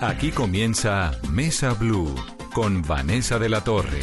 Aquí 0.00 0.30
comienza 0.30 1.10
Mesa 1.28 1.74
Blue 1.74 2.14
con 2.54 2.82
Vanessa 2.82 3.40
de 3.40 3.48
la 3.48 3.64
Torre. 3.64 4.00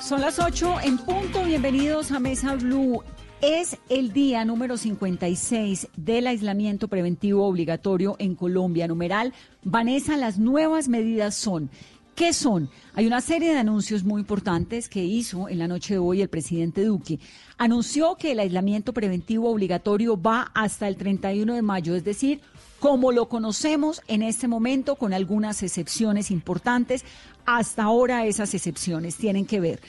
Son 0.00 0.22
las 0.22 0.38
8 0.38 0.80
en 0.84 0.96
punto. 0.96 1.44
Bienvenidos 1.44 2.12
a 2.12 2.18
Mesa 2.18 2.54
Blue. 2.54 3.02
Es 3.42 3.76
el 3.90 4.14
día 4.14 4.46
número 4.46 4.78
56 4.78 5.88
del 5.96 6.28
aislamiento 6.28 6.88
preventivo 6.88 7.46
obligatorio 7.46 8.16
en 8.18 8.36
Colombia. 8.36 8.88
Numeral, 8.88 9.34
Vanessa, 9.62 10.16
las 10.16 10.38
nuevas 10.38 10.88
medidas 10.88 11.34
son 11.34 11.68
¿Qué 12.16 12.32
son? 12.32 12.70
Hay 12.94 13.06
una 13.06 13.20
serie 13.20 13.52
de 13.52 13.58
anuncios 13.58 14.02
muy 14.02 14.22
importantes 14.22 14.88
que 14.88 15.04
hizo 15.04 15.50
en 15.50 15.58
la 15.58 15.68
noche 15.68 15.92
de 15.92 15.98
hoy 15.98 16.22
el 16.22 16.30
presidente 16.30 16.82
Duque. 16.82 17.20
Anunció 17.58 18.16
que 18.16 18.32
el 18.32 18.40
aislamiento 18.40 18.94
preventivo 18.94 19.50
obligatorio 19.50 20.18
va 20.18 20.50
hasta 20.54 20.88
el 20.88 20.96
31 20.96 21.52
de 21.52 21.60
mayo, 21.60 21.94
es 21.94 22.04
decir, 22.04 22.40
como 22.80 23.12
lo 23.12 23.28
conocemos 23.28 24.00
en 24.08 24.22
este 24.22 24.48
momento, 24.48 24.96
con 24.96 25.12
algunas 25.12 25.62
excepciones 25.62 26.30
importantes. 26.30 27.04
Hasta 27.44 27.82
ahora 27.82 28.24
esas 28.24 28.54
excepciones 28.54 29.16
tienen 29.16 29.44
que 29.44 29.60
ver 29.60 29.80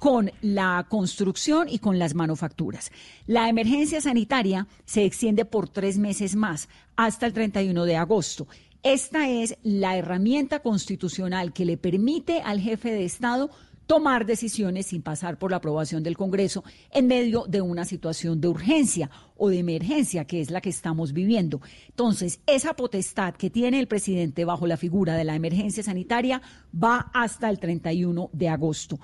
con 0.00 0.32
la 0.42 0.86
construcción 0.88 1.68
y 1.68 1.78
con 1.78 2.00
las 2.00 2.14
manufacturas. 2.14 2.90
La 3.26 3.48
emergencia 3.48 4.00
sanitaria 4.00 4.66
se 4.84 5.04
extiende 5.04 5.44
por 5.44 5.68
tres 5.68 5.98
meses 5.98 6.34
más, 6.34 6.68
hasta 6.96 7.26
el 7.26 7.32
31 7.32 7.84
de 7.84 7.96
agosto. 7.96 8.48
Esta 8.86 9.28
es 9.28 9.58
la 9.64 9.96
herramienta 9.96 10.60
constitucional 10.60 11.52
que 11.52 11.64
le 11.64 11.76
permite 11.76 12.40
al 12.42 12.60
jefe 12.60 12.92
de 12.92 13.04
Estado 13.04 13.50
tomar 13.88 14.26
decisiones 14.26 14.86
sin 14.86 15.02
pasar 15.02 15.40
por 15.40 15.50
la 15.50 15.56
aprobación 15.56 16.04
del 16.04 16.16
Congreso 16.16 16.62
en 16.92 17.08
medio 17.08 17.46
de 17.48 17.60
una 17.62 17.84
situación 17.84 18.40
de 18.40 18.46
urgencia 18.46 19.10
o 19.36 19.48
de 19.48 19.58
emergencia, 19.58 20.24
que 20.24 20.40
es 20.40 20.52
la 20.52 20.60
que 20.60 20.68
estamos 20.68 21.12
viviendo. 21.12 21.60
Entonces, 21.88 22.38
esa 22.46 22.74
potestad 22.74 23.34
que 23.34 23.50
tiene 23.50 23.80
el 23.80 23.88
presidente 23.88 24.44
bajo 24.44 24.68
la 24.68 24.76
figura 24.76 25.16
de 25.16 25.24
la 25.24 25.34
emergencia 25.34 25.82
sanitaria 25.82 26.40
va 26.72 27.10
hasta 27.12 27.50
el 27.50 27.58
31 27.58 28.30
de 28.32 28.48
agosto. 28.48 29.00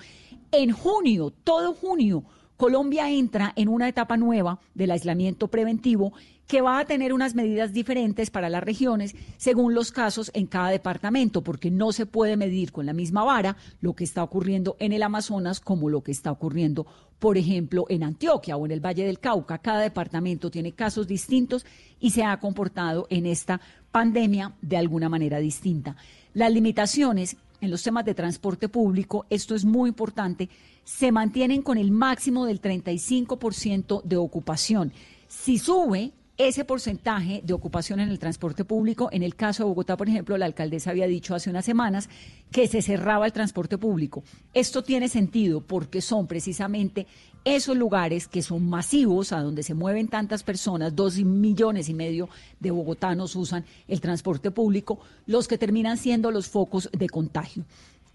En 0.52 0.70
junio, 0.70 1.32
todo 1.42 1.74
junio, 1.74 2.22
Colombia 2.62 3.10
entra 3.10 3.52
en 3.56 3.68
una 3.68 3.88
etapa 3.88 4.16
nueva 4.16 4.60
del 4.72 4.92
aislamiento 4.92 5.48
preventivo 5.48 6.12
que 6.46 6.60
va 6.60 6.78
a 6.78 6.84
tener 6.84 7.12
unas 7.12 7.34
medidas 7.34 7.72
diferentes 7.72 8.30
para 8.30 8.48
las 8.48 8.62
regiones 8.62 9.16
según 9.36 9.74
los 9.74 9.90
casos 9.90 10.30
en 10.32 10.46
cada 10.46 10.68
departamento, 10.68 11.42
porque 11.42 11.72
no 11.72 11.90
se 11.90 12.06
puede 12.06 12.36
medir 12.36 12.70
con 12.70 12.86
la 12.86 12.92
misma 12.92 13.24
vara 13.24 13.56
lo 13.80 13.94
que 13.94 14.04
está 14.04 14.22
ocurriendo 14.22 14.76
en 14.78 14.92
el 14.92 15.02
Amazonas 15.02 15.58
como 15.58 15.90
lo 15.90 16.02
que 16.02 16.12
está 16.12 16.30
ocurriendo, 16.30 16.86
por 17.18 17.36
ejemplo, 17.36 17.84
en 17.88 18.04
Antioquia 18.04 18.56
o 18.56 18.64
en 18.64 18.70
el 18.70 18.78
Valle 18.78 19.06
del 19.06 19.18
Cauca. 19.18 19.58
Cada 19.58 19.80
departamento 19.80 20.48
tiene 20.48 20.70
casos 20.70 21.08
distintos 21.08 21.66
y 21.98 22.10
se 22.10 22.22
ha 22.22 22.38
comportado 22.38 23.08
en 23.10 23.26
esta 23.26 23.60
pandemia 23.90 24.52
de 24.62 24.76
alguna 24.76 25.08
manera 25.08 25.40
distinta. 25.40 25.96
Las 26.32 26.52
limitaciones 26.52 27.36
en 27.62 27.70
los 27.70 27.82
temas 27.82 28.04
de 28.04 28.14
transporte 28.14 28.68
público, 28.68 29.24
esto 29.30 29.54
es 29.54 29.64
muy 29.64 29.88
importante, 29.88 30.50
se 30.82 31.12
mantienen 31.12 31.62
con 31.62 31.78
el 31.78 31.92
máximo 31.92 32.44
del 32.44 32.60
35% 32.60 34.02
de 34.02 34.16
ocupación. 34.16 34.92
Si 35.28 35.58
sube, 35.58 36.12
ese 36.48 36.64
porcentaje 36.64 37.42
de 37.44 37.52
ocupación 37.52 38.00
en 38.00 38.08
el 38.08 38.18
transporte 38.18 38.64
público. 38.64 39.08
En 39.12 39.22
el 39.22 39.34
caso 39.36 39.62
de 39.62 39.68
Bogotá, 39.68 39.96
por 39.96 40.08
ejemplo, 40.08 40.36
la 40.38 40.46
alcaldesa 40.46 40.90
había 40.90 41.06
dicho 41.06 41.34
hace 41.34 41.50
unas 41.50 41.64
semanas 41.64 42.08
que 42.50 42.68
se 42.68 42.82
cerraba 42.82 43.26
el 43.26 43.32
transporte 43.32 43.78
público. 43.78 44.22
Esto 44.54 44.82
tiene 44.82 45.08
sentido 45.08 45.60
porque 45.60 46.00
son 46.00 46.26
precisamente 46.26 47.06
esos 47.44 47.76
lugares 47.76 48.28
que 48.28 48.42
son 48.42 48.68
masivos, 48.68 49.32
a 49.32 49.40
donde 49.40 49.62
se 49.62 49.74
mueven 49.74 50.08
tantas 50.08 50.42
personas, 50.42 50.94
dos 50.94 51.16
millones 51.16 51.88
y 51.88 51.94
medio 51.94 52.28
de 52.60 52.70
bogotanos 52.70 53.34
usan 53.36 53.64
el 53.88 54.00
transporte 54.00 54.50
público, 54.50 55.00
los 55.26 55.48
que 55.48 55.58
terminan 55.58 55.98
siendo 55.98 56.30
los 56.30 56.48
focos 56.48 56.88
de 56.92 57.08
contagio. 57.08 57.64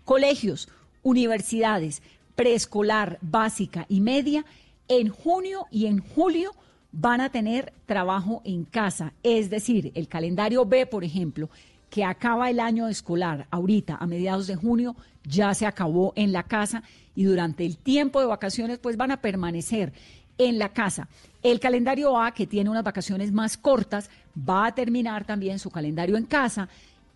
Colegios, 0.06 0.70
universidades, 1.04 2.02
preescolar, 2.36 3.20
básica 3.22 3.86
y 3.90 4.00
media, 4.00 4.46
en 4.88 5.10
junio 5.10 5.66
y 5.72 5.88
en 5.88 6.00
julio 6.00 6.52
van 7.00 7.22
a 7.22 7.30
tener 7.30 7.74
trabajo 7.86 8.42
en 8.44 8.66
casa. 8.66 9.14
Es 9.22 9.52
decir, 9.52 9.92
el 9.94 10.08
calendario 10.08 10.66
B, 10.66 10.88
por 10.88 11.04
ejemplo, 11.04 11.50
que 11.92 12.04
acaba 12.04 12.50
el 12.50 12.60
año 12.60 12.88
escolar 12.88 13.48
ahorita 13.52 13.98
a 14.00 14.08
mediados 14.08 14.48
de 14.48 14.56
junio, 14.56 14.96
ya 15.24 15.54
se 15.54 15.68
acabó 15.68 16.12
en 16.16 16.32
la 16.32 16.44
casa 16.44 16.82
y 17.16 17.26
durante 17.26 17.66
el 17.66 17.78
tiempo 17.78 18.20
de 18.20 18.26
vacaciones 18.26 18.80
pues 18.80 18.98
van 18.98 19.12
a 19.12 19.22
permanecer 19.22 19.94
en 20.40 20.58
la 20.58 20.70
casa. 20.70 21.08
El 21.44 21.60
calendario 21.60 22.20
A, 22.20 22.34
que 22.34 22.48
tiene 22.48 22.70
unas 22.70 22.84
vacaciones 22.84 23.32
más 23.32 23.58
cortas, 23.58 24.10
va 24.38 24.66
a 24.66 24.76
terminar 24.76 25.24
también 25.24 25.60
su 25.60 25.70
calendario 25.70 26.18
en 26.18 26.26
casa 26.26 26.68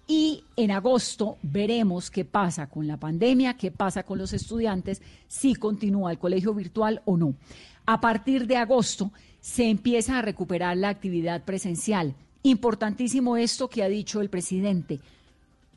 y 0.08 0.44
en 0.58 0.72
agosto 0.72 1.38
veremos 1.42 2.12
qué 2.12 2.24
pasa 2.24 2.68
con 2.68 2.88
la 2.88 2.98
pandemia, 2.98 3.56
qué 3.56 3.72
pasa 3.72 4.04
con 4.04 4.20
los 4.20 4.32
estudiantes, 4.34 5.02
si 5.28 5.56
continúa 5.56 6.12
el 6.12 6.20
colegio 6.20 6.54
virtual 6.54 7.02
o 7.06 7.18
no. 7.18 7.34
A 7.86 8.00
partir 8.00 8.46
de 8.46 8.58
agosto 8.58 9.12
se 9.42 9.70
empieza 9.70 10.18
a 10.18 10.22
recuperar 10.22 10.78
la 10.78 10.90
actividad 10.90 11.44
presencial. 11.44 12.16
Importantísimo 12.44 13.38
esto 13.38 13.68
que 13.68 13.84
ha 13.84 13.90
dicho 13.90 14.22
el 14.22 14.30
presidente. 14.30 15.00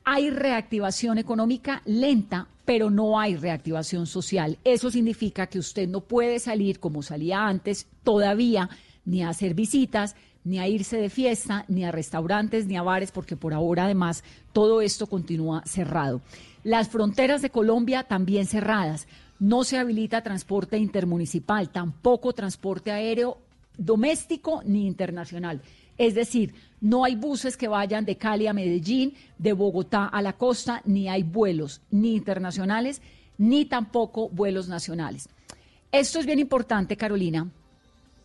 Hay 0.04 0.30
reactivación 0.30 1.18
económica 1.18 1.82
lenta, 1.86 2.46
pero 2.66 2.90
no 2.90 3.18
hay 3.18 3.36
reactivación 3.36 4.06
social. 4.06 4.58
Eso 4.64 4.90
significa 4.90 5.46
que 5.46 5.58
usted 5.58 5.88
no 5.88 6.02
puede 6.02 6.38
salir 6.38 6.78
como 6.78 7.02
salía 7.02 7.46
antes 7.46 7.86
todavía, 8.02 8.68
ni 9.06 9.22
a 9.22 9.30
hacer 9.30 9.54
visitas, 9.54 10.14
ni 10.44 10.58
a 10.58 10.68
irse 10.68 10.98
de 10.98 11.08
fiesta, 11.08 11.64
ni 11.68 11.84
a 11.84 11.92
restaurantes, 11.92 12.66
ni 12.66 12.76
a 12.76 12.82
bares, 12.82 13.12
porque 13.12 13.36
por 13.36 13.54
ahora 13.54 13.84
además 13.84 14.24
todo 14.52 14.82
esto 14.82 15.06
continúa 15.06 15.62
cerrado. 15.64 16.20
Las 16.62 16.88
fronteras 16.88 17.42
de 17.42 17.50
Colombia 17.50 18.04
también 18.04 18.46
cerradas. 18.46 19.08
No 19.40 19.64
se 19.64 19.78
habilita 19.78 20.22
transporte 20.22 20.78
intermunicipal, 20.78 21.70
tampoco 21.70 22.32
transporte 22.32 22.92
aéreo 22.92 23.38
doméstico 23.78 24.62
ni 24.64 24.86
internacional. 24.86 25.60
Es 25.96 26.14
decir, 26.14 26.54
no 26.80 27.04
hay 27.04 27.14
buses 27.14 27.56
que 27.56 27.68
vayan 27.68 28.04
de 28.04 28.16
Cali 28.16 28.46
a 28.46 28.52
Medellín, 28.52 29.14
de 29.38 29.52
Bogotá 29.52 30.06
a 30.06 30.22
la 30.22 30.34
costa, 30.34 30.82
ni 30.84 31.08
hay 31.08 31.22
vuelos 31.22 31.80
ni 31.90 32.14
internacionales, 32.14 33.00
ni 33.38 33.64
tampoco 33.64 34.28
vuelos 34.28 34.68
nacionales. 34.68 35.28
Esto 35.92 36.18
es 36.18 36.26
bien 36.26 36.40
importante, 36.40 36.96
Carolina, 36.96 37.48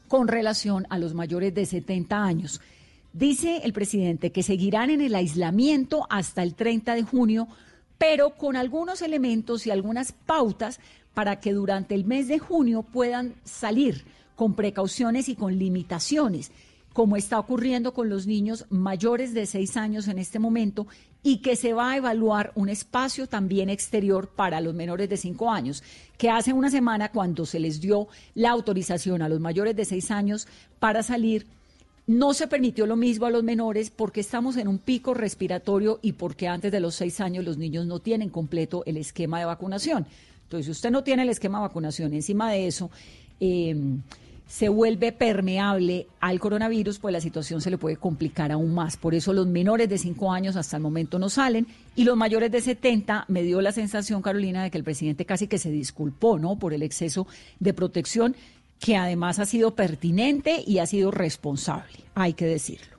con 0.08 0.28
relación 0.28 0.88
a 0.90 0.98
los 0.98 1.14
mayores 1.14 1.54
de 1.54 1.66
70 1.66 2.24
años. 2.24 2.62
Dice 3.14 3.62
el 3.64 3.74
presidente 3.74 4.32
que 4.32 4.44
seguirán 4.44 4.90
en 4.90 5.02
el 5.02 5.16
aislamiento 5.16 6.08
hasta 6.10 6.44
el 6.44 6.56
30 6.56 6.96
de 6.96 7.04
junio, 7.04 7.48
pero 7.98 8.32
con 8.32 8.56
algunos 8.56 9.02
elementos 9.02 9.68
y 9.68 9.72
algunas 9.72 10.12
pautas 10.12 10.80
para 11.14 11.40
que 11.40 11.54
durante 11.54 11.96
el 11.96 12.06
mes 12.06 12.28
de 12.28 12.40
junio 12.40 12.84
puedan 12.84 13.36
salir 13.44 14.06
con 14.40 14.54
precauciones 14.54 15.28
y 15.28 15.36
con 15.36 15.60
limitaciones, 15.60 16.52
como 16.94 17.18
está 17.18 17.38
ocurriendo 17.38 17.94
con 17.94 18.08
los 18.08 18.26
niños 18.26 18.68
mayores 18.70 19.34
de 19.34 19.46
seis 19.46 19.76
años 19.76 20.08
en 20.08 20.18
este 20.18 20.40
momento, 20.40 20.88
y 21.22 21.40
que 21.40 21.58
se 21.58 21.74
va 21.74 21.92
a 21.92 21.98
evaluar 21.98 22.54
un 22.56 22.70
espacio 22.70 23.28
también 23.28 23.70
exterior 23.70 24.30
para 24.30 24.62
los 24.62 24.74
menores 24.74 25.10
de 25.10 25.18
cinco 25.18 25.52
años, 25.52 25.84
que 26.18 26.30
hace 26.30 26.54
una 26.54 26.72
semana 26.72 27.12
cuando 27.12 27.46
se 27.46 27.60
les 27.60 27.82
dio 27.82 28.08
la 28.34 28.52
autorización 28.52 29.22
a 29.22 29.28
los 29.28 29.42
mayores 29.42 29.76
de 29.76 29.84
seis 29.84 30.10
años 30.10 30.48
para 30.80 31.04
salir, 31.04 31.46
no 32.08 32.34
se 32.34 32.48
permitió 32.48 32.86
lo 32.86 32.96
mismo 32.96 33.26
a 33.26 33.32
los 33.32 33.44
menores 33.44 33.90
porque 33.90 34.22
estamos 34.22 34.56
en 34.56 34.70
un 34.70 34.78
pico 34.78 35.14
respiratorio 35.14 36.00
y 36.02 36.14
porque 36.14 36.48
antes 36.48 36.72
de 36.72 36.80
los 36.80 36.96
seis 36.96 37.20
años 37.20 37.44
los 37.44 37.58
niños 37.58 37.86
no 37.86 38.00
tienen 38.00 38.30
completo 38.30 38.84
el 38.86 38.96
esquema 38.96 39.40
de 39.40 39.44
vacunación. 39.44 40.08
Entonces, 40.44 40.68
si 40.68 40.72
usted 40.72 40.92
no 40.92 41.04
tiene 41.04 41.24
el 41.24 41.30
esquema 41.30 41.58
de 41.58 41.68
vacunación 41.68 42.14
encima 42.14 42.50
de 42.54 42.68
eso, 42.68 42.90
eh, 43.40 43.76
se 44.50 44.68
vuelve 44.68 45.12
permeable 45.12 46.08
al 46.20 46.40
coronavirus, 46.40 46.98
pues 46.98 47.14
la 47.14 47.22
situación 47.22 47.62
se 47.62 47.70
le 47.70 47.78
puede 47.78 47.98
complicar 47.98 48.52
aún 48.52 48.74
más. 48.74 48.98
Por 48.98 49.14
eso 49.14 49.32
los 49.32 49.46
menores 49.46 49.88
de 49.88 50.00
5 50.00 50.32
años 50.32 50.56
hasta 50.56 50.76
el 50.76 50.82
momento 50.82 51.20
no 51.20 51.30
salen 51.30 51.68
y 51.96 52.04
los 52.04 52.18
mayores 52.18 52.52
de 52.52 52.60
70 52.60 53.26
me 53.28 53.44
dio 53.44 53.62
la 53.62 53.72
sensación, 53.72 54.24
Carolina, 54.24 54.64
de 54.64 54.72
que 54.72 54.80
el 54.80 54.84
presidente 54.84 55.24
casi 55.24 55.46
que 55.48 55.60
se 55.60 55.70
disculpó, 55.70 56.40
¿no? 56.40 56.58
Por 56.58 56.74
el 56.74 56.82
exceso 56.82 57.28
de 57.60 57.76
protección 57.76 58.36
que 58.80 58.98
además 58.98 59.38
ha 59.38 59.46
sido 59.46 59.76
pertinente 59.76 60.64
y 60.66 60.80
ha 60.80 60.88
sido 60.88 61.12
responsable, 61.12 62.00
hay 62.16 62.34
que 62.34 62.48
decirlo. 62.48 62.98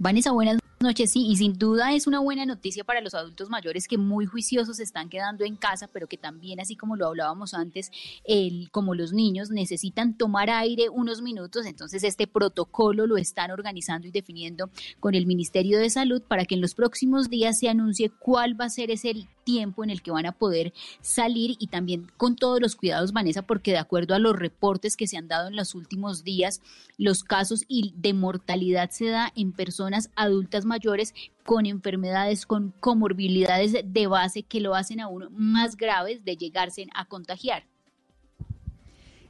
Vanessa, 0.00 0.32
buenas 0.32 0.58
noches, 0.80 1.10
sí, 1.12 1.26
y 1.26 1.36
sin 1.36 1.58
duda 1.58 1.92
es 1.92 2.06
una 2.06 2.20
buena 2.20 2.46
noticia 2.46 2.84
para 2.84 3.00
los 3.00 3.14
adultos 3.14 3.50
mayores 3.50 3.88
que 3.88 3.98
muy 3.98 4.26
juiciosos 4.26 4.80
están 4.80 5.08
quedando 5.08 5.44
en 5.44 5.56
casa, 5.56 5.88
pero 5.92 6.06
que 6.06 6.16
también, 6.16 6.60
así 6.60 6.76
como 6.76 6.96
lo 6.96 7.06
hablábamos 7.06 7.54
antes, 7.54 7.90
el, 8.24 8.70
como 8.70 8.94
los 8.94 9.12
niños 9.12 9.50
necesitan 9.50 10.16
tomar 10.16 10.50
aire 10.50 10.88
unos 10.88 11.22
minutos, 11.22 11.66
entonces 11.66 12.04
este 12.04 12.26
protocolo 12.26 13.06
lo 13.06 13.16
están 13.16 13.50
organizando 13.50 14.06
y 14.08 14.10
definiendo 14.10 14.70
con 15.00 15.14
el 15.14 15.26
Ministerio 15.26 15.78
de 15.78 15.90
Salud 15.90 16.22
para 16.22 16.44
que 16.44 16.54
en 16.54 16.60
los 16.60 16.74
próximos 16.74 17.30
días 17.30 17.58
se 17.58 17.68
anuncie 17.68 18.10
cuál 18.10 18.60
va 18.60 18.66
a 18.66 18.70
ser 18.70 18.90
ese 18.90 19.14
tiempo 19.48 19.82
en 19.82 19.88
el 19.88 20.02
que 20.02 20.10
van 20.10 20.26
a 20.26 20.32
poder 20.32 20.74
salir 21.00 21.56
y 21.58 21.68
también 21.68 22.06
con 22.18 22.36
todos 22.36 22.60
los 22.60 22.76
cuidados, 22.76 23.14
Vanessa, 23.14 23.40
porque 23.40 23.70
de 23.70 23.78
acuerdo 23.78 24.14
a 24.14 24.18
los 24.18 24.36
reportes 24.36 24.94
que 24.94 25.06
se 25.06 25.16
han 25.16 25.26
dado 25.26 25.48
en 25.48 25.56
los 25.56 25.74
últimos 25.74 26.22
días, 26.22 26.60
los 26.98 27.22
casos 27.22 27.64
de 27.66 28.12
mortalidad 28.12 28.90
se 28.90 29.06
da 29.06 29.32
en 29.34 29.52
personas 29.52 30.10
adultas 30.16 30.66
mayores 30.66 31.14
con 31.46 31.64
enfermedades, 31.64 32.44
con 32.44 32.74
comorbilidades 32.78 33.72
de 33.82 34.06
base 34.06 34.42
que 34.42 34.60
lo 34.60 34.74
hacen 34.74 35.00
aún 35.00 35.28
más 35.30 35.78
graves 35.78 36.26
de 36.26 36.36
llegarse 36.36 36.86
a 36.94 37.06
contagiar. 37.06 37.64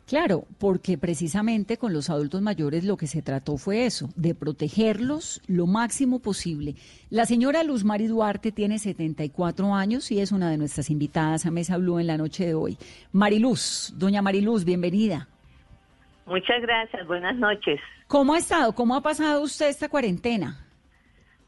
Claro, 0.08 0.44
porque 0.58 0.96
precisamente 0.96 1.76
con 1.76 1.92
los 1.92 2.08
adultos 2.08 2.40
mayores 2.40 2.82
lo 2.82 2.96
que 2.96 3.06
se 3.06 3.20
trató 3.20 3.58
fue 3.58 3.84
eso, 3.84 4.08
de 4.16 4.34
protegerlos 4.34 5.42
lo 5.46 5.66
máximo 5.66 6.20
posible. 6.20 6.76
La 7.10 7.26
señora 7.26 7.62
Luz 7.62 7.84
Mari 7.84 8.06
Duarte 8.06 8.50
tiene 8.50 8.78
74 8.78 9.74
años 9.74 10.10
y 10.10 10.20
es 10.20 10.32
una 10.32 10.50
de 10.50 10.56
nuestras 10.56 10.88
invitadas 10.88 11.44
a 11.44 11.50
Mesa 11.50 11.76
Blue 11.76 11.98
en 11.98 12.06
la 12.06 12.16
noche 12.16 12.46
de 12.46 12.54
hoy. 12.54 12.78
Mariluz, 13.12 13.92
doña 13.98 14.22
Mariluz, 14.22 14.64
bienvenida. 14.64 15.28
Muchas 16.24 16.62
gracias, 16.62 17.06
buenas 17.06 17.36
noches. 17.36 17.78
¿Cómo 18.06 18.32
ha 18.32 18.38
estado? 18.38 18.74
¿Cómo 18.74 18.94
ha 18.94 19.02
pasado 19.02 19.42
usted 19.42 19.68
esta 19.68 19.90
cuarentena? 19.90 20.66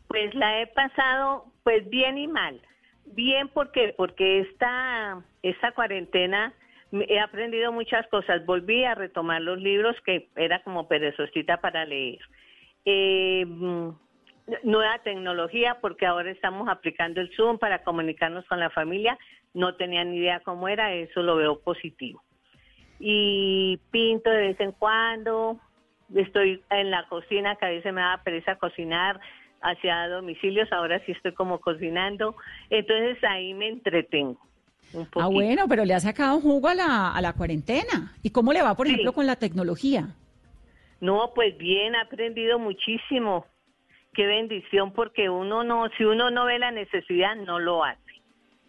Pues 0.06 0.34
la 0.34 0.60
he 0.60 0.66
pasado 0.66 1.46
pues 1.64 1.88
bien 1.88 2.18
y 2.18 2.28
mal. 2.28 2.60
Bien 3.06 3.48
porque 3.48 3.94
porque 3.96 4.40
esta 4.40 5.22
esta 5.42 5.72
cuarentena 5.72 6.52
he 6.92 7.20
aprendido 7.20 7.72
muchas 7.72 8.06
cosas. 8.08 8.44
Volví 8.44 8.84
a 8.84 8.94
retomar 8.94 9.40
los 9.42 9.60
libros 9.60 9.96
que 10.04 10.28
era 10.36 10.62
como 10.62 10.88
perezosita 10.88 11.58
para 11.60 11.84
leer. 11.84 12.20
Eh, 12.84 13.44
mm, 13.46 13.90
nueva 14.64 14.98
tecnología, 14.98 15.78
porque 15.80 16.06
ahora 16.06 16.30
estamos 16.30 16.68
aplicando 16.68 17.20
el 17.20 17.30
Zoom 17.36 17.58
para 17.58 17.82
comunicarnos 17.84 18.44
con 18.46 18.58
la 18.58 18.70
familia. 18.70 19.18
No 19.54 19.74
tenía 19.76 20.04
ni 20.04 20.18
idea 20.18 20.40
cómo 20.40 20.68
era, 20.68 20.92
eso 20.92 21.22
lo 21.22 21.36
veo 21.36 21.60
positivo. 21.60 22.22
Y 22.98 23.78
pinto 23.90 24.30
de 24.30 24.48
vez 24.48 24.60
en 24.60 24.72
cuando, 24.72 25.58
estoy 26.14 26.62
en 26.70 26.90
la 26.90 27.06
cocina, 27.08 27.56
que 27.56 27.66
a 27.66 27.70
veces 27.70 27.92
me 27.92 28.00
da 28.00 28.22
pereza 28.22 28.56
cocinar 28.56 29.20
hacia 29.62 30.08
domicilios, 30.08 30.70
ahora 30.72 31.00
sí 31.04 31.12
estoy 31.12 31.32
como 31.32 31.60
cocinando. 31.60 32.36
Entonces 32.68 33.22
ahí 33.24 33.54
me 33.54 33.68
entretengo. 33.68 34.49
Ah, 35.14 35.28
bueno, 35.28 35.66
pero 35.68 35.84
le 35.84 35.94
ha 35.94 36.00
sacado 36.00 36.40
jugo 36.40 36.68
a 36.68 36.74
la, 36.74 37.12
a 37.12 37.20
la 37.20 37.32
cuarentena. 37.32 38.14
¿Y 38.22 38.30
cómo 38.30 38.52
le 38.52 38.62
va, 38.62 38.74
por 38.74 38.86
ejemplo, 38.86 39.12
con 39.12 39.26
la 39.26 39.36
tecnología? 39.36 40.08
No, 41.00 41.32
pues 41.34 41.56
bien, 41.56 41.94
ha 41.94 42.02
aprendido 42.02 42.58
muchísimo. 42.58 43.46
Qué 44.12 44.26
bendición, 44.26 44.92
porque 44.92 45.30
uno 45.30 45.62
no, 45.62 45.88
si 45.96 46.04
uno 46.04 46.30
no 46.30 46.44
ve 46.46 46.58
la 46.58 46.72
necesidad, 46.72 47.36
no 47.36 47.58
lo 47.60 47.84
hace. 47.84 48.00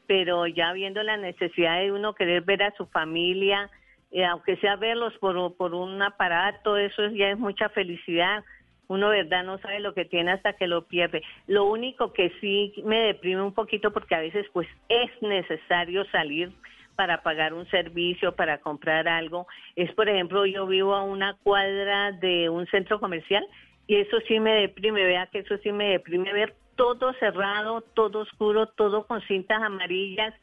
Pero 0.05 0.45
ya 0.45 0.71
viendo 0.73 1.01
la 1.01 1.17
necesidad 1.17 1.79
de 1.79 1.91
uno 1.91 2.13
querer 2.13 2.43
ver 2.43 2.63
a 2.63 2.75
su 2.75 2.85
familia, 2.85 3.69
eh, 4.11 4.25
aunque 4.25 4.57
sea 4.57 4.75
verlos 4.75 5.13
por, 5.19 5.55
por 5.55 5.73
un 5.73 6.01
aparato, 6.01 6.77
eso 6.77 7.07
ya 7.07 7.29
es 7.31 7.39
mucha 7.39 7.69
felicidad 7.69 8.43
uno 8.91 9.07
verdad 9.09 9.45
no 9.45 9.57
sabe 9.59 9.79
lo 9.79 9.93
que 9.93 10.03
tiene 10.03 10.31
hasta 10.31 10.53
que 10.53 10.67
lo 10.67 10.83
pierde. 10.83 11.23
Lo 11.47 11.65
único 11.65 12.11
que 12.11 12.29
sí 12.41 12.73
me 12.83 12.99
deprime 12.99 13.41
un 13.41 13.53
poquito 13.53 13.91
porque 13.91 14.15
a 14.15 14.19
veces 14.19 14.45
pues 14.51 14.67
es 14.89 15.09
necesario 15.21 16.03
salir 16.11 16.51
para 16.97 17.23
pagar 17.23 17.53
un 17.53 17.65
servicio, 17.69 18.35
para 18.35 18.57
comprar 18.57 19.07
algo, 19.07 19.47
es 19.77 19.91
por 19.93 20.09
ejemplo 20.09 20.45
yo 20.45 20.67
vivo 20.67 20.93
a 20.93 21.03
una 21.03 21.37
cuadra 21.41 22.11
de 22.11 22.49
un 22.49 22.67
centro 22.67 22.99
comercial 22.99 23.47
y 23.87 23.95
eso 23.95 24.17
sí 24.27 24.41
me 24.41 24.51
deprime, 24.55 25.05
vea 25.05 25.27
que 25.27 25.39
eso 25.39 25.57
sí 25.63 25.71
me 25.71 25.85
deprime 25.91 26.33
ver 26.33 26.53
todo 26.75 27.13
cerrado, 27.13 27.81
todo 27.95 28.19
oscuro, 28.19 28.67
todo 28.67 29.07
con 29.07 29.21
cintas 29.21 29.61
amarillas, 29.63 30.33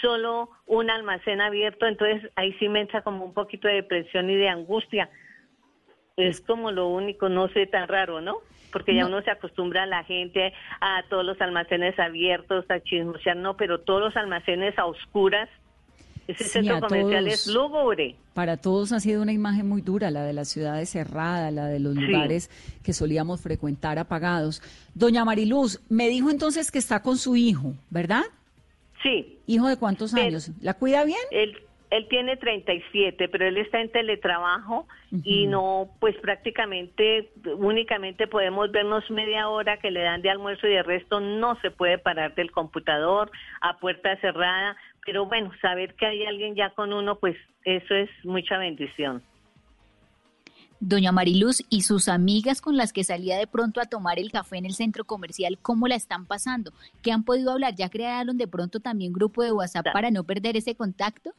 solo 0.00 0.50
un 0.66 0.90
almacén 0.90 1.40
abierto, 1.40 1.86
entonces 1.86 2.28
ahí 2.34 2.52
sí 2.54 2.68
me 2.68 2.80
entra 2.80 3.02
como 3.02 3.24
un 3.24 3.32
poquito 3.32 3.68
de 3.68 3.74
depresión 3.74 4.28
y 4.28 4.34
de 4.34 4.48
angustia 4.48 5.08
es 6.16 6.40
como 6.40 6.70
lo 6.70 6.88
único, 6.88 7.28
no 7.28 7.48
sé, 7.48 7.66
tan 7.66 7.88
raro, 7.88 8.20
¿no? 8.20 8.38
Porque 8.70 8.94
ya 8.94 9.06
uno 9.06 9.20
se 9.22 9.30
acostumbra 9.30 9.82
a 9.82 9.86
la 9.86 10.02
gente 10.04 10.52
a 10.80 11.02
todos 11.10 11.24
los 11.24 11.40
almacenes 11.40 11.98
abiertos, 11.98 12.64
a 12.70 12.80
chismosear, 12.80 13.36
no, 13.36 13.56
pero 13.56 13.80
todos 13.80 14.00
los 14.00 14.16
almacenes 14.16 14.78
a 14.78 14.86
oscuras. 14.86 15.48
Ese 16.26 16.44
centro 16.44 16.80
comercial 16.80 17.26
es 17.26 17.48
lúgubre. 17.48 18.14
Para 18.32 18.56
todos 18.56 18.92
ha 18.92 19.00
sido 19.00 19.20
una 19.20 19.32
imagen 19.32 19.68
muy 19.68 19.82
dura, 19.82 20.10
la 20.10 20.22
de 20.22 20.32
las 20.32 20.48
ciudades 20.48 20.88
cerradas, 20.88 21.52
la 21.52 21.66
de 21.66 21.80
los 21.80 21.94
lugares 21.96 22.48
que 22.82 22.92
solíamos 22.92 23.42
frecuentar 23.42 23.98
apagados. 23.98 24.62
Doña 24.94 25.24
Mariluz, 25.24 25.80
me 25.90 26.08
dijo 26.08 26.30
entonces 26.30 26.70
que 26.70 26.78
está 26.78 27.02
con 27.02 27.18
su 27.18 27.36
hijo, 27.36 27.74
¿verdad? 27.90 28.22
Sí. 29.02 29.38
¿Hijo 29.46 29.68
de 29.68 29.76
cuántos 29.76 30.14
años? 30.14 30.50
¿La 30.60 30.74
cuida 30.74 31.04
bien? 31.04 31.18
Él, 31.32 31.58
él 31.92 32.08
tiene 32.08 32.38
37, 32.38 33.28
pero 33.28 33.46
él 33.46 33.58
está 33.58 33.82
en 33.82 33.92
teletrabajo 33.92 34.88
y 35.10 35.46
no, 35.46 35.90
pues 36.00 36.16
prácticamente 36.22 37.30
únicamente 37.58 38.26
podemos 38.26 38.72
vernos 38.72 39.08
media 39.10 39.50
hora 39.50 39.76
que 39.76 39.90
le 39.90 40.00
dan 40.00 40.22
de 40.22 40.30
almuerzo 40.30 40.66
y 40.66 40.72
de 40.72 40.82
resto 40.82 41.20
no 41.20 41.60
se 41.60 41.70
puede 41.70 41.98
parar 41.98 42.34
del 42.34 42.50
computador 42.50 43.30
a 43.60 43.78
puerta 43.78 44.16
cerrada. 44.22 44.74
Pero 45.04 45.26
bueno, 45.26 45.50
saber 45.60 45.94
que 45.94 46.06
hay 46.06 46.24
alguien 46.24 46.54
ya 46.54 46.70
con 46.70 46.94
uno, 46.94 47.16
pues 47.16 47.36
eso 47.64 47.94
es 47.94 48.08
mucha 48.24 48.56
bendición. 48.56 49.22
Doña 50.80 51.12
Mariluz 51.12 51.62
y 51.68 51.82
sus 51.82 52.08
amigas 52.08 52.62
con 52.62 52.78
las 52.78 52.94
que 52.94 53.04
salía 53.04 53.36
de 53.36 53.46
pronto 53.46 53.82
a 53.82 53.84
tomar 53.84 54.18
el 54.18 54.32
café 54.32 54.56
en 54.56 54.64
el 54.64 54.72
centro 54.72 55.04
comercial, 55.04 55.58
¿cómo 55.60 55.88
la 55.88 55.96
están 55.96 56.24
pasando? 56.24 56.72
¿Qué 57.02 57.12
han 57.12 57.24
podido 57.24 57.52
hablar? 57.52 57.74
¿Ya 57.74 57.90
crearon 57.90 58.38
de 58.38 58.48
pronto 58.48 58.80
también 58.80 59.12
grupo 59.12 59.42
de 59.42 59.52
WhatsApp 59.52 59.88
para 59.92 60.10
no 60.10 60.24
perder 60.24 60.56
ese 60.56 60.74
contacto? 60.74 61.34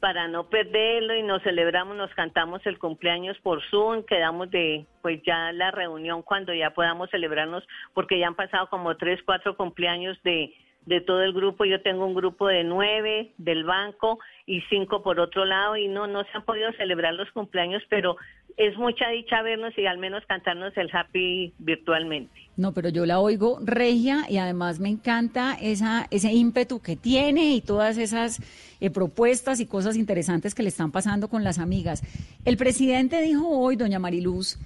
Para 0.00 0.28
no 0.28 0.48
perderlo 0.48 1.14
y 1.14 1.22
nos 1.22 1.42
celebramos, 1.42 1.96
nos 1.96 2.12
cantamos 2.14 2.64
el 2.66 2.78
cumpleaños 2.78 3.36
por 3.40 3.62
Zoom, 3.70 4.04
quedamos 4.04 4.50
de 4.50 4.86
pues 5.02 5.20
ya 5.26 5.52
la 5.52 5.70
reunión 5.70 6.22
cuando 6.22 6.54
ya 6.54 6.70
podamos 6.70 7.10
celebrarnos 7.10 7.66
porque 7.94 8.18
ya 8.18 8.28
han 8.28 8.36
pasado 8.36 8.68
como 8.68 8.96
tres, 8.96 9.20
cuatro 9.24 9.56
cumpleaños 9.56 10.16
de, 10.22 10.54
de 10.88 11.02
todo 11.02 11.22
el 11.22 11.32
grupo. 11.32 11.64
Yo 11.66 11.82
tengo 11.82 12.06
un 12.06 12.14
grupo 12.14 12.48
de 12.48 12.64
nueve 12.64 13.32
del 13.36 13.64
banco 13.64 14.18
y 14.46 14.62
cinco 14.70 15.02
por 15.02 15.20
otro 15.20 15.44
lado 15.44 15.76
y 15.76 15.86
no, 15.86 16.06
no 16.06 16.22
se 16.24 16.30
han 16.32 16.44
podido 16.44 16.72
celebrar 16.72 17.14
los 17.14 17.30
cumpleaños, 17.32 17.82
pero 17.90 18.16
es 18.56 18.76
mucha 18.76 19.08
dicha 19.10 19.42
vernos 19.42 19.76
y 19.76 19.86
al 19.86 19.98
menos 19.98 20.24
cantarnos 20.26 20.76
el 20.76 20.90
happy 20.92 21.52
virtualmente. 21.58 22.32
No, 22.56 22.72
pero 22.72 22.88
yo 22.88 23.06
la 23.06 23.20
oigo 23.20 23.58
regia 23.62 24.24
y 24.28 24.38
además 24.38 24.80
me 24.80 24.88
encanta 24.88 25.56
esa, 25.60 26.08
ese 26.10 26.32
ímpetu 26.32 26.80
que 26.80 26.96
tiene 26.96 27.54
y 27.54 27.60
todas 27.60 27.98
esas 27.98 28.40
eh, 28.80 28.90
propuestas 28.90 29.60
y 29.60 29.66
cosas 29.66 29.96
interesantes 29.96 30.54
que 30.54 30.64
le 30.64 30.70
están 30.70 30.90
pasando 30.90 31.28
con 31.28 31.44
las 31.44 31.58
amigas. 31.58 32.02
El 32.44 32.56
presidente 32.56 33.20
dijo 33.20 33.46
hoy, 33.46 33.76
doña 33.76 34.00
Mariluz, 34.00 34.58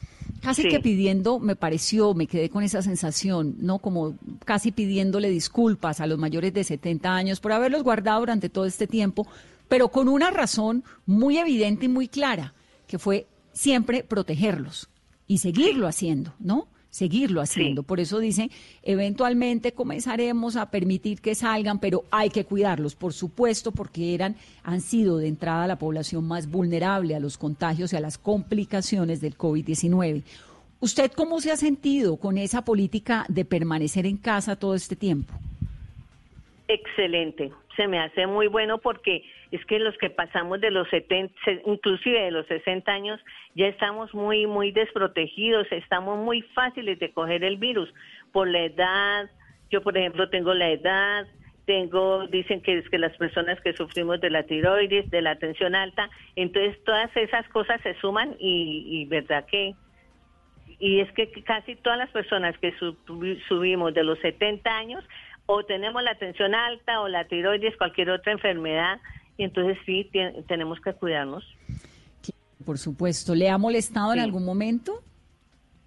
casi 0.42 0.68
que 0.68 0.80
pidiendo, 0.80 1.38
me 1.38 1.56
pareció, 1.56 2.14
me 2.14 2.26
quedé 2.26 2.50
con 2.50 2.62
esa 2.64 2.82
sensación, 2.82 3.56
¿no? 3.58 3.78
Como 3.78 4.16
casi 4.44 4.72
pidiéndole 4.72 5.30
disculpas 5.30 6.00
a 6.00 6.06
los 6.06 6.18
mayores 6.18 6.52
de 6.52 6.64
70 6.64 7.14
años 7.14 7.40
por 7.40 7.52
haberlos 7.52 7.82
guardado 7.82 8.20
durante 8.20 8.48
todo 8.48 8.66
este 8.66 8.86
tiempo, 8.86 9.26
pero 9.68 9.88
con 9.88 10.08
una 10.08 10.30
razón 10.30 10.84
muy 11.06 11.38
evidente 11.38 11.86
y 11.86 11.88
muy 11.88 12.08
clara, 12.08 12.54
que 12.86 12.98
fue 12.98 13.26
siempre 13.52 14.02
protegerlos 14.02 14.88
y 15.26 15.38
seguirlo 15.38 15.86
haciendo, 15.86 16.34
¿no? 16.40 16.66
Seguirlo 16.92 17.40
haciendo. 17.40 17.84
Por 17.84 18.00
eso 18.00 18.18
dice, 18.18 18.50
eventualmente 18.82 19.72
comenzaremos 19.72 20.56
a 20.56 20.70
permitir 20.70 21.22
que 21.22 21.34
salgan, 21.34 21.78
pero 21.78 22.04
hay 22.10 22.28
que 22.28 22.44
cuidarlos, 22.44 22.94
por 22.94 23.14
supuesto, 23.14 23.72
porque 23.72 24.12
eran, 24.12 24.36
han 24.62 24.82
sido 24.82 25.16
de 25.16 25.26
entrada 25.26 25.66
la 25.66 25.78
población 25.78 26.26
más 26.26 26.50
vulnerable 26.50 27.16
a 27.16 27.20
los 27.20 27.38
contagios 27.38 27.94
y 27.94 27.96
a 27.96 28.00
las 28.00 28.18
complicaciones 28.18 29.22
del 29.22 29.38
COVID-19. 29.38 30.22
¿Usted 30.80 31.10
cómo 31.12 31.40
se 31.40 31.50
ha 31.50 31.56
sentido 31.56 32.18
con 32.18 32.36
esa 32.36 32.62
política 32.62 33.24
de 33.26 33.46
permanecer 33.46 34.04
en 34.04 34.18
casa 34.18 34.56
todo 34.56 34.74
este 34.74 34.94
tiempo? 34.94 35.32
Excelente, 36.68 37.50
se 37.76 37.88
me 37.88 37.98
hace 37.98 38.26
muy 38.26 38.46
bueno 38.46 38.78
porque 38.78 39.24
es 39.50 39.64
que 39.66 39.78
los 39.78 39.96
que 39.98 40.10
pasamos 40.10 40.60
de 40.60 40.70
los 40.70 40.88
70, 40.88 41.34
inclusive 41.66 42.20
de 42.20 42.30
los 42.30 42.46
60 42.46 42.90
años, 42.90 43.20
ya 43.54 43.66
estamos 43.66 44.14
muy, 44.14 44.46
muy 44.46 44.70
desprotegidos, 44.72 45.66
estamos 45.70 46.18
muy 46.18 46.42
fáciles 46.54 46.98
de 46.98 47.10
coger 47.10 47.44
el 47.44 47.56
virus 47.56 47.92
por 48.32 48.48
la 48.48 48.60
edad. 48.60 49.30
Yo, 49.70 49.82
por 49.82 49.96
ejemplo, 49.98 50.30
tengo 50.30 50.54
la 50.54 50.70
edad, 50.70 51.26
tengo, 51.66 52.26
dicen 52.28 52.62
que 52.62 52.78
es 52.78 52.88
que 52.88 52.98
las 52.98 53.16
personas 53.16 53.60
que 53.60 53.74
sufrimos 53.74 54.20
de 54.20 54.30
la 54.30 54.44
tiroides, 54.44 55.10
de 55.10 55.22
la 55.22 55.36
tensión 55.36 55.74
alta, 55.74 56.08
entonces 56.36 56.82
todas 56.84 57.14
esas 57.16 57.46
cosas 57.48 57.80
se 57.82 57.94
suman 58.00 58.36
y, 58.38 58.84
y 58.88 59.04
verdad 59.06 59.44
que 59.46 59.74
y 60.78 61.00
es 61.00 61.12
que 61.12 61.30
casi 61.44 61.76
todas 61.76 61.98
las 61.98 62.10
personas 62.10 62.56
que 62.58 62.74
subimos 63.48 63.94
de 63.94 64.02
los 64.02 64.18
70 64.18 64.68
años 64.76 65.04
o 65.46 65.64
tenemos 65.64 66.02
la 66.02 66.16
tensión 66.18 66.54
alta 66.54 67.00
o 67.00 67.08
la 67.08 67.26
tiroides, 67.26 67.76
cualquier 67.76 68.10
otra 68.10 68.32
enfermedad, 68.32 69.00
y 69.36 69.44
entonces 69.44 69.78
sí, 69.84 70.10
tenemos 70.46 70.80
que 70.80 70.92
cuidarnos. 70.92 71.44
Por 72.64 72.78
supuesto. 72.78 73.34
¿Le 73.34 73.50
ha 73.50 73.58
molestado 73.58 74.12
en 74.12 74.20
algún 74.20 74.44
momento? 74.44 75.02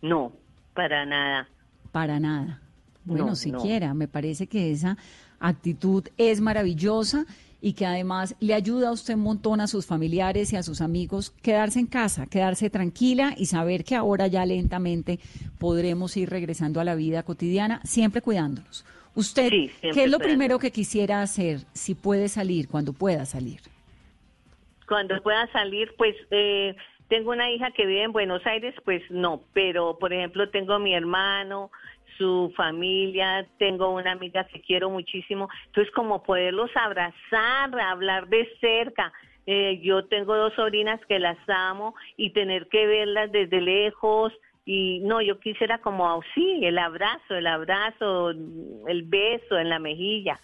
No, 0.01 0.33
para 0.73 1.05
nada. 1.05 1.47
Para 1.91 2.19
nada. 2.19 2.61
Bueno, 3.05 3.35
siquiera, 3.35 3.93
me 3.93 4.07
parece 4.07 4.47
que 4.47 4.71
esa 4.71 4.97
actitud 5.39 6.03
es 6.17 6.41
maravillosa 6.41 7.25
y 7.61 7.73
que 7.73 7.85
además 7.85 8.35
le 8.39 8.53
ayuda 8.53 8.89
a 8.89 8.91
usted 8.91 9.15
un 9.15 9.21
montón 9.21 9.61
a 9.61 9.67
sus 9.67 9.85
familiares 9.85 10.53
y 10.53 10.55
a 10.55 10.63
sus 10.63 10.81
amigos 10.81 11.31
quedarse 11.41 11.79
en 11.79 11.87
casa, 11.87 12.27
quedarse 12.27 12.69
tranquila 12.69 13.33
y 13.37 13.45
saber 13.45 13.83
que 13.83 13.95
ahora 13.95 14.27
ya 14.27 14.45
lentamente 14.45 15.19
podremos 15.57 16.15
ir 16.17 16.29
regresando 16.29 16.79
a 16.79 16.83
la 16.83 16.95
vida 16.95 17.23
cotidiana, 17.23 17.81
siempre 17.83 18.21
cuidándonos. 18.21 18.85
Usted, 19.15 19.49
¿qué 19.49 20.03
es 20.03 20.11
lo 20.11 20.19
primero 20.19 20.59
que 20.59 20.71
quisiera 20.71 21.21
hacer 21.21 21.59
si 21.73 21.95
puede 21.95 22.27
salir, 22.27 22.67
cuando 22.67 22.91
pueda 22.91 23.25
salir? 23.25 23.61
Cuando 24.87 25.21
pueda 25.23 25.49
salir, 25.51 25.93
pues 25.97 26.15
eh, 26.31 26.75
tengo 27.07 27.31
una 27.31 27.49
hija 27.49 27.71
que 27.71 27.85
vive 27.85 28.03
en 28.03 28.11
Buenos 28.11 28.45
Aires, 28.45 28.75
pues 28.83 29.01
no, 29.09 29.41
pero 29.53 29.97
por 29.97 30.11
ejemplo 30.11 30.49
tengo 30.49 30.79
mi 30.79 30.93
hermano, 30.93 31.71
su 32.17 32.53
familia, 32.55 33.47
tengo 33.57 33.89
una 33.89 34.11
amiga 34.11 34.45
que 34.45 34.61
quiero 34.61 34.89
muchísimo, 34.89 35.49
entonces 35.67 35.93
como 35.93 36.23
poderlos 36.23 36.69
abrazar, 36.75 37.79
hablar 37.79 38.27
de 38.27 38.49
cerca. 38.59 39.13
Eh, 39.47 39.79
yo 39.83 40.05
tengo 40.05 40.35
dos 40.35 40.53
sobrinas 40.55 40.99
que 41.07 41.19
las 41.19 41.37
amo 41.47 41.93
y 42.17 42.31
tener 42.31 42.67
que 42.67 42.87
verlas 42.87 43.31
desde 43.31 43.61
lejos, 43.61 44.33
y 44.65 44.99
no, 45.01 45.21
yo 45.21 45.39
quisiera 45.39 45.77
como, 45.77 46.21
sí, 46.33 46.59
el 46.63 46.79
abrazo, 46.79 47.35
el 47.35 47.45
abrazo, 47.45 48.31
el 48.31 49.03
beso 49.03 49.57
en 49.57 49.69
la 49.69 49.77
mejilla. 49.77 50.39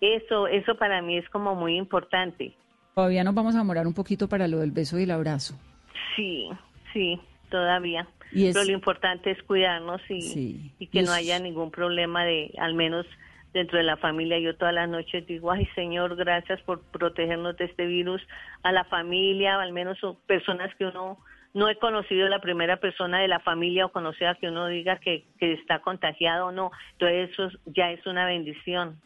Eso, 0.00 0.48
eso 0.48 0.76
para 0.76 1.00
mí 1.02 1.16
es 1.16 1.28
como 1.30 1.54
muy 1.54 1.76
importante. 1.76 2.52
Todavía 2.94 3.22
nos 3.22 3.34
vamos 3.34 3.54
a 3.54 3.62
morar 3.62 3.86
un 3.86 3.94
poquito 3.94 4.28
para 4.28 4.48
lo 4.48 4.58
del 4.58 4.72
beso 4.72 4.98
y 4.98 5.04
el 5.04 5.12
abrazo. 5.12 5.54
Sí, 6.16 6.48
sí, 6.92 7.20
todavía. 7.48 8.08
Pero 8.32 8.64
lo 8.64 8.72
importante 8.72 9.30
es 9.30 9.42
cuidarnos 9.44 10.00
y, 10.08 10.72
y 10.78 10.86
que 10.88 11.02
no 11.02 11.12
haya 11.12 11.38
ningún 11.38 11.70
problema 11.70 12.24
de, 12.24 12.52
al 12.58 12.74
menos 12.74 13.06
dentro 13.52 13.78
de 13.78 13.84
la 13.84 13.96
familia. 13.96 14.38
Yo 14.38 14.56
todas 14.56 14.74
las 14.74 14.88
noches 14.88 15.26
digo, 15.26 15.50
ay 15.50 15.66
Señor, 15.74 16.16
gracias 16.16 16.60
por 16.62 16.80
protegernos 16.80 17.56
de 17.56 17.66
este 17.66 17.86
virus, 17.86 18.22
a 18.62 18.72
la 18.72 18.84
familia, 18.84 19.60
al 19.60 19.72
menos 19.72 19.98
son 19.98 20.16
personas 20.26 20.74
que 20.76 20.86
uno 20.86 21.18
no 21.52 21.68
he 21.68 21.78
conocido 21.78 22.28
la 22.28 22.40
primera 22.40 22.76
persona 22.78 23.20
de 23.20 23.28
la 23.28 23.40
familia 23.40 23.86
o 23.86 23.92
conocida 23.92 24.36
que 24.36 24.48
uno 24.48 24.66
diga 24.68 24.98
que, 24.98 25.26
que 25.38 25.54
está 25.54 25.80
contagiado 25.80 26.46
o 26.46 26.52
no. 26.52 26.70
Entonces 26.92 27.30
eso 27.30 27.48
ya 27.66 27.90
es 27.90 28.06
una 28.06 28.26
bendición. 28.26 29.00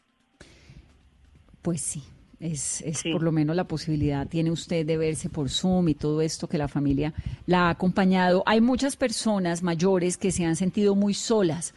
Pues 1.62 1.80
sí, 1.80 2.02
es, 2.40 2.82
es 2.82 3.02
por 3.04 3.22
lo 3.22 3.32
menos 3.32 3.56
la 3.56 3.64
posibilidad 3.64 4.28
tiene 4.28 4.50
usted 4.50 4.84
de 4.84 4.98
verse 4.98 5.30
por 5.30 5.48
Zoom 5.48 5.88
y 5.88 5.94
todo 5.94 6.20
esto 6.20 6.46
que 6.46 6.58
la 6.58 6.68
familia 6.68 7.14
la 7.46 7.68
ha 7.68 7.70
acompañado. 7.70 8.42
Hay 8.44 8.60
muchas 8.60 8.96
personas 8.96 9.62
mayores 9.62 10.18
que 10.18 10.30
se 10.30 10.44
han 10.44 10.56
sentido 10.56 10.94
muy 10.94 11.14
solas. 11.14 11.74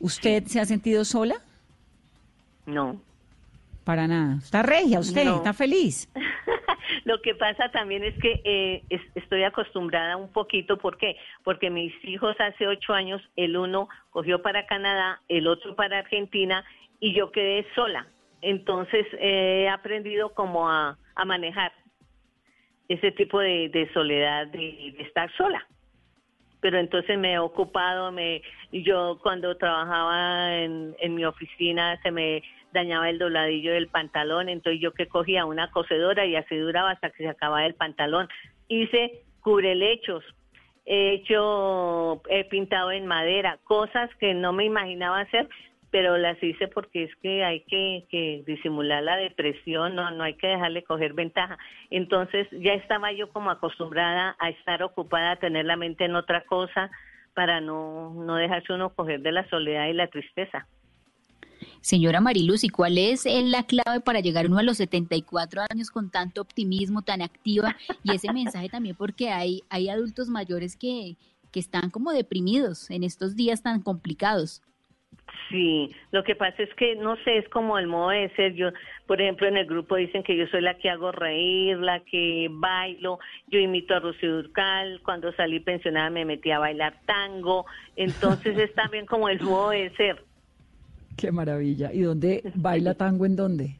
¿Usted 0.00 0.44
se 0.46 0.60
ha 0.60 0.64
sentido 0.64 1.04
sola? 1.04 1.34
No. 2.64 3.00
Para 3.84 4.06
nada. 4.06 4.38
¿Está 4.42 4.62
regia 4.62 5.00
usted? 5.00 5.26
¿Está 5.26 5.52
feliz? 5.52 6.08
Lo 7.08 7.22
que 7.22 7.34
pasa 7.34 7.70
también 7.70 8.04
es 8.04 8.14
que 8.18 8.42
eh, 8.44 8.84
estoy 9.14 9.42
acostumbrada 9.42 10.18
un 10.18 10.30
poquito, 10.30 10.76
¿por 10.76 10.98
qué? 10.98 11.16
Porque 11.42 11.70
mis 11.70 11.94
hijos 12.04 12.36
hace 12.38 12.66
ocho 12.66 12.92
años, 12.92 13.22
el 13.34 13.56
uno 13.56 13.88
cogió 14.10 14.42
para 14.42 14.66
Canadá, 14.66 15.18
el 15.26 15.46
otro 15.46 15.74
para 15.74 16.00
Argentina 16.00 16.66
y 17.00 17.14
yo 17.14 17.32
quedé 17.32 17.66
sola. 17.74 18.06
Entonces 18.42 19.06
he 19.18 19.70
aprendido 19.70 20.34
como 20.34 20.68
a, 20.68 20.98
manejar 21.24 21.72
ese 22.90 23.10
tipo 23.12 23.40
de, 23.40 23.90
soledad, 23.94 24.46
de, 24.48 24.94
estar 24.98 25.34
sola 25.38 25.66
pero 26.60 26.76
entonces 26.80 27.16
me 27.16 27.34
he 27.34 27.38
ocupado, 27.38 28.10
me, 28.10 28.42
yo 28.72 29.20
cuando 29.22 29.56
trabajaba 29.56 30.56
en, 30.56 30.96
en 30.98 31.14
mi 31.14 31.24
oficina 31.24 31.96
se 32.02 32.10
me 32.10 32.42
dañaba 32.72 33.08
el 33.10 33.18
dobladillo 33.18 33.72
del 33.72 33.88
pantalón, 33.88 34.48
entonces 34.48 34.80
yo 34.80 34.92
que 34.92 35.08
cogía 35.08 35.44
una 35.44 35.70
cocedora 35.70 36.26
y 36.26 36.36
así 36.36 36.56
duraba 36.56 36.90
hasta 36.90 37.10
que 37.10 37.24
se 37.24 37.28
acababa 37.28 37.64
el 37.66 37.74
pantalón. 37.74 38.28
Hice 38.68 39.22
cubrelechos, 39.40 40.24
he 40.84 41.14
hecho, 41.14 42.22
he 42.28 42.44
pintado 42.44 42.92
en 42.92 43.06
madera, 43.06 43.58
cosas 43.64 44.10
que 44.16 44.34
no 44.34 44.52
me 44.52 44.64
imaginaba 44.64 45.20
hacer, 45.20 45.48
pero 45.90 46.18
las 46.18 46.42
hice 46.42 46.68
porque 46.68 47.04
es 47.04 47.16
que 47.16 47.44
hay 47.44 47.60
que, 47.60 48.42
disimular 48.46 49.02
la 49.02 49.16
depresión, 49.16 49.94
no, 49.94 50.10
no 50.10 50.24
hay 50.24 50.34
que 50.34 50.48
dejarle 50.48 50.82
coger 50.84 51.14
ventaja. 51.14 51.58
Entonces 51.90 52.46
ya 52.52 52.74
estaba 52.74 53.12
yo 53.12 53.30
como 53.30 53.50
acostumbrada 53.50 54.36
a 54.38 54.50
estar 54.50 54.82
ocupada, 54.82 55.32
a 55.32 55.36
tener 55.36 55.64
la 55.64 55.76
mente 55.76 56.04
en 56.04 56.14
otra 56.14 56.42
cosa 56.42 56.90
para 57.34 57.60
no, 57.60 58.12
no 58.14 58.36
dejarse 58.36 58.72
uno 58.72 58.90
coger 58.94 59.20
de 59.20 59.32
la 59.32 59.48
soledad 59.48 59.86
y 59.86 59.92
la 59.94 60.08
tristeza. 60.08 60.66
Señora 61.80 62.20
Mariluz, 62.20 62.64
¿y 62.64 62.68
cuál 62.68 62.98
es 62.98 63.24
la 63.26 63.64
clave 63.64 64.00
para 64.00 64.20
llegar 64.20 64.46
uno 64.46 64.58
a 64.58 64.62
los 64.62 64.78
74 64.78 65.62
años 65.70 65.90
con 65.90 66.10
tanto 66.10 66.40
optimismo, 66.40 67.02
tan 67.02 67.22
activa? 67.22 67.76
Y 68.02 68.14
ese 68.14 68.32
mensaje 68.32 68.68
también 68.68 68.96
porque 68.96 69.30
hay, 69.30 69.62
hay 69.68 69.88
adultos 69.88 70.28
mayores 70.28 70.76
que, 70.76 71.16
que 71.50 71.60
están 71.60 71.90
como 71.90 72.12
deprimidos 72.12 72.90
en 72.90 73.04
estos 73.04 73.36
días 73.36 73.62
tan 73.62 73.82
complicados. 73.82 74.62
Sí, 75.48 75.94
lo 76.10 76.24
que 76.24 76.34
pasa 76.34 76.62
es 76.62 76.74
que 76.74 76.94
no 76.96 77.16
sé, 77.24 77.38
es 77.38 77.48
como 77.48 77.78
el 77.78 77.86
modo 77.86 78.10
de 78.10 78.28
ser. 78.30 78.54
Yo, 78.54 78.68
por 79.06 79.20
ejemplo, 79.20 79.46
en 79.46 79.56
el 79.56 79.66
grupo 79.66 79.96
dicen 79.96 80.22
que 80.22 80.36
yo 80.36 80.46
soy 80.48 80.60
la 80.60 80.74
que 80.74 80.90
hago 80.90 81.12
reír, 81.12 81.78
la 81.78 82.00
que 82.00 82.48
bailo. 82.50 83.18
Yo 83.46 83.58
imito 83.58 83.94
a 83.94 84.00
Rocío 84.00 84.36
Durcal. 84.36 85.00
Cuando 85.02 85.32
salí 85.32 85.60
pensionada 85.60 86.10
me 86.10 86.24
metí 86.24 86.50
a 86.50 86.58
bailar 86.58 87.00
tango. 87.06 87.64
Entonces 87.96 88.58
es 88.58 88.74
también 88.74 89.06
como 89.06 89.28
el 89.28 89.40
modo 89.40 89.70
de 89.70 89.90
ser. 89.96 90.22
Qué 91.18 91.32
maravilla. 91.32 91.92
¿Y 91.92 92.02
dónde 92.02 92.42
baila 92.54 92.94
tango 92.94 93.26
en 93.26 93.34
dónde? 93.34 93.76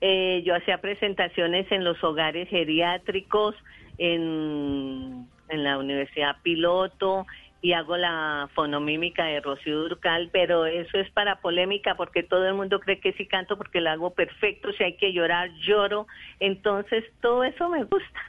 Eh, 0.00 0.42
yo 0.44 0.54
hacía 0.56 0.78
presentaciones 0.80 1.70
en 1.70 1.84
los 1.84 2.02
hogares 2.02 2.48
geriátricos, 2.48 3.54
en, 3.98 5.28
en 5.48 5.64
la 5.64 5.78
Universidad 5.78 6.36
Piloto 6.42 7.24
y 7.62 7.72
hago 7.72 7.96
la 7.96 8.50
fonomímica 8.54 9.24
de 9.24 9.40
Rocío 9.40 9.78
Durcal, 9.78 10.28
pero 10.32 10.66
eso 10.66 10.98
es 10.98 11.08
para 11.12 11.40
polémica 11.40 11.94
porque 11.94 12.24
todo 12.24 12.46
el 12.46 12.54
mundo 12.54 12.80
cree 12.80 13.00
que 13.00 13.12
sí 13.12 13.26
canto 13.26 13.56
porque 13.56 13.80
lo 13.80 13.90
hago 13.90 14.10
perfecto, 14.10 14.72
si 14.72 14.82
hay 14.82 14.96
que 14.96 15.12
llorar, 15.12 15.50
lloro, 15.66 16.06
entonces 16.40 17.04
todo 17.22 17.44
eso 17.44 17.68
me 17.68 17.84
gusta. 17.84 18.20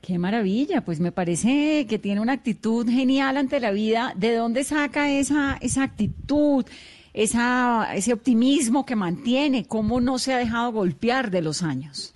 Qué 0.00 0.18
maravilla, 0.18 0.80
pues 0.80 1.00
me 1.00 1.12
parece 1.12 1.86
que 1.88 1.98
tiene 1.98 2.20
una 2.20 2.32
actitud 2.32 2.88
genial 2.88 3.36
ante 3.36 3.60
la 3.60 3.72
vida. 3.72 4.14
¿De 4.16 4.34
dónde 4.34 4.64
saca 4.64 5.10
esa, 5.10 5.58
esa 5.60 5.82
actitud? 5.82 6.64
Esa, 7.12 7.94
ese 7.94 8.12
optimismo 8.12 8.86
que 8.86 8.96
mantiene? 8.96 9.66
¿Cómo 9.66 10.00
no 10.00 10.18
se 10.18 10.34
ha 10.34 10.38
dejado 10.38 10.72
golpear 10.72 11.30
de 11.30 11.42
los 11.42 11.62
años? 11.62 12.14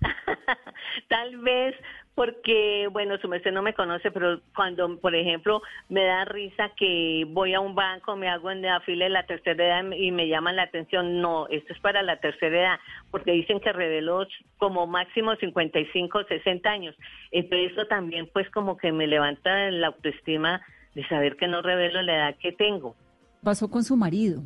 Tal 1.08 1.36
vez 1.38 1.74
porque, 2.14 2.88
bueno, 2.92 3.16
su 3.18 3.28
merced 3.28 3.52
no 3.52 3.62
me 3.62 3.72
conoce, 3.72 4.10
pero 4.10 4.40
cuando, 4.54 4.98
por 4.98 5.14
ejemplo, 5.14 5.62
me 5.88 6.04
da 6.04 6.24
risa 6.26 6.70
que 6.76 7.24
voy 7.28 7.54
a 7.54 7.60
un 7.60 7.74
banco, 7.74 8.16
me 8.16 8.28
hago 8.28 8.50
en 8.50 8.60
la 8.60 8.80
fila 8.80 9.06
de 9.06 9.10
la 9.10 9.26
tercera 9.26 9.64
edad 9.64 9.90
y 9.96 10.10
me 10.10 10.28
llaman 10.28 10.56
la 10.56 10.64
atención, 10.64 11.22
no, 11.22 11.48
esto 11.48 11.72
es 11.72 11.80
para 11.80 12.02
la 12.02 12.18
tercera 12.20 12.60
edad, 12.60 12.80
porque 13.10 13.32
dicen 13.32 13.60
que 13.60 13.72
reveló 13.72 14.26
como 14.58 14.86
máximo 14.86 15.34
55, 15.36 16.24
60 16.24 16.70
años. 16.70 16.94
Entonces 17.30 17.72
eso 17.72 17.86
también 17.86 18.28
pues 18.32 18.48
como 18.50 18.76
que 18.76 18.92
me 18.92 19.06
levanta 19.06 19.70
la 19.70 19.86
autoestima 19.88 20.60
de 20.94 21.06
saber 21.08 21.36
que 21.36 21.48
no 21.48 21.62
revelo 21.62 22.02
la 22.02 22.14
edad 22.14 22.36
que 22.36 22.52
tengo 22.52 22.94
pasó 23.42 23.70
con 23.70 23.84
su 23.84 23.96
marido? 23.96 24.42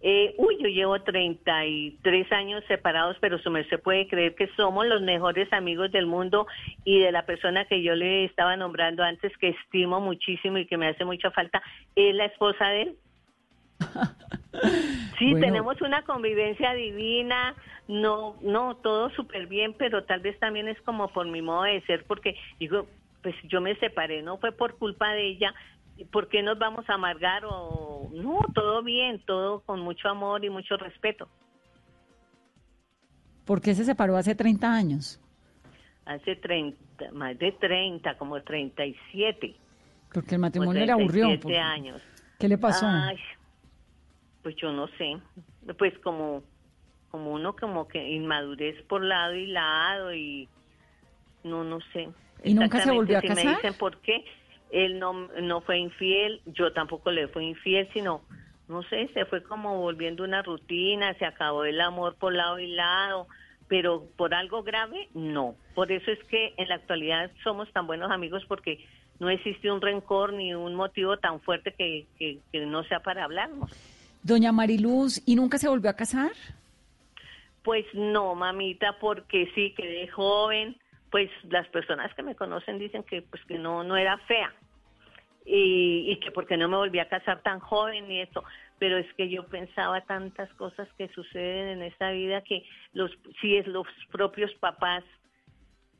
Eh, 0.00 0.34
uy, 0.38 0.56
yo 0.60 0.68
llevo 0.68 1.00
33 1.02 2.32
años 2.32 2.62
separados, 2.68 3.16
pero 3.20 3.38
su 3.38 3.50
merced 3.50 3.80
puede 3.80 4.06
creer 4.06 4.36
que 4.36 4.48
somos 4.56 4.86
los 4.86 5.02
mejores 5.02 5.52
amigos 5.52 5.90
del 5.90 6.06
mundo 6.06 6.46
y 6.84 7.00
de 7.00 7.10
la 7.10 7.26
persona 7.26 7.64
que 7.64 7.82
yo 7.82 7.96
le 7.96 8.24
estaba 8.24 8.56
nombrando 8.56 9.02
antes, 9.02 9.36
que 9.38 9.48
estimo 9.48 10.00
muchísimo 10.00 10.58
y 10.58 10.66
que 10.66 10.76
me 10.76 10.86
hace 10.86 11.04
mucha 11.04 11.32
falta, 11.32 11.62
es 11.96 12.14
la 12.14 12.26
esposa 12.26 12.68
de 12.68 12.82
él. 12.82 12.96
Sí, 15.18 15.34
tenemos 15.34 15.80
una 15.82 16.02
convivencia 16.02 16.74
divina, 16.74 17.54
no, 17.88 18.36
no, 18.40 18.76
todo 18.76 19.10
súper 19.10 19.46
bien, 19.46 19.74
pero 19.76 20.04
tal 20.04 20.20
vez 20.20 20.38
también 20.38 20.68
es 20.68 20.80
como 20.82 21.08
por 21.08 21.26
mi 21.26 21.42
modo 21.42 21.64
de 21.64 21.80
ser, 21.82 22.04
porque 22.04 22.36
digo, 22.60 22.86
pues 23.22 23.34
yo 23.44 23.60
me 23.60 23.74
separé, 23.76 24.22
no 24.22 24.38
fue 24.38 24.52
por 24.52 24.78
culpa 24.78 25.12
de 25.12 25.26
ella, 25.26 25.54
¿por 26.06 26.28
qué 26.28 26.42
nos 26.42 26.58
vamos 26.58 26.88
a 26.88 26.94
amargar? 26.94 27.44
O 27.44 28.10
no, 28.12 28.40
todo 28.54 28.82
bien, 28.82 29.22
todo 29.26 29.60
con 29.60 29.80
mucho 29.80 30.08
amor 30.08 30.44
y 30.44 30.50
mucho 30.50 30.76
respeto. 30.76 31.28
¿Por 33.44 33.60
qué 33.60 33.74
se 33.74 33.84
separó 33.84 34.16
hace 34.16 34.34
30 34.34 34.72
años? 34.72 35.20
Hace 36.04 36.36
30, 36.36 37.12
más 37.12 37.38
de 37.38 37.52
30, 37.52 38.16
como 38.18 38.42
37. 38.42 39.54
Porque 40.12 40.34
el 40.34 40.40
matrimonio 40.40 40.84
le 40.84 40.92
aburrió. 40.92 41.28
años. 41.60 42.02
¿Qué 42.38 42.48
le 42.48 42.58
pasó? 42.58 42.86
pues 44.42 44.54
yo 44.56 44.72
no 44.72 44.86
sé. 44.98 45.18
Pues 45.78 45.98
como, 45.98 46.42
como 47.10 47.32
uno 47.32 47.54
como 47.56 47.88
que 47.88 48.06
inmadurez 48.08 48.82
por 48.84 49.02
lado 49.02 49.34
y 49.34 49.46
lado 49.46 50.14
y 50.14 50.48
no, 51.44 51.64
no 51.64 51.80
sé. 51.92 52.08
¿Y 52.44 52.54
nunca 52.54 52.80
se 52.80 52.90
volvió 52.90 53.18
a 53.18 53.22
casar? 53.22 53.44
me 53.44 53.50
dicen 53.52 53.74
por 53.74 53.98
qué, 54.00 54.24
él 54.70 54.98
no, 54.98 55.28
no 55.40 55.60
fue 55.60 55.78
infiel, 55.78 56.40
yo 56.46 56.72
tampoco 56.72 57.10
le 57.10 57.28
fui 57.28 57.46
infiel, 57.46 57.88
sino 57.92 58.22
no 58.68 58.82
sé, 58.84 59.08
se 59.14 59.24
fue 59.24 59.42
como 59.42 59.78
volviendo 59.78 60.24
una 60.24 60.42
rutina, 60.42 61.14
se 61.14 61.24
acabó 61.24 61.64
el 61.64 61.80
amor 61.80 62.16
por 62.16 62.34
lado 62.34 62.58
y 62.58 62.66
lado, 62.66 63.26
pero 63.66 64.04
por 64.16 64.34
algo 64.34 64.62
grave, 64.62 65.08
no. 65.14 65.54
Por 65.74 65.90
eso 65.90 66.10
es 66.10 66.22
que 66.24 66.54
en 66.56 66.68
la 66.68 66.76
actualidad 66.76 67.30
somos 67.42 67.72
tan 67.72 67.86
buenos 67.86 68.10
amigos 68.10 68.44
porque 68.46 68.84
no 69.18 69.30
existe 69.30 69.70
un 69.72 69.80
rencor 69.80 70.34
ni 70.34 70.54
un 70.54 70.74
motivo 70.74 71.16
tan 71.16 71.40
fuerte 71.40 71.72
que, 71.76 72.06
que, 72.18 72.66
no 72.66 72.84
sea 72.84 73.00
para 73.00 73.24
hablarnos. 73.24 73.70
Doña 74.22 74.52
Mariluz, 74.52 75.22
¿y 75.26 75.34
nunca 75.34 75.58
se 75.58 75.68
volvió 75.68 75.90
a 75.90 75.94
casar? 75.94 76.32
Pues 77.62 77.86
no, 77.94 78.34
mamita, 78.34 78.96
porque 79.00 79.50
sí, 79.54 79.74
quedé 79.76 80.08
joven. 80.08 80.76
Pues 81.10 81.30
las 81.44 81.66
personas 81.68 82.14
que 82.14 82.22
me 82.22 82.34
conocen 82.34 82.78
dicen 82.78 83.02
que 83.02 83.22
pues 83.22 83.42
que 83.44 83.58
no 83.58 83.82
no 83.84 83.96
era 83.96 84.18
fea 84.18 84.52
y, 85.44 86.10
y 86.10 86.20
que 86.20 86.30
porque 86.30 86.56
no 86.56 86.68
me 86.68 86.76
volví 86.76 86.98
a 86.98 87.08
casar 87.08 87.42
tan 87.42 87.60
joven 87.60 88.10
y 88.10 88.20
eso 88.20 88.44
pero 88.78 88.96
es 88.98 89.12
que 89.14 89.28
yo 89.28 89.44
pensaba 89.46 90.00
tantas 90.02 90.52
cosas 90.54 90.88
que 90.96 91.08
suceden 91.08 91.68
en 91.68 91.82
esta 91.82 92.10
vida 92.10 92.42
que 92.42 92.64
los 92.92 93.10
si 93.40 93.56
es 93.56 93.66
los 93.66 93.86
propios 94.10 94.52
papás 94.54 95.04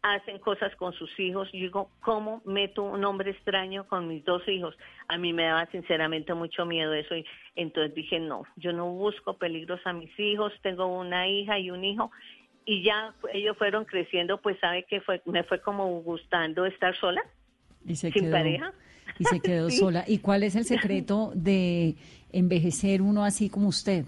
hacen 0.02 0.38
cosas 0.38 0.74
con 0.76 0.92
sus 0.92 1.10
hijos. 1.18 1.50
Yo 1.52 1.58
digo, 1.58 1.90
¿cómo 2.00 2.40
meto 2.44 2.82
un 2.82 3.04
hombre 3.04 3.32
extraño 3.32 3.86
con 3.86 4.08
mis 4.08 4.24
dos 4.24 4.46
hijos? 4.48 4.76
A 5.08 5.18
mí 5.18 5.32
me 5.32 5.44
daba 5.44 5.66
sinceramente 5.66 6.34
mucho 6.34 6.64
miedo 6.64 6.94
eso 6.94 7.16
y 7.16 7.26
entonces 7.56 7.94
dije, 7.94 8.20
no, 8.20 8.44
yo 8.56 8.72
no 8.72 8.90
busco 8.90 9.36
peligros 9.38 9.80
a 9.84 9.92
mis 9.92 10.16
hijos, 10.18 10.52
tengo 10.62 10.86
una 10.86 11.28
hija 11.28 11.58
y 11.58 11.70
un 11.70 11.84
hijo 11.84 12.10
y 12.68 12.82
ya 12.82 13.14
ellos 13.32 13.56
fueron 13.56 13.86
creciendo, 13.86 14.42
pues 14.42 14.58
sabe 14.60 14.84
que 14.84 15.00
fue 15.00 15.22
me 15.24 15.42
fue 15.42 15.58
como 15.62 15.88
gustando 16.02 16.66
estar 16.66 16.94
sola, 16.96 17.22
y 17.86 17.96
se 17.96 18.12
sin 18.12 18.30
pareja. 18.30 18.74
Y 19.18 19.24
se 19.24 19.40
quedó 19.40 19.70
sola. 19.70 20.04
¿Y 20.06 20.18
cuál 20.18 20.42
es 20.42 20.54
el 20.54 20.64
secreto 20.74 21.32
de 21.34 21.96
envejecer 22.30 23.00
uno 23.00 23.24
así 23.24 23.48
como 23.48 23.68
usted? 23.68 24.04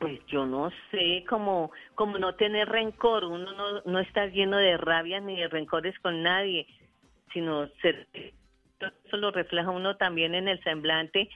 Pues 0.00 0.18
yo 0.26 0.44
no 0.44 0.70
sé, 0.90 1.24
como, 1.28 1.70
como 1.94 2.18
no 2.18 2.34
tener 2.34 2.68
rencor, 2.68 3.26
uno 3.26 3.52
no, 3.52 3.82
no 3.82 4.00
está 4.00 4.26
lleno 4.26 4.56
de 4.56 4.76
rabia 4.76 5.20
ni 5.20 5.36
de 5.36 5.46
rencores 5.46 5.96
con 6.00 6.24
nadie, 6.24 6.66
sino 7.32 7.68
ser, 7.80 8.08
eso 9.04 9.16
lo 9.18 9.30
refleja 9.30 9.70
uno 9.70 9.96
también 9.96 10.34
en 10.34 10.48
el 10.48 10.60
semblante 10.64 11.28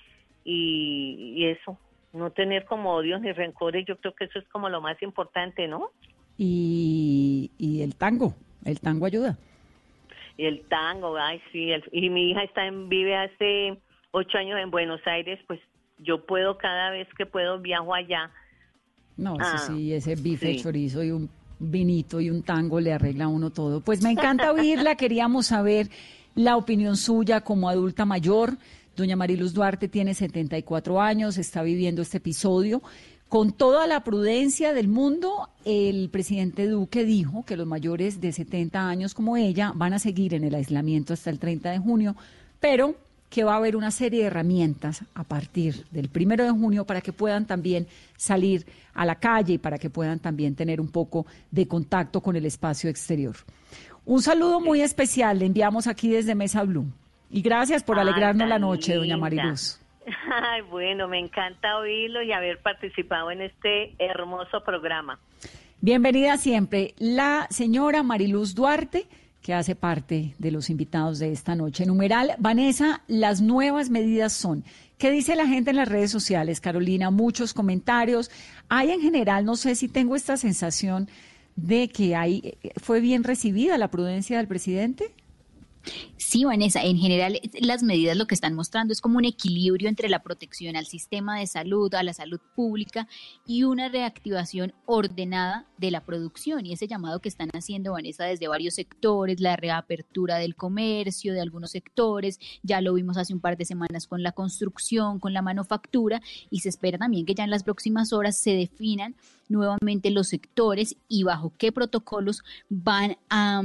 y, 0.45 1.45
eso, 1.47 1.79
no 2.15 2.31
tener 2.31 2.65
como 2.65 2.95
odios 2.95 3.21
ni 3.21 3.33
rencores, 3.33 3.85
yo 3.87 3.99
creo 3.99 4.15
que 4.15 4.25
eso 4.25 4.39
es 4.39 4.49
como 4.49 4.69
lo 4.69 4.81
más 4.81 5.01
importante, 5.03 5.69
¿no? 5.69 5.91
Y, 6.39 7.51
y 7.59 7.83
el 7.83 7.95
tango, 7.95 8.35
el 8.65 8.81
tango 8.81 9.07
ayuda. 9.07 9.37
Y 10.37 10.47
el 10.47 10.67
tango, 10.69 11.17
ay, 11.17 11.41
sí, 11.53 11.71
y 11.93 12.11
mi 12.11 12.31
hija 12.31 12.43
está 12.43 12.67
en, 12.67 12.89
vive 12.89 13.17
hace 13.17 13.79
ocho 14.11 14.39
años 14.39 14.59
en 14.61 14.71
Buenos 14.71 15.01
Aires, 15.07 15.39
pues 15.47 15.61
yo 15.99 16.25
puedo 16.25 16.59
cada 16.59 16.91
vez 16.91 17.07
que 17.17 17.27
puedo 17.27 17.61
viajo 17.61 17.95
allá 17.95 18.33
no, 19.17 19.37
ah, 19.39 19.59
sí, 19.59 19.93
ese 19.93 20.17
bife, 20.17 20.57
chorizo 20.57 21.03
y 21.03 21.13
un 21.13 21.31
vinito 21.59 22.21
y 22.21 22.31
un 22.31 22.43
tango 22.43 22.81
le 22.81 22.93
arregla 22.93 23.25
a 23.25 23.29
uno 23.29 23.51
todo. 23.51 23.81
Pues 23.81 24.03
me 24.03 24.11
encanta 24.11 24.53
oírla, 24.53 24.95
queríamos 24.97 25.47
saber 25.47 25.89
la 26.35 26.57
opinión 26.57 26.97
suya 26.97 27.43
como 27.43 27.69
adulta 27.69 28.05
mayor. 28.05 28.57
Doña 28.97 29.17
Mariluz 29.17 29.53
Duarte 29.55 29.89
tiene 29.89 30.15
74 30.15 31.01
años, 31.01 31.37
está 31.37 31.63
viviendo 31.63 32.03
este 32.03 32.19
episodio. 32.19 32.83
Con 33.29 33.53
toda 33.53 33.89
la 33.89 34.05
prudencia 34.05 34.73
del 34.73 34.87
mundo, 34.87 35.49
el 35.65 36.09
presidente 36.11 36.69
Duque 36.69 37.05
dijo 37.05 37.45
que 37.45 37.57
los 37.57 37.67
mayores 37.67 38.21
de 38.21 38.33
70 38.33 38.89
años 38.89 39.15
como 39.15 39.37
ella 39.37 39.73
van 39.75 39.95
a 39.95 39.99
seguir 39.99 40.35
en 40.35 40.45
el 40.45 40.55
aislamiento 40.55 41.13
hasta 41.13 41.31
el 41.31 41.41
30 41.41 41.73
de 41.73 41.79
junio, 41.79 42.15
pero 42.61 42.95
que 43.29 43.43
va 43.43 43.55
a 43.55 43.57
haber 43.57 43.75
una 43.75 43.91
serie 43.91 44.21
de 44.21 44.27
herramientas 44.27 45.03
a 45.15 45.25
partir 45.25 45.85
del 45.91 46.09
primero 46.09 46.45
de 46.45 46.53
junio 46.53 46.85
para 46.85 47.01
que 47.01 47.13
puedan 47.13 47.47
también 47.47 47.89
salir 48.17 48.65
a 48.93 49.05
la 49.05 49.17
calle 49.17 49.55
y 49.55 49.59
para 49.59 49.77
que 49.77 49.91
puedan 49.91 50.21
también 50.21 50.55
tener 50.55 50.81
un 50.81 50.87
poco 50.87 51.27
de 51.51 51.67
contacto 51.67 52.21
con 52.21 52.37
el 52.37 52.47
espacio 52.47 52.89
exterior. 52.89 53.35
Un 54.07 54.23
saludo 54.23 54.61
muy 54.61 54.83
especial 54.83 55.41
le 55.41 55.47
enviamos 55.47 55.89
aquí 55.89 56.11
desde 56.11 56.37
Mesa 56.37 56.63
Blue. 56.63 56.87
Y 57.35 57.43
gracias 57.43 57.83
por 57.83 57.99
alegrarnos 57.99 58.49
la 58.49 58.61
noche, 58.61 58.95
doña 58.95 59.17
Mariluz. 59.17 59.81
Ay, 60.33 60.63
bueno, 60.71 61.09
me 61.09 61.19
encanta 61.19 61.79
oírlo 61.79 62.23
y 62.23 62.31
haber 62.31 62.61
participado 62.63 63.33
en 63.33 63.43
este 63.43 63.93
hermoso 63.99 64.63
programa. 64.65 65.19
Bienvenida 65.81 66.37
siempre, 66.37 66.95
la 66.97 67.49
señora 67.51 68.05
Mariluz 68.05 68.55
Duarte 68.55 69.09
que 69.43 69.53
hace 69.53 69.75
parte 69.75 70.37
de 70.39 70.53
los 70.53 70.71
invitados 70.71 71.19
de 71.19 71.33
esta 71.33 71.57
noche. 71.57 71.85
Numeral, 71.87 72.37
Vanessa, 72.39 73.03
las 73.09 73.41
nuevas 73.41 73.91
medidas 73.91 74.33
son. 74.33 74.63
¿Qué 74.97 75.11
dice 75.11 75.35
la 75.35 75.49
gente 75.49 75.71
en 75.71 75.77
las 75.77 75.89
redes 75.89 76.13
sociales, 76.13 76.61
Carolina? 76.61 77.11
Muchos 77.11 77.53
comentarios. 77.53 78.31
Hay 78.69 78.93
en 78.93 79.01
general, 79.01 79.45
no 79.45 79.57
sé 79.57 79.75
si 79.75 79.89
tengo 79.89 80.15
esta 80.15 80.37
sensación 80.37 81.09
de 81.57 81.89
que 81.89 82.15
hay, 82.15 82.59
fue 82.81 83.01
bien 83.01 83.25
recibida 83.25 83.77
la 83.77 83.89
prudencia 83.89 84.37
del 84.37 84.47
presidente. 84.47 85.13
Sí, 86.17 86.45
Vanessa, 86.45 86.83
en 86.83 86.97
general 86.97 87.41
las 87.61 87.83
medidas 87.83 88.17
lo 88.17 88.27
que 88.27 88.35
están 88.35 88.55
mostrando 88.55 88.93
es 88.93 89.01
como 89.01 89.19
un 89.19 89.25
equilibrio 89.25 89.89
entre 89.89 90.09
la 90.09 90.23
protección 90.23 90.77
al 90.77 90.87
sistema 90.87 91.39
de 91.39 91.47
salud, 91.47 91.95
a 91.95 92.03
la 92.03 92.15
salud 92.15 92.41
pública 92.55 93.07
y 93.47 93.65
una 93.65 93.89
reactivación 93.89 94.73
ordenada 94.87 95.67
de 95.79 95.91
la 95.91 96.05
producción. 96.05 96.65
Y 96.67 96.73
ese 96.73 96.89
llamado 96.89 97.21
que 97.21 97.29
están 97.29 97.51
haciendo, 97.53 97.93
Vanessa, 97.93 98.25
desde 98.25 98.49
varios 98.49 98.75
sectores, 98.75 99.41
la 99.41 99.57
reapertura 99.57 100.37
del 100.39 100.57
comercio 100.57 101.35
de 101.35 101.41
algunos 101.41 101.73
sectores, 101.73 102.39
ya 102.63 102.81
lo 102.81 102.95
vimos 102.95 103.17
hace 103.17 103.35
un 103.35 103.41
par 103.41 103.57
de 103.57 103.65
semanas 103.65 104.07
con 104.07 104.23
la 104.23 104.33
construcción, 104.33 105.19
con 105.19 105.33
la 105.33 105.43
manufactura, 105.43 106.23
y 106.51 106.61
se 106.61 106.69
espera 106.69 106.99
también 106.99 107.27
que 107.27 107.35
ya 107.35 107.45
en 107.45 107.51
las 107.51 107.65
próximas 107.65 108.13
horas 108.13 108.39
se 108.39 108.53
definan 108.53 109.15
nuevamente 109.49 110.11
los 110.11 110.29
sectores 110.29 110.97
y 111.09 111.23
bajo 111.23 111.53
qué 111.57 111.73
protocolos 111.73 112.43
van 112.69 113.17
a, 113.31 113.63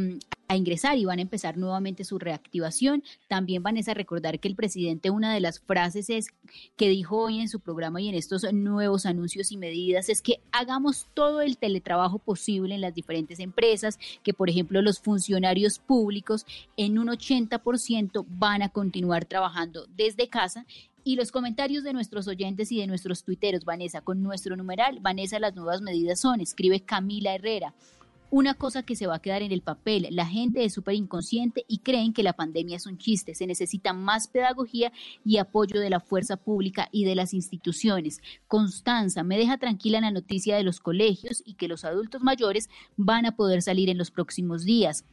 a 0.48 0.56
ingresar 0.56 0.98
y 0.98 1.06
van 1.06 1.20
a 1.20 1.24
empezar 1.24 1.58
nuevamente 1.58 2.04
su 2.04 2.20
reactivación. 2.20 3.04
También 3.28 3.64
van 3.64 3.78
a 3.78 3.94
recordar 3.94 4.40
que 4.40 4.48
el 4.48 4.56
presidente, 4.56 5.10
una 5.10 5.34
de 5.34 5.40
las 5.40 5.60
frases 5.60 6.10
es 6.10 6.28
que 6.76 6.90
dijo 6.90 7.18
hoy 7.18 7.40
en 7.40 7.48
su 7.48 7.60
programa 7.60 8.02
y 8.02 8.10
en 8.10 8.16
estos 8.16 8.52
nuevos 8.52 9.06
anuncios 9.06 9.52
y 9.52 9.58
medidas 9.58 10.10
es 10.10 10.22
que 10.22 10.42
hagamos 10.52 11.08
todo 11.14 11.42
el 11.42 11.58
teletrabajo 11.58 12.20
posible 12.20 12.76
en 12.76 12.82
las 12.82 12.94
diferentes 12.94 13.40
empresas, 13.40 14.00
que 14.24 14.34
por 14.34 14.50
ejemplo 14.50 14.82
los 14.82 15.00
funcionarios 15.00 15.80
públicos 15.80 16.46
en 16.78 16.98
un 16.98 17.08
80% 17.08 18.26
van 18.28 18.64
a 18.64 18.70
continuar 18.70 19.26
trabajando 19.26 19.86
desde 19.96 20.28
casa 20.28 20.66
y 21.04 21.16
los 21.16 21.32
comentarios 21.32 21.84
de 21.84 21.94
nuestros 21.94 22.28
oyentes 22.28 22.72
y 22.72 22.80
de 22.80 22.88
nuestros 22.88 23.24
tuiteros, 23.24 23.66
Vanessa, 23.66 24.02
con 24.02 24.22
nuestro 24.22 24.56
numeral, 24.56 25.00
Vanessa, 25.02 25.40
las 25.40 25.56
nuevas 25.56 25.82
medidas 25.82 26.20
son, 26.20 26.42
escribe 26.42 26.82
Camila 26.82 27.36
Herrera 27.36 27.74
una 28.32 28.54
cosa 28.54 28.84
que 28.84 28.96
se 28.96 29.08
va 29.08 29.16
a 29.16 29.22
quedar 29.22 29.42
en 29.42 29.52
el 29.52 29.62
papel. 29.62 30.08
La 30.12 30.26
gente 30.26 30.64
es 30.64 30.74
súper 30.74 30.96
inconsciente 30.96 31.66
y 31.68 31.80
creen 31.80 32.14
que 32.14 32.24
la 32.24 32.34
pandemia 32.34 32.78
es 32.78 32.86
un 32.86 32.98
chiste. 32.98 33.34
Se 33.34 33.48
necesita 33.48 33.94
más 33.94 34.28
pedagogía 34.28 34.92
y 35.26 35.38
apoyo 35.38 35.80
de 35.80 35.90
la 35.90 36.00
fuerza 36.00 36.38
pública 36.38 36.90
y 36.92 37.06
de 37.06 37.16
las 37.16 37.34
instituciones. 37.34 38.22
Constanza, 38.48 39.24
me 39.24 39.38
deja 39.38 39.58
tranquila 39.58 40.02
la 40.02 40.12
noticia 40.12 40.56
de 40.56 40.64
los 40.64 40.80
colegios 40.80 41.42
y 41.46 41.56
que 41.56 41.68
los 41.68 41.86
adultos 41.86 42.22
mayores 42.22 42.70
van 42.98 43.26
a 43.26 43.36
poder 43.36 43.62
salir 43.62 43.90
en 43.90 43.98
los 43.98 44.12
próximos 44.12 44.64
días. 44.64 45.06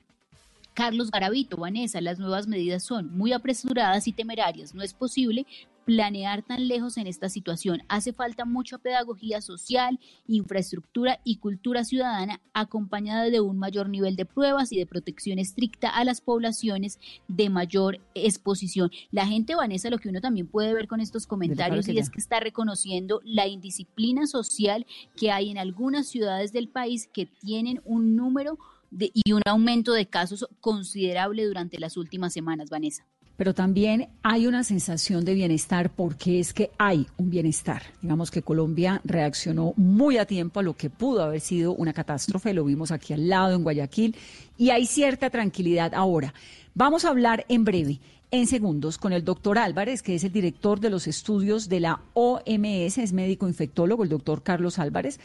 Carlos 0.75 1.11
Garavito, 1.11 1.57
Vanessa, 1.57 2.03
las 2.03 2.19
nuevas 2.19 2.47
medidas 2.49 2.83
son 2.83 3.17
muy 3.17 3.33
apresuradas 3.33 4.07
y 4.09 4.13
temerarias. 4.13 4.75
No 4.75 4.83
es 4.83 4.93
posible 4.93 5.47
planear 5.87 6.43
tan 6.43 6.67
lejos 6.67 6.99
en 6.99 7.07
esta 7.07 7.29
situación. 7.29 7.83
Hace 7.89 8.13
falta 8.13 8.45
mucha 8.45 8.77
pedagogía 8.77 9.41
social, 9.41 9.99
infraestructura 10.27 11.21
y 11.25 11.37
cultura 11.37 11.85
ciudadana 11.85 12.43
acompañada 12.53 13.31
de 13.31 13.41
un 13.41 13.57
mayor 13.57 13.89
nivel 13.89 14.17
de 14.17 14.27
pruebas 14.27 14.73
y 14.73 14.79
de 14.79 14.85
protección 14.85 15.39
estricta 15.39 15.89
a 15.89 16.05
las 16.05 16.21
poblaciones 16.21 16.99
de 17.29 17.49
mayor 17.51 18.01
exposición. 18.15 18.91
La 19.13 19.29
gente, 19.29 19.55
Vanessa, 19.55 19.89
lo 19.89 19.99
que 19.99 20.09
uno 20.09 20.21
también 20.21 20.49
puede 20.49 20.75
ver 20.75 20.89
con 20.89 21.01
estos 21.01 21.27
comentarios 21.27 21.89
y 21.89 21.99
es 21.99 22.11
que 22.11 22.19
está 22.19 22.41
reconociendo 22.41 23.21
la 23.25 23.47
indisciplina 23.47 24.27
social 24.27 24.87
que 25.17 25.31
hay 25.31 25.51
en 25.51 25.59
algunas 25.59 26.09
ciudades 26.09 26.53
del 26.53 26.69
país 26.69 27.09
que 27.13 27.27
tienen 27.27 27.81
un 27.85 28.17
número 28.17 28.59
y 28.91 29.33
un 29.33 29.43
aumento 29.47 29.93
de 29.93 30.07
casos 30.07 30.49
considerable 30.61 31.45
durante 31.45 31.79
las 31.79 31.97
últimas 31.97 32.33
semanas, 32.33 32.71
Vanessa. 32.71 33.05
Pero 33.37 33.55
también 33.55 34.09
hay 34.23 34.47
una 34.47 34.65
sensación 34.65 35.25
de 35.25 35.35
bienestar 35.35 35.91
porque 35.91 36.41
es 36.41 36.55
que 36.55 36.71
hay 36.79 37.07
un 37.19 37.31
bienestar. 37.31 37.83
Digamos 38.01 38.31
que 38.31 38.43
Colombia 38.43 39.01
reaccionó 39.05 39.75
muy 39.77 40.17
a 40.17 40.25
tiempo 40.25 40.61
a 40.61 40.63
lo 40.63 40.75
que 40.75 40.89
pudo 40.89 41.23
haber 41.23 41.41
sido 41.41 41.75
una 41.75 41.93
catástrofe, 41.93 42.55
lo 42.55 42.65
vimos 42.65 42.91
aquí 42.91 43.13
al 43.13 43.29
lado 43.29 43.55
en 43.55 43.63
Guayaquil, 43.63 44.17
y 44.57 44.71
hay 44.71 44.87
cierta 44.87 45.29
tranquilidad 45.29 45.93
ahora. 45.95 46.33
Vamos 46.75 47.05
a 47.05 47.11
hablar 47.11 47.45
en 47.49 47.65
breve 47.65 48.01
en 48.31 48.47
segundos 48.47 48.99
con 48.99 49.13
el 49.13 49.25
doctor 49.25 49.59
Álvarez, 49.59 50.03
que 50.03 50.15
es 50.15 50.25
el 50.25 50.33
director 50.33 50.81
de 50.81 50.91
los 50.91 51.07
estudios 51.07 51.69
de 51.69 51.81
la 51.81 52.01
OMS, 52.15 52.99
es 52.99 53.13
médico 53.13 53.49
infectólogo, 53.49 54.03
el 54.03 54.09
doctor 54.09 54.43
Carlos 54.43 54.79
Álvarez, 54.79 55.21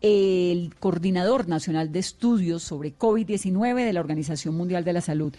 el 0.00 0.74
coordinador 0.78 1.48
nacional 1.48 1.92
de 1.92 1.98
estudios 1.98 2.62
sobre 2.62 2.96
COVID-19 2.96 3.84
de 3.84 3.92
la 3.92 4.00
Organización 4.00 4.56
Mundial 4.56 4.84
de 4.84 4.92
la 4.92 5.00
Salud. 5.00 5.34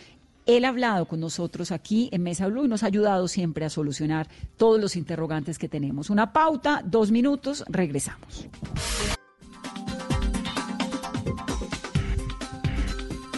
Él 0.49 0.65
ha 0.65 0.69
hablado 0.69 1.05
con 1.05 1.19
nosotros 1.19 1.71
aquí 1.71 2.09
en 2.11 2.23
Mesa 2.23 2.47
Blue 2.47 2.65
y 2.65 2.67
nos 2.67 2.81
ha 2.81 2.87
ayudado 2.87 3.27
siempre 3.27 3.65
a 3.65 3.69
solucionar 3.69 4.27
todos 4.57 4.81
los 4.81 4.95
interrogantes 4.95 5.59
que 5.59 5.69
tenemos. 5.69 6.09
Una 6.09 6.33
pauta, 6.33 6.81
dos 6.83 7.11
minutos, 7.11 7.63
regresamos. 7.69 8.49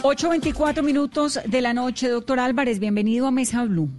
8.24 0.00 0.82
minutos 0.82 1.38
de 1.44 1.60
la 1.60 1.74
noche, 1.74 2.08
doctor 2.08 2.40
Álvarez, 2.40 2.78
bienvenido 2.78 3.26
a 3.26 3.30
Mesa 3.30 3.62
Blue. 3.66 3.90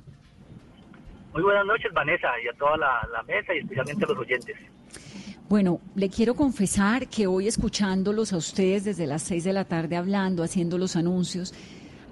Muy 1.33 1.43
buenas 1.43 1.67
noches, 1.67 1.93
Vanessa, 1.93 2.29
y 2.43 2.47
a 2.47 2.57
toda 2.57 2.77
la, 2.77 3.07
la 3.13 3.21
mesa 3.21 3.53
y 3.53 3.59
especialmente 3.59 4.05
a 4.05 4.07
los 4.07 4.17
oyentes. 4.17 4.57
Bueno, 5.47 5.81
le 5.93 6.09
quiero 6.09 6.33
confesar 6.33 7.07
que 7.09 7.27
hoy 7.27 7.47
escuchándolos 7.47 8.33
a 8.33 8.37
ustedes 8.37 8.85
desde 8.85 9.05
las 9.05 9.21
6 9.21 9.43
de 9.43 9.53
la 9.53 9.65
tarde 9.65 9.97
hablando, 9.97 10.41
haciendo 10.41 10.79
los 10.79 10.95
anuncios, 10.95 11.53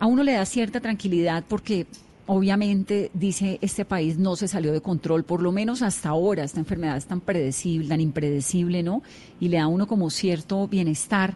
a 0.02 0.08
uno 0.08 0.24
le 0.24 0.34
da 0.34 0.46
cierta 0.46 0.80
tranquilidad 0.80 1.44
porque 1.48 1.86
obviamente 2.26 3.12
dice 3.14 3.60
este 3.62 3.86
país 3.86 4.18
no 4.18 4.36
se 4.36 4.48
salió 4.48 4.74
de 4.74 4.82
control, 4.82 5.24
por 5.24 5.44
lo 5.44 5.52
menos 5.52 5.84
hasta 5.84 6.10
ahora, 6.10 6.44
esta 6.44 6.60
enfermedad 6.60 6.98
es 6.98 7.06
tan 7.06 7.22
predecible, 7.22 7.90
tan 7.90 8.02
impredecible, 8.02 8.82
¿no? 8.82 9.04
Y 9.40 9.50
le 9.50 9.58
da 9.58 9.64
a 9.64 9.68
uno 9.68 9.86
como 9.86 10.10
cierto 10.10 10.68
bienestar. 10.68 11.36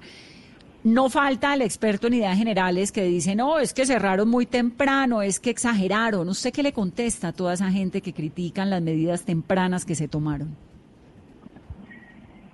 No 0.84 1.12
falta 1.12 1.54
el 1.54 1.62
experto 1.62 2.08
en 2.08 2.15
ideas 2.15 2.39
generales 2.39 2.91
que 2.91 3.04
dice, 3.04 3.36
no, 3.36 3.60
es 3.60 3.71
que 3.71 3.86
cerraron 3.86 4.30
muy 4.30 4.47
temprano, 4.47 5.21
es 5.21 5.39
que 5.39 5.51
exageraron. 5.51 6.28
¿Usted 6.28 6.51
qué 6.51 6.63
le 6.63 6.73
contesta 6.73 7.28
a 7.28 7.34
toda 7.34 7.54
esa 7.54 7.69
gente 7.71 8.01
que 8.01 8.13
critican 8.13 8.71
las 8.71 8.82
medidas 8.82 9.25
tempranas 9.25 9.86
que 9.86 9.93
se 9.93 10.08
tomaron? 10.08 10.58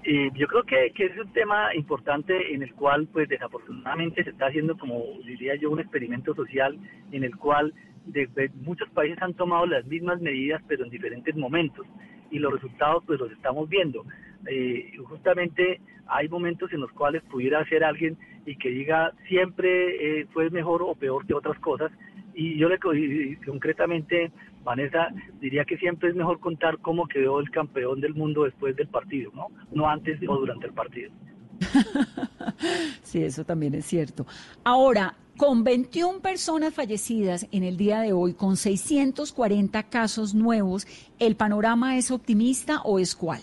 Yo 0.04 0.48
creo 0.48 0.64
que, 0.64 0.92
es 0.96 1.18
un 1.18 1.32
tema 1.34 1.76
importante 1.76 2.54
en 2.54 2.64
el 2.64 2.74
cual, 2.74 3.08
pues 3.12 3.30
desafortunadamente 3.30 4.24
se 4.24 4.32
está 4.32 4.48
haciendo, 4.48 4.78
como 4.78 5.04
diría 5.26 5.56
yo, 5.56 5.70
un 5.70 5.80
experimento 5.80 6.34
social 6.34 6.78
en 7.12 7.24
el 7.24 7.36
cual 7.36 7.74
de, 8.06 8.50
muchos 8.56 8.90
países 8.90 9.22
han 9.22 9.34
tomado 9.34 9.66
las 9.66 9.86
mismas 9.86 10.20
medidas, 10.22 10.62
pero 10.68 10.84
en 10.84 10.90
diferentes 10.90 11.36
momentos. 11.36 11.86
Y 12.32 12.40
los 12.40 12.54
resultados, 12.54 13.04
pues 13.06 13.20
los 13.20 13.32
estamos 13.32 13.70
viendo. 13.70 14.06
Eh, 14.48 14.92
justamente 15.06 15.80
hay 16.08 16.28
momentos 16.30 16.72
en 16.74 16.82
los 16.82 16.92
cuales 16.92 17.22
pudiera 17.24 17.64
ser 17.66 17.84
alguien 17.84 18.18
y 18.46 18.56
que 18.56 18.70
diga 18.70 19.12
siempre 19.28 20.22
eh, 20.22 20.28
fue 20.34 20.50
mejor 20.50 20.82
o 20.82 20.96
peor 20.96 21.26
que 21.26 21.34
otras 21.34 21.60
cosas. 21.60 21.92
Y 22.34 22.58
yo 22.58 22.70
le 22.70 22.80
concretamente 23.46 24.32
Vanessa 24.64 25.10
diría 25.40 25.66
que 25.66 25.78
siempre 25.78 26.10
es 26.10 26.16
mejor 26.16 26.40
contar 26.40 26.78
cómo 26.80 27.08
quedó 27.08 27.40
el 27.40 27.50
campeón 27.50 28.02
del 28.02 28.14
mundo 28.14 28.44
después 28.44 28.76
del 28.76 28.88
partido, 28.88 29.32
¿no? 29.34 29.48
No 29.72 29.90
antes 29.90 30.20
o 30.28 30.36
durante 30.36 30.68
el 30.68 30.74
partido. 30.74 31.12
sí, 33.04 33.24
eso 33.24 33.44
también 33.46 33.76
es 33.76 33.86
cierto. 33.86 34.26
Ahora, 34.64 35.16
con 35.38 35.64
21 35.64 36.20
personas 36.20 36.74
fallecidas 36.74 37.48
en 37.52 37.64
el 37.64 37.78
día 37.78 38.02
de 38.02 38.14
hoy, 38.14 38.34
con 38.34 38.58
640 38.58 39.84
casos 39.90 40.36
nuevos, 40.36 40.86
¿el 41.20 41.36
panorama 41.36 41.98
es 41.98 42.12
optimista 42.12 42.82
o 42.84 43.00
es 43.00 43.16
cuál? 43.16 43.42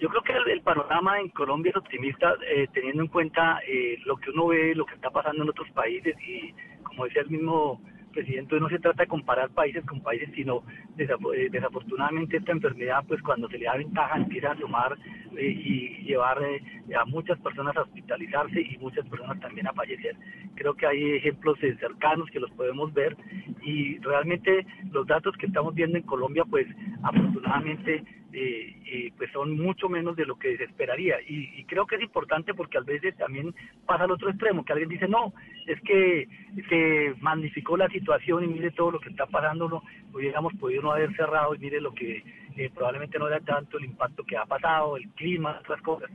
Yo 0.00 0.08
creo 0.08 0.22
que 0.22 0.52
el, 0.52 0.62
panorama 0.62 1.20
en 1.20 1.28
Colombia 1.28 1.70
es 1.70 1.76
optimista, 1.76 2.32
eh, 2.50 2.68
teniendo 2.72 3.02
en 3.02 3.08
cuenta 3.08 3.60
eh, 3.68 3.98
lo 4.06 4.16
que 4.16 4.30
uno 4.30 4.46
ve, 4.46 4.74
lo 4.74 4.86
que 4.86 4.94
está 4.94 5.10
pasando 5.10 5.42
en 5.42 5.50
otros 5.50 5.70
países 5.72 6.16
y, 6.26 6.54
como 6.82 7.04
decía 7.04 7.20
el 7.20 7.28
mismo 7.28 7.82
presidente, 8.10 8.60
no 8.60 8.68
se 8.68 8.78
trata 8.78 9.02
de 9.02 9.08
comparar 9.08 9.50
países 9.50 9.84
con 9.84 10.00
países, 10.00 10.28
sino 10.34 10.62
eh, 10.98 11.48
desafortunadamente 11.50 12.36
esta 12.36 12.52
enfermedad, 12.52 13.04
pues 13.06 13.22
cuando 13.22 13.48
se 13.48 13.58
le 13.58 13.66
da 13.66 13.76
ventaja 13.76 14.16
empieza 14.16 14.52
a 14.52 14.56
tomar 14.56 14.96
eh, 15.36 15.46
y 15.46 16.04
llevar 16.04 16.42
eh, 16.42 16.62
a 16.94 17.04
muchas 17.04 17.38
personas 17.40 17.76
a 17.76 17.82
hospitalizarse 17.82 18.60
y 18.60 18.78
muchas 18.78 19.06
personas 19.08 19.40
también 19.40 19.66
a 19.66 19.72
fallecer. 19.72 20.16
Creo 20.54 20.74
que 20.74 20.86
hay 20.86 21.12
ejemplos 21.12 21.58
cercanos 21.60 22.28
que 22.30 22.40
los 22.40 22.50
podemos 22.52 22.92
ver 22.92 23.16
y 23.62 23.98
realmente 23.98 24.66
los 24.92 25.06
datos 25.06 25.36
que 25.36 25.46
estamos 25.46 25.74
viendo 25.74 25.96
en 25.96 26.04
Colombia, 26.04 26.44
pues 26.48 26.66
afortunadamente 27.02 28.04
eh, 28.32 29.12
pues 29.16 29.30
son 29.32 29.52
mucho 29.56 29.88
menos 29.88 30.16
de 30.16 30.24
lo 30.24 30.38
que 30.38 30.56
se 30.56 30.64
esperaría. 30.64 31.16
Y, 31.26 31.64
creo 31.64 31.86
que 31.86 31.96
es 31.96 32.02
importante 32.02 32.54
porque 32.54 32.78
a 32.78 32.82
veces 32.82 33.16
también 33.16 33.54
pasa 33.86 34.04
al 34.04 34.10
otro 34.10 34.28
extremo, 34.28 34.64
que 34.64 34.72
alguien 34.72 34.88
dice, 34.88 35.06
no, 35.06 35.32
es 35.66 35.80
que 35.82 36.28
se 36.68 37.14
magnificó 37.20 37.76
la 37.76 37.88
situación 37.88 38.44
y 38.44 38.48
mire 38.48 38.72
todo 38.72 38.92
lo 38.92 39.00
que 39.00 39.10
está 39.10 39.26
pasando, 39.26 39.68
no, 39.68 39.82
hubiéramos 40.12 40.52
podido 40.54 40.82
no 40.82 40.92
haber 40.92 41.14
cerrado 41.14 41.54
y 41.54 41.58
mire 41.58 41.80
lo 41.80 41.94
que 41.94 42.24
eh, 42.56 42.70
probablemente 42.74 43.18
no 43.18 43.28
era 43.28 43.40
tanto 43.40 43.78
el 43.78 43.84
impacto 43.84 44.24
que 44.24 44.36
ha 44.36 44.46
pasado, 44.46 44.96
el 44.96 45.08
clima, 45.10 45.58
otras 45.60 45.80
cosas. 45.82 46.10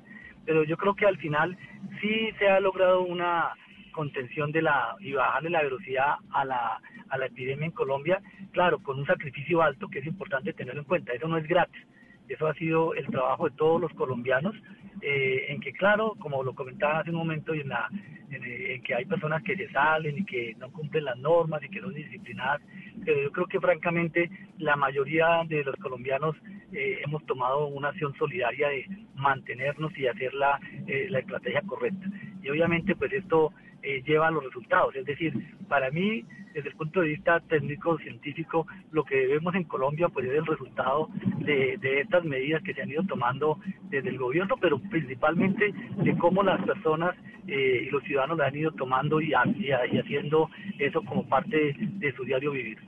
Pero 0.46 0.64
yo 0.64 0.78
creo 0.78 0.96
que 0.96 1.06
al 1.06 1.18
final 1.18 1.58
sí 2.02 2.30
se 2.38 2.50
ha 2.50 2.60
logrado 2.60 3.02
una 3.02 3.54
contención 3.92 4.52
de 4.52 4.62
la 4.62 4.96
y 5.00 5.14
bajarle 5.14 5.50
la 5.50 5.64
velocidad 5.64 6.16
a 6.32 6.44
la, 6.44 6.82
a 7.10 7.18
la 7.18 7.26
epidemia 7.28 7.66
en 7.66 7.72
Colombia, 7.72 8.22
claro, 8.52 8.80
con 8.80 9.00
un 9.00 9.06
sacrificio 9.06 9.62
alto 9.62 9.88
que 9.88 10.00
es 10.00 10.06
importante 10.06 10.54
tenerlo 10.54 10.82
en 10.82 10.88
cuenta, 10.88 11.14
eso 11.14 11.28
no 11.28 11.38
es 11.38 11.48
gratis, 11.48 11.82
eso 12.28 12.48
ha 12.48 12.54
sido 12.56 12.94
el 12.94 13.06
trabajo 13.08 13.50
de 13.50 13.56
todos 13.56 13.80
los 13.80 13.94
colombianos, 13.94 14.56
eh, 15.02 15.46
en 15.50 15.60
que 15.60 15.74
claro, 15.74 16.16
como 16.20 16.44
lo 16.44 16.56
comentaba 16.56 17.00
hace 17.00 17.10
un 17.10 17.18
momento, 17.18 17.54
en, 17.54 17.70
la, 17.70 17.90
en, 18.32 18.82
que 18.82 18.96
hay 18.96 19.06
personas 19.06 19.44
que 19.44 19.56
se 19.56 19.70
salen 19.72 20.18
y 20.18 20.26
que 20.26 20.56
no 20.58 20.72
cumplen 20.72 21.06
las 21.06 21.18
normas 21.18 21.62
y 21.64 21.70
que 21.70 21.82
son 21.82 21.94
disciplinadas, 21.94 22.62
pero 23.04 23.22
yo 23.22 23.32
creo 23.32 23.48
que 23.48 23.60
francamente 23.60 24.30
la 24.58 24.76
mayoría 24.76 25.44
de 25.48 25.64
los 25.64 25.76
colombianos 25.76 26.36
eh, 26.72 27.00
hemos 27.06 27.26
tomado 27.26 27.68
una 27.68 27.90
acción 27.90 28.14
solidaria 28.18 28.70
de 28.70 28.88
mantenernos 29.16 29.98
y 29.98 30.08
hacer 30.08 30.34
la, 30.34 30.60
eh, 30.88 31.08
la 31.10 31.20
estrategia 31.20 31.62
correcta. 31.62 32.06
Y 32.42 32.50
obviamente 32.50 32.96
pues 32.96 33.12
esto 33.14 33.54
eh, 33.86 34.02
lleva 34.06 34.28
a 34.28 34.32
los 34.32 34.44
resultados. 34.44 34.96
Es 34.96 35.06
decir, 35.06 35.32
para 35.68 35.92
mí, 35.92 36.26
desde 36.54 36.70
el 36.70 36.76
punto 36.76 37.02
de 37.02 37.10
vista 37.10 37.40
técnico-científico, 37.42 38.66
lo 38.92 39.04
que 39.04 39.28
vemos 39.28 39.54
en 39.54 39.66
Colombia 39.66 40.10
pues 40.10 40.26
es 40.26 40.34
el 40.34 40.46
resultado 40.46 41.10
de, 41.40 41.78
estas 42.02 42.24
medidas 42.24 42.64
que 42.64 42.74
se 42.74 42.82
han 42.82 42.90
ido 42.90 43.04
tomando 43.04 43.60
desde 43.90 44.10
el 44.10 44.18
gobierno, 44.18 44.56
pero 44.60 44.80
principalmente 44.80 45.72
de 46.04 46.18
cómo 46.18 46.42
las 46.42 46.64
personas 46.66 47.16
eh, 47.48 47.86
y 47.88 47.92
los 47.92 48.04
ciudadanos 48.04 48.40
la 48.40 48.48
han 48.48 48.56
ido 48.56 48.72
tomando 48.72 49.22
y, 49.22 49.34
y 49.60 49.72
haciendo 49.72 50.50
eso 50.80 51.04
como 51.04 51.28
parte 51.28 51.76
de 51.78 52.12
su 52.14 52.24
diario 52.24 52.52
vivir. 52.52 52.80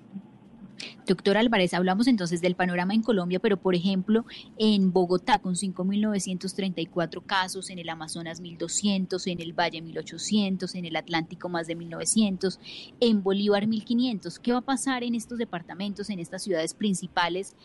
Doctor 1.07 1.37
Álvarez, 1.37 1.73
hablamos 1.73 2.07
entonces 2.07 2.41
del 2.41 2.55
panorama 2.55 2.93
en 2.93 3.01
Colombia, 3.01 3.39
pero 3.39 3.55
por 3.55 3.75
ejemplo 3.75 4.25
en 4.57 4.91
Bogotá 4.91 5.39
con 5.39 5.55
5.934 5.55 7.25
casos, 7.25 7.69
en 7.69 7.79
el 7.79 7.87
Amazonas 7.87 8.41
1.200, 8.41 9.31
en 9.31 9.39
el 9.39 9.53
Valle 9.53 9.81
1.800, 9.81 10.75
en 10.75 10.83
el 10.83 10.97
Atlántico 10.97 11.47
más 11.47 11.65
de 11.65 11.77
1.900, 11.77 12.59
en 12.99 13.23
Bolívar 13.23 13.67
1.500. 13.67 14.37
¿Qué 14.39 14.51
va 14.51 14.57
a 14.57 14.61
pasar 14.61 15.05
en 15.05 15.15
estos 15.15 15.37
departamentos, 15.37 16.09
en 16.09 16.19
estas 16.19 16.43
ciudades 16.43 16.73
principales 16.73 17.55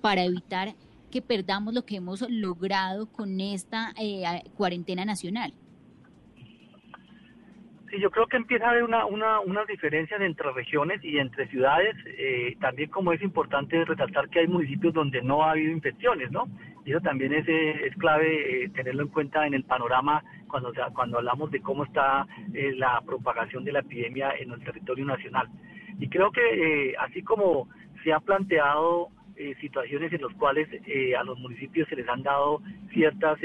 para 0.00 0.24
evitar 0.24 0.74
que 1.12 1.22
perdamos 1.22 1.74
lo 1.74 1.84
que 1.84 1.96
hemos 1.96 2.28
logrado 2.28 3.06
con 3.06 3.40
esta 3.40 3.94
eh, 3.96 4.24
cuarentena 4.56 5.04
nacional? 5.04 5.54
Sí, 7.90 7.98
yo 8.00 8.10
creo 8.10 8.26
que 8.26 8.36
empieza 8.36 8.66
a 8.66 8.70
haber 8.70 8.82
una, 8.82 9.06
una, 9.06 9.40
unas 9.40 9.66
diferencias 9.66 10.20
entre 10.20 10.52
regiones 10.52 11.02
y 11.02 11.18
entre 11.18 11.48
ciudades. 11.48 11.96
Eh, 12.06 12.56
también 12.60 12.90
como 12.90 13.12
es 13.12 13.22
importante 13.22 13.82
resaltar 13.84 14.28
que 14.28 14.40
hay 14.40 14.46
municipios 14.46 14.92
donde 14.92 15.22
no 15.22 15.42
ha 15.42 15.52
habido 15.52 15.72
infecciones, 15.72 16.30
¿no? 16.30 16.48
Y 16.84 16.90
eso 16.90 17.00
también 17.00 17.32
es, 17.32 17.48
eh, 17.48 17.86
es 17.86 17.96
clave 17.96 18.64
eh, 18.64 18.68
tenerlo 18.70 19.04
en 19.04 19.08
cuenta 19.08 19.46
en 19.46 19.54
el 19.54 19.64
panorama 19.64 20.22
cuando, 20.48 20.72
cuando 20.94 21.18
hablamos 21.18 21.50
de 21.50 21.60
cómo 21.60 21.84
está 21.84 22.26
la 22.52 23.00
propagación 23.02 23.64
de 23.64 23.72
la 23.72 23.80
epidemia 23.80 24.32
en 24.38 24.52
el 24.52 24.62
territorio 24.62 25.04
nacional. 25.04 25.48
Y 25.98 26.08
creo 26.08 26.30
que 26.30 26.94
así 26.98 27.22
como 27.22 27.68
se 28.02 28.12
ha 28.12 28.20
planteado 28.20 29.08
situaciones 29.60 30.12
en 30.12 30.22
las 30.22 30.32
cuales 30.34 30.68
a 31.18 31.24
los 31.24 31.38
municipios 31.38 31.88
se 31.88 31.96
les 31.96 32.08
han 32.08 32.22
dado 32.22 32.60
ciertas, 32.92 33.38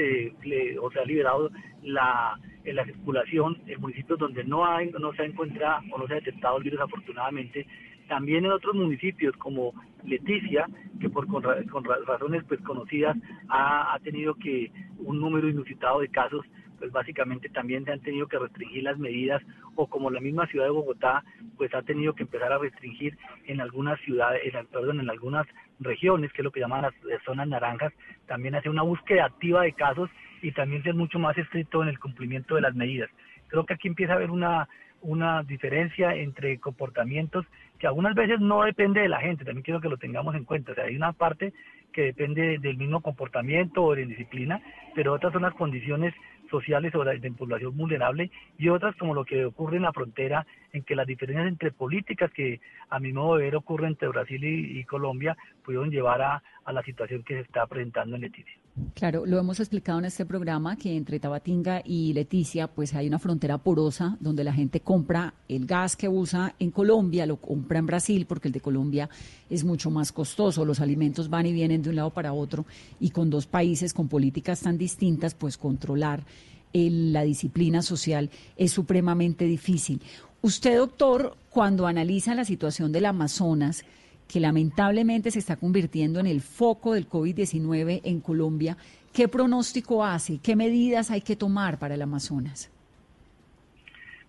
o 0.80 0.90
se 0.90 1.00
ha 1.00 1.04
liberado 1.04 1.50
la 1.82 2.38
en 2.64 2.76
la 2.76 2.84
circulación 2.84 3.58
en 3.66 3.80
municipios 3.80 4.18
donde 4.18 4.44
no 4.44 4.66
hay, 4.66 4.90
no 4.90 5.12
se 5.12 5.22
ha 5.22 5.26
encontrado 5.26 5.82
o 5.92 5.98
no 5.98 6.06
se 6.06 6.14
ha 6.14 6.16
detectado 6.16 6.56
el 6.58 6.64
virus 6.64 6.80
afortunadamente, 6.80 7.66
también 8.08 8.44
en 8.44 8.52
otros 8.52 8.74
municipios 8.74 9.36
como 9.36 9.72
Leticia, 10.04 10.66
que 11.00 11.08
por 11.08 11.26
con, 11.26 11.42
razones 11.42 12.44
pues 12.46 12.60
conocidas 12.60 13.16
ha, 13.48 13.94
ha, 13.94 13.98
tenido 14.00 14.34
que 14.34 14.70
un 14.98 15.20
número 15.20 15.48
inusitado 15.48 16.00
de 16.00 16.08
casos, 16.08 16.44
pues 16.78 16.92
básicamente 16.92 17.48
también 17.48 17.84
se 17.84 17.92
han 17.92 18.00
tenido 18.00 18.26
que 18.26 18.38
restringir 18.38 18.82
las 18.82 18.98
medidas 18.98 19.42
o 19.74 19.86
como 19.86 20.10
la 20.10 20.20
misma 20.20 20.46
ciudad 20.46 20.66
de 20.66 20.72
Bogotá 20.72 21.24
pues 21.56 21.72
ha 21.74 21.82
tenido 21.82 22.14
que 22.14 22.24
empezar 22.24 22.52
a 22.52 22.58
restringir 22.58 23.16
en 23.46 23.60
algunas 23.60 23.98
ciudades, 24.00 24.42
en, 24.44 24.66
perdón, 24.66 25.00
en 25.00 25.08
algunas 25.08 25.46
regiones, 25.80 26.32
que 26.32 26.42
es 26.42 26.44
lo 26.44 26.50
que 26.50 26.60
llaman 26.60 26.82
las 26.82 27.22
zonas 27.24 27.48
naranjas, 27.48 27.92
también 28.26 28.54
hace 28.54 28.68
una 28.68 28.82
búsqueda 28.82 29.26
activa 29.26 29.62
de 29.62 29.72
casos 29.72 30.10
y 30.42 30.52
también 30.52 30.82
ser 30.82 30.94
mucho 30.94 31.18
más 31.18 31.36
estricto 31.38 31.82
en 31.82 31.88
el 31.88 31.98
cumplimiento 31.98 32.54
de 32.54 32.60
las 32.60 32.74
medidas. 32.74 33.10
Creo 33.48 33.64
que 33.64 33.74
aquí 33.74 33.88
empieza 33.88 34.12
a 34.12 34.16
haber 34.16 34.30
una, 34.30 34.68
una 35.00 35.42
diferencia 35.42 36.14
entre 36.14 36.58
comportamientos 36.58 37.46
que 37.78 37.86
algunas 37.86 38.14
veces 38.14 38.40
no 38.40 38.62
depende 38.62 39.00
de 39.00 39.08
la 39.08 39.20
gente, 39.20 39.44
también 39.44 39.62
quiero 39.62 39.80
que 39.80 39.88
lo 39.88 39.96
tengamos 39.96 40.34
en 40.34 40.44
cuenta. 40.44 40.72
O 40.72 40.74
sea, 40.74 40.84
hay 40.84 40.96
una 40.96 41.12
parte 41.12 41.52
que 41.92 42.02
depende 42.02 42.58
del 42.58 42.76
mismo 42.76 43.00
comportamiento 43.00 43.82
o 43.84 43.94
de 43.94 44.06
disciplina, 44.06 44.60
pero 44.94 45.12
otras 45.12 45.32
son 45.32 45.42
las 45.42 45.54
condiciones 45.54 46.14
sociales 46.50 46.94
o 46.94 47.04
de 47.04 47.30
población 47.32 47.76
vulnerable 47.76 48.30
y 48.58 48.68
otras 48.68 48.94
como 48.96 49.14
lo 49.14 49.24
que 49.24 49.44
ocurre 49.44 49.76
en 49.76 49.82
la 49.82 49.92
frontera, 49.92 50.46
en 50.72 50.82
que 50.82 50.96
las 50.96 51.06
diferencias 51.06 51.48
entre 51.48 51.72
políticas 51.72 52.30
que 52.32 52.60
a 52.88 52.98
mi 52.98 53.12
modo 53.12 53.36
de 53.36 53.44
ver 53.44 53.56
ocurren 53.56 53.90
entre 53.90 54.08
Brasil 54.08 54.44
y, 54.44 54.84
Colombia 54.84 55.36
pudieron 55.64 55.90
llevar 55.90 56.22
a, 56.22 56.42
a 56.64 56.72
la 56.72 56.82
situación 56.82 57.22
que 57.22 57.34
se 57.34 57.40
está 57.40 57.66
presentando 57.66 58.16
en 58.16 58.22
Leticia. 58.22 58.63
Claro, 58.94 59.24
lo 59.24 59.38
hemos 59.38 59.60
explicado 59.60 60.00
en 60.00 60.06
este 60.06 60.26
programa 60.26 60.74
que 60.74 60.96
entre 60.96 61.20
Tabatinga 61.20 61.82
y 61.84 62.12
Leticia 62.12 62.66
pues 62.66 62.92
hay 62.94 63.06
una 63.06 63.20
frontera 63.20 63.56
porosa 63.58 64.16
donde 64.18 64.42
la 64.42 64.52
gente 64.52 64.80
compra 64.80 65.34
el 65.48 65.64
gas 65.64 65.94
que 65.94 66.08
usa 66.08 66.56
en 66.58 66.72
Colombia, 66.72 67.24
lo 67.24 67.36
compra 67.36 67.78
en 67.78 67.86
Brasil 67.86 68.26
porque 68.26 68.48
el 68.48 68.52
de 68.52 68.60
Colombia 68.60 69.08
es 69.48 69.62
mucho 69.62 69.92
más 69.92 70.10
costoso, 70.10 70.64
los 70.64 70.80
alimentos 70.80 71.30
van 71.30 71.46
y 71.46 71.52
vienen 71.52 71.82
de 71.82 71.90
un 71.90 71.96
lado 71.96 72.10
para 72.10 72.32
otro 72.32 72.66
y 72.98 73.10
con 73.10 73.30
dos 73.30 73.46
países 73.46 73.94
con 73.94 74.08
políticas 74.08 74.60
tan 74.62 74.76
distintas 74.76 75.34
pues 75.34 75.56
controlar 75.56 76.24
la 76.72 77.22
disciplina 77.22 77.80
social 77.80 78.28
es 78.56 78.72
supremamente 78.72 79.44
difícil. 79.44 80.02
Usted, 80.42 80.78
doctor, 80.78 81.36
cuando 81.48 81.86
analiza 81.86 82.34
la 82.34 82.44
situación 82.44 82.90
del 82.90 83.06
Amazonas, 83.06 83.84
que 84.28 84.40
lamentablemente 84.40 85.30
se 85.30 85.38
está 85.38 85.56
convirtiendo 85.56 86.20
en 86.20 86.26
el 86.26 86.40
foco 86.40 86.94
del 86.94 87.08
COVID-19 87.08 88.00
en 88.04 88.20
Colombia, 88.20 88.76
¿qué 89.12 89.28
pronóstico 89.28 90.04
hace? 90.04 90.38
¿Qué 90.42 90.56
medidas 90.56 91.10
hay 91.10 91.20
que 91.20 91.36
tomar 91.36 91.78
para 91.78 91.94
el 91.94 92.02
Amazonas? 92.02 92.70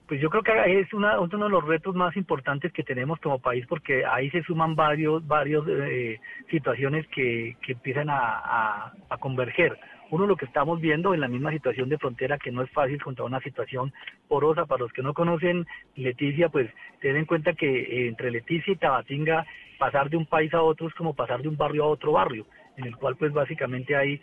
Pues 0.08 0.22
yo 0.22 0.30
creo 0.30 0.44
que 0.44 0.80
es 0.80 0.94
uno 0.94 1.28
de 1.28 1.50
los 1.50 1.66
retos 1.66 1.96
más 1.96 2.16
importantes 2.16 2.72
que 2.72 2.84
tenemos 2.84 3.20
como 3.20 3.40
país 3.40 3.66
porque 3.68 4.06
ahí 4.06 4.30
se 4.30 4.44
suman 4.44 4.76
varios, 4.76 5.26
varios 5.26 5.66
eh, 5.68 6.20
situaciones 6.52 7.08
que, 7.08 7.58
empiezan 7.68 8.10
a, 8.12 8.94
converger. 9.20 9.80
Uno 10.12 10.28
lo 10.28 10.36
que 10.36 10.46
estamos 10.46 10.80
viendo 10.80 11.16
en 11.16 11.22
la 11.22 11.28
misma 11.28 11.52
situación 11.52 11.90
de 11.90 11.98
frontera 11.98 12.38
que 12.38 12.52
no 12.52 12.62
es 12.62 12.70
fácil 12.70 13.02
contra 13.02 13.26
una 13.26 13.40
situación 13.40 13.92
porosa. 14.28 14.68
Para 14.68 14.84
los 14.84 14.94
que 14.94 15.02
no 15.02 15.16
conocen 15.16 15.66
Leticia, 15.96 16.50
pues 16.50 16.70
ten 17.02 17.16
en 17.16 17.26
cuenta 17.26 17.54
que 17.54 17.66
eh, 17.66 18.08
entre 18.08 18.30
Leticia 18.30 18.74
y 18.74 18.78
Tabatinga 18.78 19.48
pasar 19.78 20.10
de 20.10 20.18
un 20.18 20.26
país 20.26 20.54
a 20.54 20.62
otro 20.62 20.88
es 20.88 20.94
como 20.96 21.14
pasar 21.14 21.42
de 21.42 21.48
un 21.48 21.58
barrio 21.58 21.84
a 21.84 21.88
otro 21.88 22.14
barrio, 22.14 22.46
en 22.78 22.86
el 22.86 22.96
cual 22.96 23.16
pues 23.16 23.32
básicamente 23.34 23.96
hay 23.96 24.20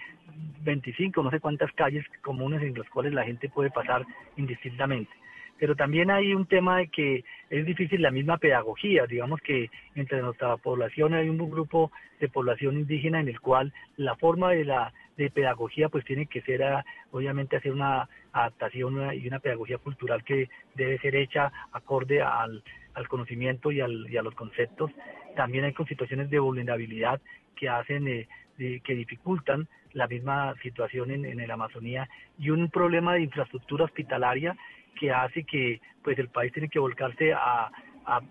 25, 0.62 1.22
no 1.22 1.30
sé 1.30 1.40
cuántas 1.40 1.72
calles 1.72 2.04
comunes 2.22 2.62
en 2.62 2.74
las 2.74 2.88
cuales 2.88 3.12
la 3.12 3.24
gente 3.24 3.48
puede 3.48 3.70
pasar 3.70 4.04
indistintamente. 4.36 5.10
Pero 5.58 5.76
también 5.76 6.10
hay 6.10 6.34
un 6.34 6.46
tema 6.46 6.78
de 6.78 6.88
que 6.88 7.24
es 7.48 7.64
difícil 7.64 8.02
la 8.02 8.10
misma 8.10 8.38
pedagogía, 8.38 9.06
digamos 9.06 9.40
que 9.40 9.70
entre 9.94 10.20
nuestra 10.20 10.56
población 10.56 11.14
hay 11.14 11.28
un 11.28 11.38
grupo 11.38 11.92
de 12.18 12.28
población 12.28 12.78
indígena 12.78 13.20
en 13.20 13.28
el 13.28 13.40
cual 13.40 13.72
la 13.96 14.16
forma 14.16 14.50
de 14.50 14.64
la 14.64 14.92
de 15.16 15.30
pedagogía 15.30 15.88
pues 15.88 16.04
tiene 16.04 16.26
que 16.26 16.40
ser 16.40 16.62
obviamente 17.10 17.56
hacer 17.56 17.72
una 17.72 18.08
adaptación 18.32 19.14
y 19.14 19.28
una 19.28 19.40
pedagogía 19.40 19.78
cultural 19.78 20.24
que 20.24 20.48
debe 20.74 20.98
ser 20.98 21.14
hecha 21.14 21.52
acorde 21.72 22.22
al, 22.22 22.62
al 22.94 23.08
conocimiento 23.08 23.70
y, 23.70 23.80
al, 23.80 24.10
y 24.10 24.16
a 24.16 24.22
los 24.22 24.34
conceptos 24.34 24.90
también 25.36 25.64
hay 25.64 25.74
situaciones 25.88 26.30
de 26.30 26.38
vulnerabilidad 26.38 27.20
que 27.56 27.68
hacen, 27.68 28.06
eh, 28.08 28.28
que 28.58 28.94
dificultan 28.94 29.68
la 29.92 30.06
misma 30.06 30.54
situación 30.62 31.10
en, 31.10 31.24
en 31.24 31.46
la 31.46 31.54
Amazonía 31.54 32.08
y 32.38 32.50
un 32.50 32.68
problema 32.70 33.14
de 33.14 33.22
infraestructura 33.22 33.84
hospitalaria 33.84 34.56
que 34.98 35.10
hace 35.10 35.44
que 35.44 35.80
pues 36.02 36.18
el 36.18 36.28
país 36.28 36.52
tiene 36.52 36.68
que 36.68 36.78
volcarse 36.78 37.32
a 37.32 37.70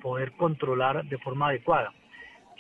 poder 0.02 0.34
controlar 0.34 1.06
de 1.06 1.18
forma 1.18 1.48
adecuada. 1.48 1.94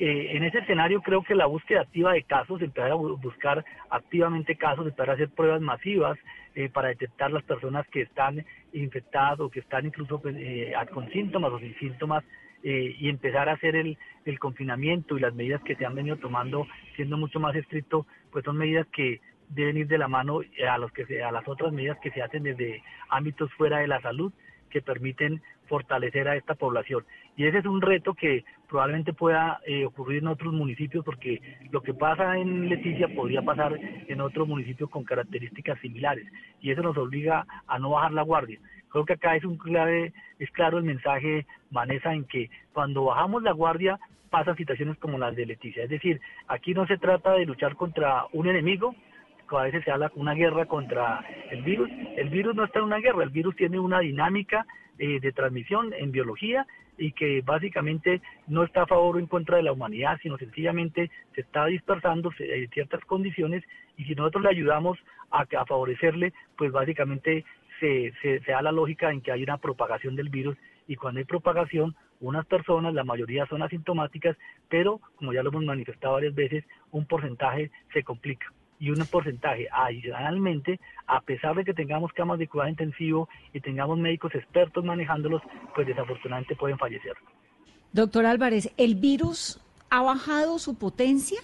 Eh, 0.03 0.35
en 0.35 0.43
ese 0.43 0.57
escenario 0.57 0.99
creo 1.03 1.21
que 1.21 1.35
la 1.35 1.45
búsqueda 1.45 1.81
activa 1.81 2.13
de 2.13 2.23
casos, 2.23 2.59
empezar 2.59 2.89
a 2.89 2.95
buscar 2.95 3.63
activamente 3.91 4.55
casos, 4.55 4.87
empezar 4.87 5.11
a 5.11 5.13
hacer 5.13 5.29
pruebas 5.29 5.61
masivas 5.61 6.17
eh, 6.55 6.69
para 6.69 6.87
detectar 6.87 7.29
las 7.29 7.43
personas 7.43 7.87
que 7.89 8.01
están 8.01 8.43
infectadas 8.73 9.39
o 9.39 9.51
que 9.51 9.59
están 9.59 9.85
incluso 9.85 10.19
pues, 10.19 10.35
eh, 10.39 10.73
con 10.91 11.07
síntomas 11.11 11.51
o 11.51 11.59
sin 11.59 11.77
síntomas 11.77 12.23
eh, 12.63 12.95
y 12.97 13.09
empezar 13.09 13.47
a 13.47 13.53
hacer 13.53 13.75
el, 13.75 13.95
el 14.25 14.39
confinamiento 14.39 15.15
y 15.15 15.21
las 15.21 15.35
medidas 15.35 15.61
que 15.61 15.75
se 15.75 15.85
han 15.85 15.93
venido 15.93 16.17
tomando 16.17 16.65
siendo 16.95 17.15
mucho 17.17 17.39
más 17.39 17.55
estricto, 17.55 18.07
pues 18.31 18.43
son 18.43 18.57
medidas 18.57 18.87
que 18.87 19.21
deben 19.49 19.77
ir 19.77 19.87
de 19.87 19.99
la 19.99 20.07
mano 20.07 20.39
a 20.67 20.77
los 20.79 20.91
que 20.93 21.23
a 21.23 21.31
las 21.31 21.47
otras 21.47 21.71
medidas 21.73 21.99
que 21.99 22.09
se 22.09 22.23
hacen 22.23 22.41
desde 22.41 22.81
ámbitos 23.09 23.53
fuera 23.53 23.77
de 23.77 23.87
la 23.87 24.01
salud 24.01 24.33
que 24.71 24.81
permiten 24.81 25.43
fortalecer 25.71 26.27
a 26.27 26.35
esta 26.35 26.53
población. 26.53 27.05
Y 27.37 27.45
ese 27.45 27.59
es 27.59 27.65
un 27.65 27.81
reto 27.81 28.13
que 28.13 28.43
probablemente 28.67 29.13
pueda 29.13 29.61
eh, 29.65 29.85
ocurrir 29.85 30.17
en 30.17 30.27
otros 30.27 30.53
municipios 30.53 31.05
porque 31.05 31.41
lo 31.71 31.81
que 31.81 31.93
pasa 31.93 32.37
en 32.37 32.67
Leticia 32.67 33.07
podría 33.15 33.41
pasar 33.41 33.79
en 33.79 34.19
otros 34.19 34.49
municipios 34.49 34.89
con 34.89 35.05
características 35.05 35.79
similares 35.79 36.27
y 36.59 36.71
eso 36.71 36.81
nos 36.81 36.97
obliga 36.97 37.47
a 37.67 37.79
no 37.79 37.91
bajar 37.91 38.11
la 38.11 38.23
guardia. 38.23 38.59
Creo 38.89 39.05
que 39.05 39.13
acá 39.13 39.37
es 39.37 39.45
un 39.45 39.57
clave, 39.57 40.11
es 40.39 40.51
claro 40.51 40.77
el 40.77 40.83
mensaje, 40.83 41.45
Vanessa, 41.69 42.13
en 42.13 42.25
que 42.25 42.49
cuando 42.73 43.05
bajamos 43.05 43.41
la 43.41 43.53
guardia 43.53 43.97
pasan 44.29 44.57
situaciones 44.57 44.97
como 44.97 45.17
las 45.17 45.37
de 45.37 45.45
Leticia. 45.45 45.85
Es 45.85 45.89
decir, 45.89 46.19
aquí 46.49 46.73
no 46.73 46.85
se 46.85 46.97
trata 46.97 47.31
de 47.31 47.45
luchar 47.45 47.77
contra 47.77 48.25
un 48.33 48.49
enemigo, 48.49 48.93
a 49.57 49.63
veces 49.63 49.83
se 49.83 49.91
habla 49.91 50.11
una 50.15 50.33
guerra 50.33 50.65
contra 50.65 51.25
el 51.49 51.61
virus. 51.61 51.89
El 52.17 52.29
virus 52.29 52.55
no 52.55 52.63
está 52.63 52.79
en 52.79 52.85
una 52.85 52.99
guerra, 52.99 53.23
el 53.23 53.29
virus 53.29 53.55
tiene 53.55 53.79
una 53.79 53.99
dinámica 53.99 54.65
eh, 54.99 55.19
de 55.19 55.31
transmisión 55.31 55.93
en 55.93 56.11
biología 56.11 56.65
y 56.97 57.13
que 57.13 57.41
básicamente 57.41 58.21
no 58.47 58.63
está 58.63 58.83
a 58.83 58.87
favor 58.87 59.15
o 59.15 59.19
en 59.19 59.25
contra 59.25 59.57
de 59.57 59.63
la 59.63 59.71
humanidad, 59.71 60.19
sino 60.21 60.37
sencillamente 60.37 61.09
se 61.33 61.41
está 61.41 61.65
dispersando 61.65 62.31
en 62.37 62.69
ciertas 62.69 63.03
condiciones 63.05 63.63
y 63.97 64.05
si 64.05 64.15
nosotros 64.15 64.43
le 64.43 64.49
ayudamos 64.49 64.99
a, 65.31 65.45
favorecerle, 65.65 66.33
pues 66.57 66.71
básicamente 66.71 67.45
se, 67.79 68.13
se, 68.21 68.39
da 68.39 68.61
la 68.61 68.71
lógica 68.71 69.11
en 69.11 69.21
que 69.21 69.31
hay 69.31 69.43
una 69.43 69.57
propagación 69.57 70.15
del 70.15 70.29
virus 70.29 70.57
y 70.87 70.95
cuando 70.95 71.19
hay 71.19 71.25
propagación, 71.25 71.95
unas 72.19 72.45
personas, 72.45 72.93
la 72.93 73.03
mayoría 73.03 73.47
son 73.47 73.63
asintomáticas, 73.63 74.37
pero 74.69 74.99
como 75.15 75.33
ya 75.33 75.41
lo 75.41 75.49
hemos 75.49 75.63
manifestado 75.63 76.13
varias 76.15 76.35
veces, 76.35 76.63
un 76.91 77.05
porcentaje 77.05 77.71
se 77.93 78.03
complica 78.03 78.51
y 78.81 78.89
un 78.89 79.05
porcentaje 79.05 79.67
adicionalmente, 79.71 80.79
a 81.05 81.21
pesar 81.21 81.55
de 81.55 81.63
que 81.63 81.73
tengamos 81.73 82.11
camas 82.13 82.39
de 82.39 82.47
cuidado 82.47 82.71
intensivo 82.71 83.29
y 83.53 83.61
tengamos 83.61 83.99
médicos 83.99 84.33
expertos 84.33 84.83
manejándolos, 84.83 85.43
pues 85.75 85.85
desafortunadamente 85.85 86.55
pueden 86.55 86.79
fallecer. 86.79 87.13
Doctor 87.93 88.25
Álvarez, 88.25 88.73
¿el 88.77 88.95
virus 88.95 89.61
ha 89.91 90.01
bajado 90.01 90.57
su 90.57 90.77
potencia? 90.77 91.39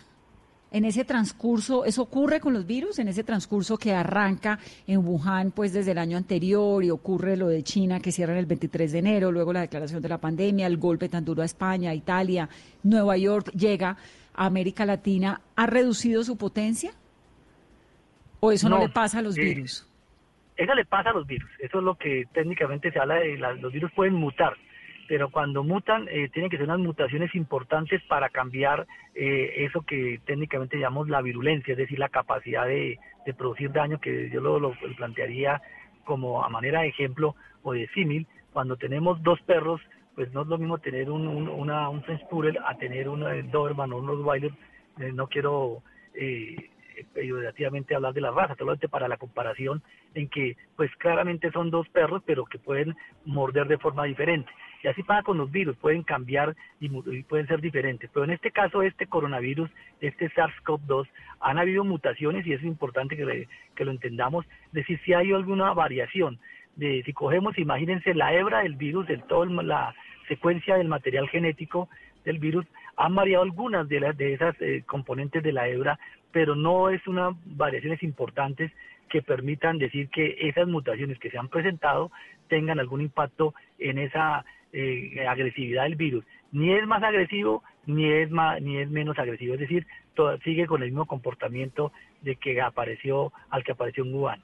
en 0.70 0.84
ese 0.84 1.06
transcurso, 1.06 1.86
eso 1.86 2.02
ocurre 2.02 2.42
con 2.42 2.52
los 2.52 2.66
virus, 2.66 3.00
en 3.00 3.08
ese 3.08 3.24
transcurso 3.24 3.78
que 3.78 3.94
arranca 3.94 4.60
en 4.86 5.00
Wuhan 5.00 5.52
pues 5.52 5.72
desde 5.72 5.92
el 5.92 5.98
año 5.98 6.18
anterior 6.18 6.84
y 6.84 6.90
ocurre 6.90 7.38
lo 7.38 7.48
de 7.48 7.64
China 7.64 8.02
que 8.02 8.12
cierra 8.12 8.38
el 8.38 8.46
23 8.46 8.92
de 8.92 9.00
enero, 9.00 9.32
luego 9.32 9.54
la 9.54 9.62
declaración 9.62 10.02
de 10.02 10.10
la 10.10 10.18
pandemia, 10.18 10.68
el 10.68 10.76
golpe 10.76 11.08
tan 11.08 11.24
duro 11.24 11.42
a 11.42 11.46
España, 11.46 11.94
Italia, 11.94 12.50
Nueva 12.84 13.16
York, 13.16 13.50
llega 13.54 13.96
a 14.34 14.46
América 14.46 14.86
Latina, 14.86 15.40
¿ha 15.56 15.68
reducido 15.68 16.26
su 16.26 16.36
potencia? 16.36 16.92
¿O 18.40 18.52
eso 18.52 18.70
no, 18.70 18.80
le 18.80 18.90
pasa 18.90 19.20
a 19.20 19.22
los 19.22 19.38
eh, 19.38 19.42
virus? 19.42 19.88
Eso 20.56 20.74
le 20.74 20.86
pasa 20.86 21.12
a 21.12 21.14
los 21.14 21.28
virus, 21.28 21.50
eso 21.60 21.78
es 21.80 21.84
lo 21.84 21.96
que 21.96 22.26
técnicamente 22.34 22.92
se 22.92 23.00
habla 23.00 23.16
de, 23.16 23.38
los 23.38 23.72
virus 23.72 23.92
pueden 23.92 24.16
mutar 24.16 24.56
pero 25.08 25.30
cuando 25.30 25.64
mutan 25.64 26.08
eh, 26.10 26.30
tienen 26.30 26.52
que 26.52 26.58
ser 26.58 26.66
unas 26.66 26.80
mutaciones 26.80 27.34
importantes 27.34 28.02
para 28.04 28.30
cambiar 28.30 28.86
eh, 29.16 29.66
eso 29.66 29.82
que 29.82 30.20
técnicamente 30.26 30.78
llamamos 30.78 31.08
la 31.10 31.22
virulencia, 31.22 31.72
es 31.72 31.78
decir, 31.78 31.98
la 31.98 32.10
capacidad 32.10 32.66
de, 32.66 33.00
producir 33.38 33.72
daño, 33.72 34.00
que 34.00 34.30
yo 34.30 34.40
lo, 34.40 34.74
plantearía 34.96 35.62
como 36.06 36.44
a 36.44 36.50
manera 36.50 36.82
de 36.82 36.88
ejemplo 36.88 37.36
o 37.62 37.74
de 37.74 37.88
símil, 37.90 38.26
cuando 38.54 38.78
tenemos 38.78 39.22
dos 39.22 39.42
perros, 39.42 39.82
pues 40.16 40.32
no 40.32 40.44
es 40.44 40.48
lo 40.48 40.58
mismo 40.58 40.78
tener 40.78 41.10
un, 41.10 41.28
un, 41.28 41.50
una, 41.50 41.90
un 41.90 42.02
French 42.04 42.26
Poodle 42.30 42.58
a 42.66 42.76
tener 42.76 43.10
un 43.10 43.52
Doberman 43.52 43.92
o 43.92 43.98
un 43.98 44.08
Rottweiler, 44.08 44.52
eh, 45.00 45.12
no 45.14 45.28
quiero 45.28 45.84
eh, 46.14 46.70
peyorativamente 47.14 47.96
hablar 47.96 48.14
de 48.14 48.22
la 48.22 48.32
raza, 48.32 48.56
solamente 48.56 48.90
para 48.90 49.08
la 49.08 49.18
comparación 49.18 49.82
en 50.14 50.30
que 50.30 50.58
pues 50.76 50.90
claramente 50.98 51.52
son 51.52 51.70
dos 51.70 51.88
perros 51.90 52.22
pero 52.26 52.46
que 52.46 52.60
pueden 52.60 52.96
morder 53.26 53.68
de 53.68 53.78
forma 53.78 54.06
diferente. 54.06 54.52
Y 54.84 54.88
así 54.88 55.04
pasa 55.04 55.24
con 55.24 55.38
los 55.38 55.52
virus, 55.52 55.76
pueden 55.78 56.04
cambiar 56.04 56.56
y, 56.80 56.90
pueden 57.24 57.48
ser 57.48 57.62
diferentes. 57.62 58.10
Pero 58.14 58.26
en 58.26 58.32
este 58.32 58.52
caso, 58.52 58.84
este 58.84 59.08
coronavirus, 59.08 59.70
este 60.02 60.30
SARS-CoV-2, 60.32 61.08
han 61.40 61.58
habido 61.58 61.84
mutaciones 61.84 62.46
y 62.46 62.54
es 62.54 62.64
importante 62.64 63.18
que, 63.18 63.48
que 63.76 63.86
lo 63.86 63.92
entendamos, 63.92 64.46
es 64.68 64.74
decir, 64.74 65.00
si 65.04 65.14
hay 65.14 65.32
alguna 65.32 65.74
variación. 65.74 66.40
De, 66.76 67.02
si 67.04 67.14
cogemos, 67.14 67.58
imagínense 67.58 68.14
la 68.14 68.34
hebra 68.36 68.60
del 68.60 68.76
virus, 68.76 69.08
del 69.08 69.24
todo 69.24 69.46
la 69.46 69.96
secuencia 70.28 70.78
del 70.78 70.88
material 70.88 71.28
genético 71.28 71.90
del 72.24 72.38
virus, 72.38 72.66
han 72.98 73.16
variado 73.16 73.44
algunas 73.44 73.88
de, 73.88 74.00
las 74.00 74.18
de 74.18 74.34
esas 74.34 74.56
eh, 74.62 74.84
componentes 74.86 75.42
de 75.42 75.54
la 75.54 75.68
hebra, 75.68 76.00
pero 76.32 76.56
no 76.56 76.90
es 76.90 77.06
una 77.08 77.36
variaciones 77.46 78.04
importantes 78.04 78.72
que 79.10 79.22
permitan 79.22 79.78
decir 79.78 80.10
que 80.10 80.36
esas 80.40 80.68
mutaciones 80.68 81.20
que 81.20 81.30
se 81.30 81.38
han 81.38 81.48
presentado 81.48 82.12
tengan 82.50 82.80
algún 82.80 83.02
impacto 83.02 83.54
en 83.80 83.98
esa 84.00 84.46
eh, 84.74 85.26
agresividad 85.28 85.84
del 85.84 85.96
virus. 85.96 86.26
Ni 86.52 86.74
es 86.74 86.86
más 86.86 87.04
agresivo 87.04 87.64
ni 87.86 88.12
es 88.12 88.30
más 88.30 88.62
ni 88.62 88.78
es 88.78 88.90
menos 88.90 89.18
agresivo, 89.18 89.54
es 89.54 89.62
decir, 89.62 89.88
sigue 90.44 90.66
con 90.66 90.84
el 90.84 90.90
mismo 90.90 91.06
comportamiento 91.06 91.92
de 92.22 92.36
que 92.36 92.62
apareció 92.62 93.32
al 93.50 93.64
que 93.64 93.72
apareció 93.72 94.04
en 94.04 94.14
Wuhan. 94.14 94.42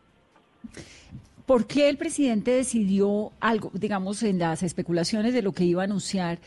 ¿Por 1.46 1.68
qué 1.68 1.90
el 1.90 1.98
presidente 1.98 2.52
decidió 2.52 3.32
algo, 3.42 3.70
digamos, 3.74 4.24
en 4.24 4.40
las 4.40 4.64
especulaciones 4.64 5.34
de 5.34 5.42
lo 5.42 5.52
que 5.52 5.66
iba 5.66 5.82
a 5.82 5.86
anunciar? 5.86 6.38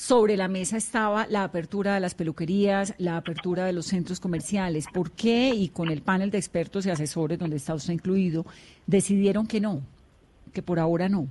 Sobre 0.00 0.38
la 0.38 0.48
mesa 0.48 0.78
estaba 0.78 1.26
la 1.26 1.44
apertura 1.44 1.92
de 1.92 2.00
las 2.00 2.14
peluquerías, 2.14 2.94
la 2.96 3.18
apertura 3.18 3.66
de 3.66 3.74
los 3.74 3.84
centros 3.84 4.18
comerciales. 4.18 4.86
¿Por 4.88 5.10
qué? 5.10 5.50
Y 5.54 5.68
con 5.68 5.90
el 5.90 6.00
panel 6.00 6.30
de 6.30 6.38
expertos 6.38 6.86
y 6.86 6.90
asesores, 6.90 7.38
donde 7.38 7.56
está 7.56 7.74
usted 7.74 7.92
incluido, 7.92 8.46
decidieron 8.86 9.46
que 9.46 9.60
no, 9.60 9.82
que 10.54 10.62
por 10.62 10.78
ahora 10.78 11.10
no 11.10 11.28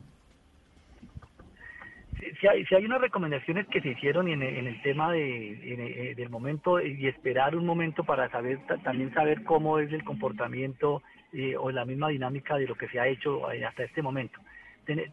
si 2.40 2.48
hay, 2.48 2.66
si 2.66 2.76
hay 2.76 2.86
unas 2.86 3.02
recomendaciones 3.02 3.68
que 3.68 3.82
se 3.82 3.90
hicieron 3.90 4.28
en, 4.28 4.42
el 4.42 4.82
tema 4.82 5.12
de, 5.12 6.12
eh, 6.12 6.16
del 6.16 6.30
momento 6.30 6.80
y 6.80 7.08
esperar 7.08 7.56
un 7.56 7.66
momento 7.66 8.04
para 8.04 8.30
saber 8.30 8.60
también 8.84 9.14
saber 9.14 9.44
cómo 9.44 9.80
es 9.80 9.92
el 9.92 10.04
comportamiento 10.04 11.02
eh, 11.34 11.56
o 11.58 11.72
la 11.72 11.86
misma 11.86 12.10
dinámica 12.10 12.56
de 12.58 12.68
lo 12.68 12.76
que 12.76 12.88
se 12.90 13.00
ha 13.00 13.08
hecho 13.08 13.52
eh, 13.52 13.66
hasta 13.66 13.84
este 13.84 14.02
momento. 14.02 14.40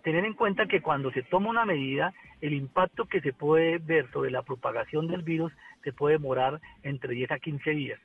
Tener 0.02 0.24
en 0.24 0.34
cuenta 0.34 0.66
que 0.66 0.80
cuando 0.80 1.10
se 1.10 1.22
toma 1.22 1.50
una 1.50 1.64
medida, 1.64 2.12
el 2.40 2.54
impacto 2.54 3.06
que 3.06 3.20
se 3.20 3.32
puede 3.32 3.78
ver 3.78 4.10
sobre 4.12 4.30
la 4.30 4.42
propagación 4.42 5.06
del 5.06 5.22
virus 5.22 5.52
se 5.82 5.92
puede 5.92 6.16
demorar 6.16 6.60
entre 6.82 7.14
10 7.14 7.30
a 7.32 7.38
15 7.38 7.70
días. 7.70 8.00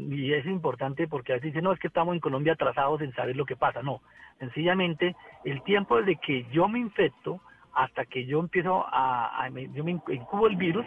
y 0.00 0.32
es 0.32 0.44
importante 0.46 1.06
porque 1.06 1.32
a 1.32 1.36
veces 1.36 1.52
dicen, 1.52 1.64
no, 1.64 1.72
es 1.72 1.78
que 1.78 1.86
estamos 1.86 2.14
en 2.14 2.20
Colombia 2.20 2.54
atrasados 2.54 3.00
en 3.02 3.14
saber 3.14 3.36
lo 3.36 3.46
que 3.46 3.56
pasa. 3.56 3.82
No, 3.82 4.00
sencillamente 4.38 5.14
el 5.44 5.62
tiempo 5.62 5.98
desde 5.98 6.16
que 6.16 6.44
yo 6.52 6.68
me 6.68 6.80
infecto 6.80 7.40
hasta 7.72 8.06
que 8.06 8.24
yo 8.24 8.40
empiezo 8.40 8.84
a, 8.88 9.48
yo 9.74 9.84
me 9.84 9.92
incubo 9.92 10.46
el 10.46 10.56
virus, 10.56 10.84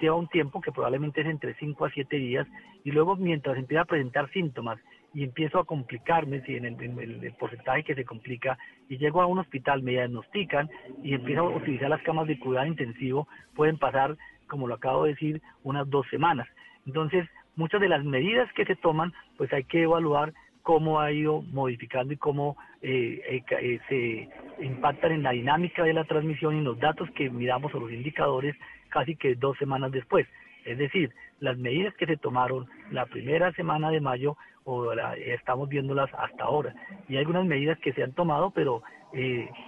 lleva 0.00 0.14
un 0.14 0.28
tiempo 0.28 0.60
que 0.60 0.70
probablemente 0.70 1.20
es 1.20 1.26
entre 1.26 1.54
5 1.54 1.84
a 1.84 1.90
7 1.90 2.16
días, 2.16 2.46
y 2.84 2.92
luego 2.92 3.16
mientras 3.16 3.58
empieza 3.58 3.82
a 3.82 3.86
presentar 3.86 4.30
síntomas 4.30 4.78
y 5.14 5.24
empiezo 5.24 5.58
a 5.58 5.64
complicarme, 5.64 6.42
si 6.42 6.56
en 6.56 6.64
el, 6.64 7.34
porcentaje 7.38 7.84
que 7.84 7.94
se 7.94 8.04
complica, 8.04 8.58
y 8.88 8.98
llego 8.98 9.20
a 9.20 9.26
un 9.26 9.38
hospital, 9.38 9.82
me 9.82 9.92
diagnostican 9.92 10.70
y 11.02 11.14
empiezo 11.14 11.42
a 11.42 11.56
utilizar 11.56 11.90
las 11.90 12.02
camas 12.02 12.26
de 12.26 12.38
cuidado 12.38 12.66
intensivo, 12.66 13.28
pueden 13.54 13.78
pasar, 13.78 14.16
como 14.46 14.68
lo 14.68 14.74
acabo 14.74 15.04
de 15.04 15.10
decir, 15.10 15.42
unas 15.62 15.88
dos 15.88 16.06
semanas. 16.10 16.48
Entonces, 16.86 17.28
muchas 17.56 17.80
de 17.80 17.88
las 17.88 18.04
medidas 18.04 18.50
que 18.54 18.64
se 18.64 18.76
toman, 18.76 19.12
pues 19.36 19.52
hay 19.52 19.64
que 19.64 19.82
evaluar 19.82 20.32
cómo 20.62 21.00
ha 21.00 21.12
ido 21.12 21.42
modificando 21.42 22.12
y 22.12 22.16
cómo 22.16 22.56
eh, 22.80 23.20
eh, 23.28 23.42
eh, 23.60 23.80
se 23.88 24.64
impactan 24.64 25.12
en 25.12 25.22
la 25.22 25.32
dinámica 25.32 25.82
de 25.82 25.92
la 25.92 26.04
transmisión 26.04 26.54
y 26.54 26.58
en 26.58 26.64
los 26.64 26.78
datos 26.78 27.10
que 27.12 27.28
miramos 27.30 27.74
o 27.74 27.80
los 27.80 27.92
indicadores 27.92 28.56
casi 28.88 29.16
que 29.16 29.34
dos 29.34 29.56
semanas 29.58 29.90
después. 29.90 30.26
Es 30.64 30.78
decir, 30.78 31.12
las 31.40 31.58
medidas 31.58 31.94
que 31.94 32.06
se 32.06 32.16
tomaron 32.16 32.68
la 32.90 33.06
primera 33.06 33.52
semana 33.52 33.90
de 33.90 34.00
mayo 34.00 34.36
o 34.64 34.92
estamos 34.92 35.68
viéndolas 35.68 36.10
hasta 36.14 36.44
ahora. 36.44 36.74
Y 37.08 37.14
hay 37.14 37.20
algunas 37.20 37.44
medidas 37.46 37.78
que 37.78 37.92
se 37.92 38.02
han 38.02 38.12
tomado, 38.12 38.50
pero 38.50 38.82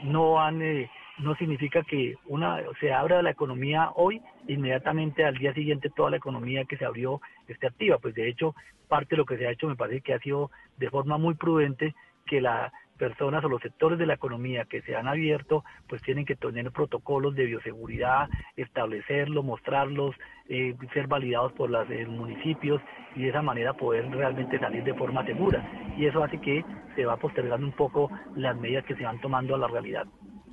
no 0.04 0.40
han 0.40 0.88
no 1.18 1.36
significa 1.36 1.82
que 1.82 2.16
una 2.26 2.60
se 2.80 2.92
abra 2.92 3.22
la 3.22 3.30
economía 3.30 3.90
hoy, 3.94 4.20
inmediatamente 4.48 5.24
al 5.24 5.36
día 5.36 5.54
siguiente 5.54 5.90
toda 5.90 6.10
la 6.10 6.16
economía 6.16 6.64
que 6.64 6.76
se 6.76 6.84
abrió 6.84 7.20
esté 7.46 7.68
activa. 7.68 7.98
Pues 7.98 8.14
de 8.14 8.28
hecho, 8.28 8.54
parte 8.88 9.10
de 9.10 9.18
lo 9.18 9.24
que 9.24 9.38
se 9.38 9.46
ha 9.46 9.52
hecho 9.52 9.68
me 9.68 9.76
parece 9.76 10.00
que 10.00 10.14
ha 10.14 10.18
sido 10.18 10.50
de 10.76 10.90
forma 10.90 11.18
muy 11.18 11.34
prudente 11.34 11.94
que 12.26 12.40
las 12.40 12.72
personas 12.98 13.44
o 13.44 13.48
los 13.48 13.60
sectores 13.60 13.98
de 13.98 14.06
la 14.06 14.14
economía 14.14 14.64
que 14.64 14.82
se 14.82 14.94
han 14.96 15.08
abierto, 15.08 15.64
pues 15.88 16.02
tienen 16.02 16.24
que 16.24 16.36
tener 16.36 16.70
protocolos 16.70 17.34
de 17.34 17.46
bioseguridad, 17.46 18.28
establecerlos, 18.56 19.44
mostrarlos, 19.44 20.14
eh, 20.48 20.74
ser 20.92 21.06
validados 21.06 21.52
por 21.52 21.70
los 21.70 21.88
eh, 21.90 22.06
municipios 22.06 22.80
y 23.16 23.22
de 23.22 23.28
esa 23.28 23.42
manera 23.42 23.74
poder 23.74 24.10
realmente 24.10 24.58
salir 24.58 24.84
de 24.84 24.94
forma 24.94 25.24
segura. 25.24 25.94
Y 25.96 26.06
eso 26.06 26.22
hace 26.22 26.40
que 26.40 26.64
se 26.94 27.04
va 27.04 27.16
postergando 27.16 27.66
un 27.66 27.72
poco 27.72 28.10
las 28.36 28.56
medidas 28.56 28.84
que 28.84 28.96
se 28.96 29.04
van 29.04 29.20
tomando 29.20 29.54
a 29.54 29.58
la 29.58 29.68
realidad. 29.68 30.06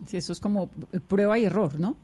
Sí, 0.05 0.17
eso 0.17 0.33
es 0.33 0.39
como 0.39 0.69
prueba 1.07 1.37
y 1.37 1.45
error, 1.45 1.79
¿no? 1.79 1.95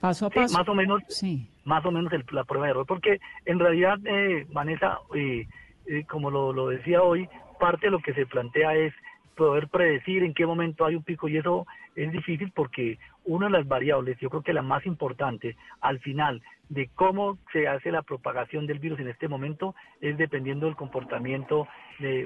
Paso 0.00 0.26
a 0.26 0.30
paso. 0.30 0.58
más 0.58 0.68
o 0.68 0.74
menos, 0.74 1.02
sí. 1.08 1.48
más 1.64 1.84
o 1.86 1.90
menos 1.90 2.12
la 2.30 2.44
prueba 2.44 2.66
de 2.66 2.72
error, 2.72 2.86
porque 2.86 3.20
en 3.46 3.58
realidad, 3.58 3.98
eh, 4.04 4.46
Vanessa, 4.50 4.98
eh, 5.14 5.46
eh, 5.86 6.04
como 6.04 6.30
lo, 6.30 6.52
lo 6.52 6.68
decía 6.68 7.02
hoy, 7.02 7.28
parte 7.58 7.86
de 7.86 7.90
lo 7.90 8.00
que 8.00 8.14
se 8.14 8.26
plantea 8.26 8.74
es 8.74 8.94
poder 9.34 9.68
predecir 9.68 10.22
en 10.22 10.34
qué 10.34 10.46
momento 10.46 10.84
hay 10.84 10.94
un 10.94 11.02
pico 11.02 11.28
y 11.28 11.36
eso 11.36 11.66
es 11.96 12.10
difícil 12.12 12.52
porque 12.54 12.98
una 13.24 13.46
de 13.46 13.52
las 13.52 13.66
variables, 13.66 14.18
yo 14.20 14.30
creo 14.30 14.42
que 14.42 14.52
la 14.52 14.62
más 14.62 14.86
importante 14.86 15.56
al 15.80 15.98
final 16.00 16.42
de 16.68 16.88
cómo 16.94 17.38
se 17.52 17.68
hace 17.68 17.90
la 17.90 18.02
propagación 18.02 18.66
del 18.66 18.78
virus 18.78 19.00
en 19.00 19.08
este 19.08 19.28
momento 19.28 19.74
es 20.00 20.16
dependiendo 20.16 20.66
del 20.66 20.76
comportamiento 20.76 21.68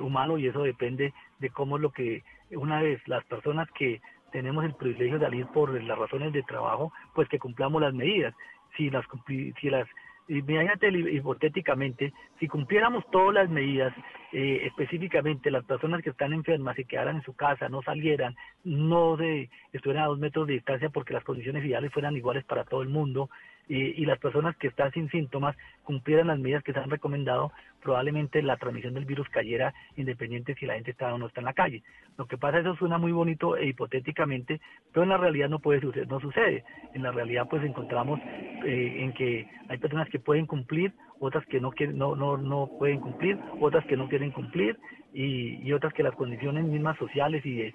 humano 0.00 0.38
y 0.38 0.46
eso 0.46 0.62
depende 0.62 1.12
de 1.38 1.50
cómo 1.50 1.76
es 1.76 1.82
lo 1.82 1.90
que 1.90 2.22
una 2.50 2.80
vez 2.80 3.00
las 3.06 3.24
personas 3.24 3.68
que 3.72 4.00
tenemos 4.32 4.64
el 4.64 4.74
privilegio 4.74 5.18
de 5.18 5.26
salir 5.26 5.46
por 5.46 5.82
las 5.82 5.98
razones 5.98 6.32
de 6.32 6.42
trabajo, 6.42 6.92
pues 7.14 7.28
que 7.28 7.38
cumplamos 7.38 7.80
las 7.80 7.94
medidas. 7.94 8.34
Si 8.76 8.90
las, 8.90 9.04
si 9.26 9.70
las 9.70 9.88
imagínate 10.28 10.88
hipotéticamente, 10.90 12.12
si 12.38 12.48
cumpliéramos 12.48 13.04
todas 13.10 13.34
las 13.34 13.48
medidas, 13.48 13.94
eh, 14.32 14.66
específicamente 14.66 15.50
las 15.50 15.64
personas 15.64 16.02
que 16.02 16.10
están 16.10 16.32
enfermas 16.32 16.76
se 16.76 16.84
quedaran 16.84 17.16
en 17.16 17.22
su 17.22 17.34
casa, 17.34 17.68
no 17.68 17.82
salieran, 17.82 18.36
no 18.64 19.16
de, 19.16 19.48
estuvieran 19.72 20.04
a 20.04 20.08
dos 20.08 20.18
metros 20.18 20.46
de 20.46 20.54
distancia 20.54 20.90
porque 20.90 21.14
las 21.14 21.24
condiciones 21.24 21.64
ideales 21.64 21.92
fueran 21.92 22.16
iguales 22.16 22.44
para 22.44 22.64
todo 22.64 22.82
el 22.82 22.88
mundo, 22.88 23.30
y 23.68 24.06
las 24.06 24.18
personas 24.18 24.56
que 24.56 24.68
están 24.68 24.90
sin 24.92 25.10
síntomas 25.10 25.54
cumplieran 25.84 26.28
las 26.28 26.38
medidas 26.38 26.64
que 26.64 26.72
se 26.72 26.78
han 26.78 26.90
recomendado, 26.90 27.52
probablemente 27.82 28.42
la 28.42 28.56
transmisión 28.56 28.94
del 28.94 29.04
virus 29.04 29.28
cayera 29.28 29.74
independiente 29.96 30.54
si 30.54 30.64
la 30.64 30.74
gente 30.74 30.90
está 30.90 31.12
o 31.12 31.18
no 31.18 31.26
está 31.26 31.40
en 31.40 31.44
la 31.44 31.52
calle. 31.52 31.82
Lo 32.16 32.26
que 32.26 32.38
pasa, 32.38 32.60
eso 32.60 32.74
suena 32.76 32.96
muy 32.96 33.12
bonito 33.12 33.56
e 33.56 33.66
hipotéticamente, 33.66 34.60
pero 34.90 35.02
en 35.02 35.10
la 35.10 35.18
realidad 35.18 35.50
no 35.50 35.58
puede 35.58 35.80
suceder, 35.80 36.08
no 36.08 36.18
sucede. 36.18 36.64
En 36.94 37.02
la 37.02 37.12
realidad 37.12 37.46
pues 37.48 37.62
encontramos 37.62 38.20
eh, 38.64 38.96
en 39.00 39.12
que 39.12 39.46
hay 39.68 39.78
personas 39.78 40.08
que 40.08 40.18
pueden 40.18 40.46
cumplir, 40.46 40.92
otras 41.20 41.44
que 41.46 41.60
no, 41.60 41.70
quieren, 41.70 41.98
no, 41.98 42.14
no, 42.14 42.36
no 42.36 42.70
pueden 42.78 43.00
cumplir, 43.00 43.38
otras 43.60 43.84
que 43.86 43.96
no 43.96 44.08
quieren 44.08 44.30
cumplir 44.30 44.78
y, 45.12 45.56
y 45.66 45.72
otras 45.72 45.92
que 45.92 46.02
las 46.02 46.14
condiciones 46.14 46.64
mismas 46.64 46.96
sociales 46.98 47.44
y 47.44 47.56
de, 47.56 47.74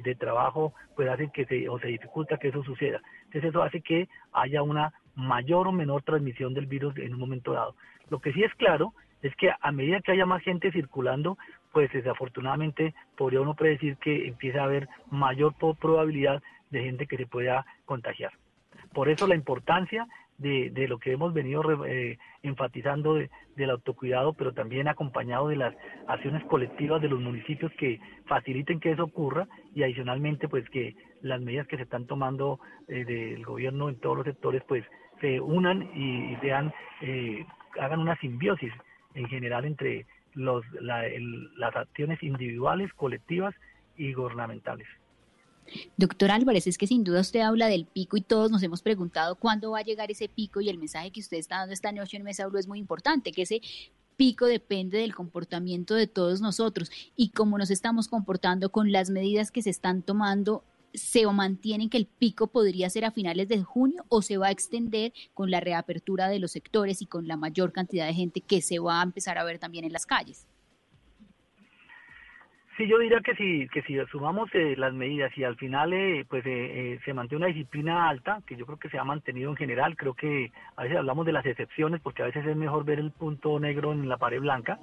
de 0.00 0.14
trabajo 0.14 0.72
pues 0.96 1.08
hacen 1.08 1.30
que 1.30 1.44
se, 1.46 1.68
o 1.68 1.78
se 1.78 1.88
dificulta 1.88 2.38
que 2.38 2.48
eso 2.48 2.62
suceda. 2.62 3.00
Entonces 3.24 3.50
eso 3.50 3.62
hace 3.62 3.80
que 3.80 4.08
haya 4.32 4.62
una 4.62 4.92
mayor 5.14 5.68
o 5.68 5.72
menor 5.72 6.02
transmisión 6.02 6.54
del 6.54 6.66
virus 6.66 6.96
en 6.98 7.14
un 7.14 7.20
momento 7.20 7.52
dado. 7.52 7.74
Lo 8.08 8.20
que 8.20 8.32
sí 8.32 8.42
es 8.42 8.54
claro 8.54 8.92
es 9.22 9.34
que 9.36 9.50
a 9.60 9.72
medida 9.72 10.00
que 10.00 10.12
haya 10.12 10.26
más 10.26 10.42
gente 10.42 10.70
circulando, 10.70 11.36
pues 11.72 11.92
desafortunadamente 11.92 12.94
podría 13.16 13.40
uno 13.40 13.54
predecir 13.54 13.96
que 13.96 14.28
empieza 14.28 14.60
a 14.60 14.64
haber 14.64 14.88
mayor 15.10 15.54
probabilidad 15.56 16.42
de 16.70 16.84
gente 16.84 17.06
que 17.06 17.16
se 17.16 17.26
pueda 17.26 17.66
contagiar. 17.84 18.32
Por 18.92 19.08
eso 19.08 19.26
la 19.26 19.34
importancia 19.34 20.06
de, 20.38 20.70
de 20.70 20.88
lo 20.88 20.98
que 20.98 21.12
hemos 21.12 21.34
venido 21.34 21.62
eh, 21.84 22.18
enfatizando 22.42 23.14
de, 23.14 23.30
del 23.56 23.70
autocuidado, 23.70 24.32
pero 24.32 24.52
también 24.52 24.88
acompañado 24.88 25.48
de 25.48 25.56
las 25.56 25.74
acciones 26.06 26.44
colectivas 26.44 27.02
de 27.02 27.08
los 27.08 27.20
municipios 27.20 27.72
que 27.72 28.00
faciliten 28.26 28.80
que 28.80 28.92
eso 28.92 29.04
ocurra 29.04 29.48
y 29.74 29.82
adicionalmente 29.82 30.48
pues 30.48 30.68
que 30.70 30.94
las 31.22 31.40
medidas 31.40 31.66
que 31.66 31.76
se 31.76 31.82
están 31.82 32.06
tomando 32.06 32.60
eh, 32.86 33.04
del 33.04 33.44
gobierno 33.44 33.88
en 33.88 33.98
todos 34.00 34.18
los 34.18 34.26
sectores 34.26 34.62
pues 34.66 34.84
se 35.20 35.40
unan 35.40 35.82
y, 35.94 36.36
sean, 36.40 36.72
eh, 37.00 37.44
hagan 37.80 38.00
una 38.00 38.16
simbiosis 38.16 38.72
en 39.14 39.26
general 39.26 39.64
entre 39.64 40.06
los, 40.34 40.64
las 40.80 41.74
acciones 41.74 42.22
individuales, 42.22 42.92
colectivas 42.94 43.54
y 43.96 44.12
gubernamentales. 44.12 44.86
Doctor 45.96 46.30
Álvarez, 46.30 46.66
es 46.66 46.78
que 46.78 46.86
sin 46.86 47.04
duda 47.04 47.20
usted 47.20 47.40
habla 47.40 47.68
del 47.68 47.86
pico 47.86 48.16
y 48.16 48.20
todos 48.20 48.50
nos 48.50 48.62
hemos 48.62 48.82
preguntado 48.82 49.36
cuándo 49.36 49.72
va 49.72 49.80
a 49.80 49.84
llegar 49.84 50.10
ese 50.10 50.28
pico 50.28 50.60
y 50.60 50.68
el 50.68 50.78
mensaje 50.78 51.10
que 51.10 51.20
usted 51.20 51.36
está 51.36 51.58
dando 51.58 51.72
esta 51.72 51.92
noche 51.92 52.16
en 52.16 52.24
Mesa 52.24 52.46
Blue 52.46 52.58
es 52.58 52.68
muy 52.68 52.78
importante, 52.78 53.32
que 53.32 53.42
ese 53.42 53.60
pico 54.16 54.46
depende 54.46 54.98
del 54.98 55.14
comportamiento 55.14 55.94
de 55.94 56.06
todos 56.06 56.40
nosotros 56.40 56.90
y 57.16 57.30
cómo 57.30 57.56
nos 57.56 57.70
estamos 57.70 58.08
comportando 58.08 58.70
con 58.70 58.90
las 58.90 59.10
medidas 59.10 59.50
que 59.50 59.62
se 59.62 59.70
están 59.70 60.02
tomando 60.02 60.64
se 60.94 61.26
mantiene 61.26 61.88
que 61.88 61.98
el 61.98 62.06
pico 62.06 62.48
podría 62.48 62.90
ser 62.90 63.04
a 63.04 63.10
finales 63.10 63.48
de 63.48 63.62
junio 63.62 64.04
o 64.08 64.22
se 64.22 64.36
va 64.36 64.48
a 64.48 64.50
extender 64.50 65.12
con 65.34 65.50
la 65.50 65.60
reapertura 65.60 66.28
de 66.28 66.38
los 66.38 66.52
sectores 66.52 67.02
y 67.02 67.06
con 67.06 67.28
la 67.28 67.36
mayor 67.36 67.72
cantidad 67.72 68.06
de 68.06 68.14
gente 68.14 68.40
que 68.40 68.62
se 68.62 68.78
va 68.78 69.00
a 69.00 69.04
empezar 69.04 69.38
a 69.38 69.44
ver 69.44 69.58
también 69.58 69.84
en 69.84 69.92
las 69.92 70.06
calles? 70.06 70.46
Sí, 72.78 72.86
yo 72.86 72.96
diría 73.00 73.18
que 73.18 73.34
si, 73.34 73.66
que 73.70 73.82
si 73.82 73.98
sumamos 74.06 74.48
eh, 74.54 74.76
las 74.76 74.94
medidas 74.94 75.36
y 75.36 75.42
al 75.42 75.56
final 75.56 75.92
eh, 75.92 76.24
pues 76.28 76.44
eh, 76.46 77.00
se 77.04 77.12
mantiene 77.12 77.44
una 77.44 77.52
disciplina 77.52 78.08
alta, 78.08 78.40
que 78.46 78.54
yo 78.54 78.66
creo 78.66 78.78
que 78.78 78.88
se 78.88 78.96
ha 78.96 79.02
mantenido 79.02 79.50
en 79.50 79.56
general, 79.56 79.96
creo 79.96 80.14
que 80.14 80.52
a 80.76 80.84
veces 80.84 80.98
hablamos 80.98 81.26
de 81.26 81.32
las 81.32 81.44
excepciones 81.44 82.00
porque 82.00 82.22
a 82.22 82.26
veces 82.26 82.46
es 82.46 82.56
mejor 82.56 82.84
ver 82.84 83.00
el 83.00 83.10
punto 83.10 83.58
negro 83.58 83.90
en 83.92 84.08
la 84.08 84.16
pared 84.16 84.38
blanca, 84.38 84.78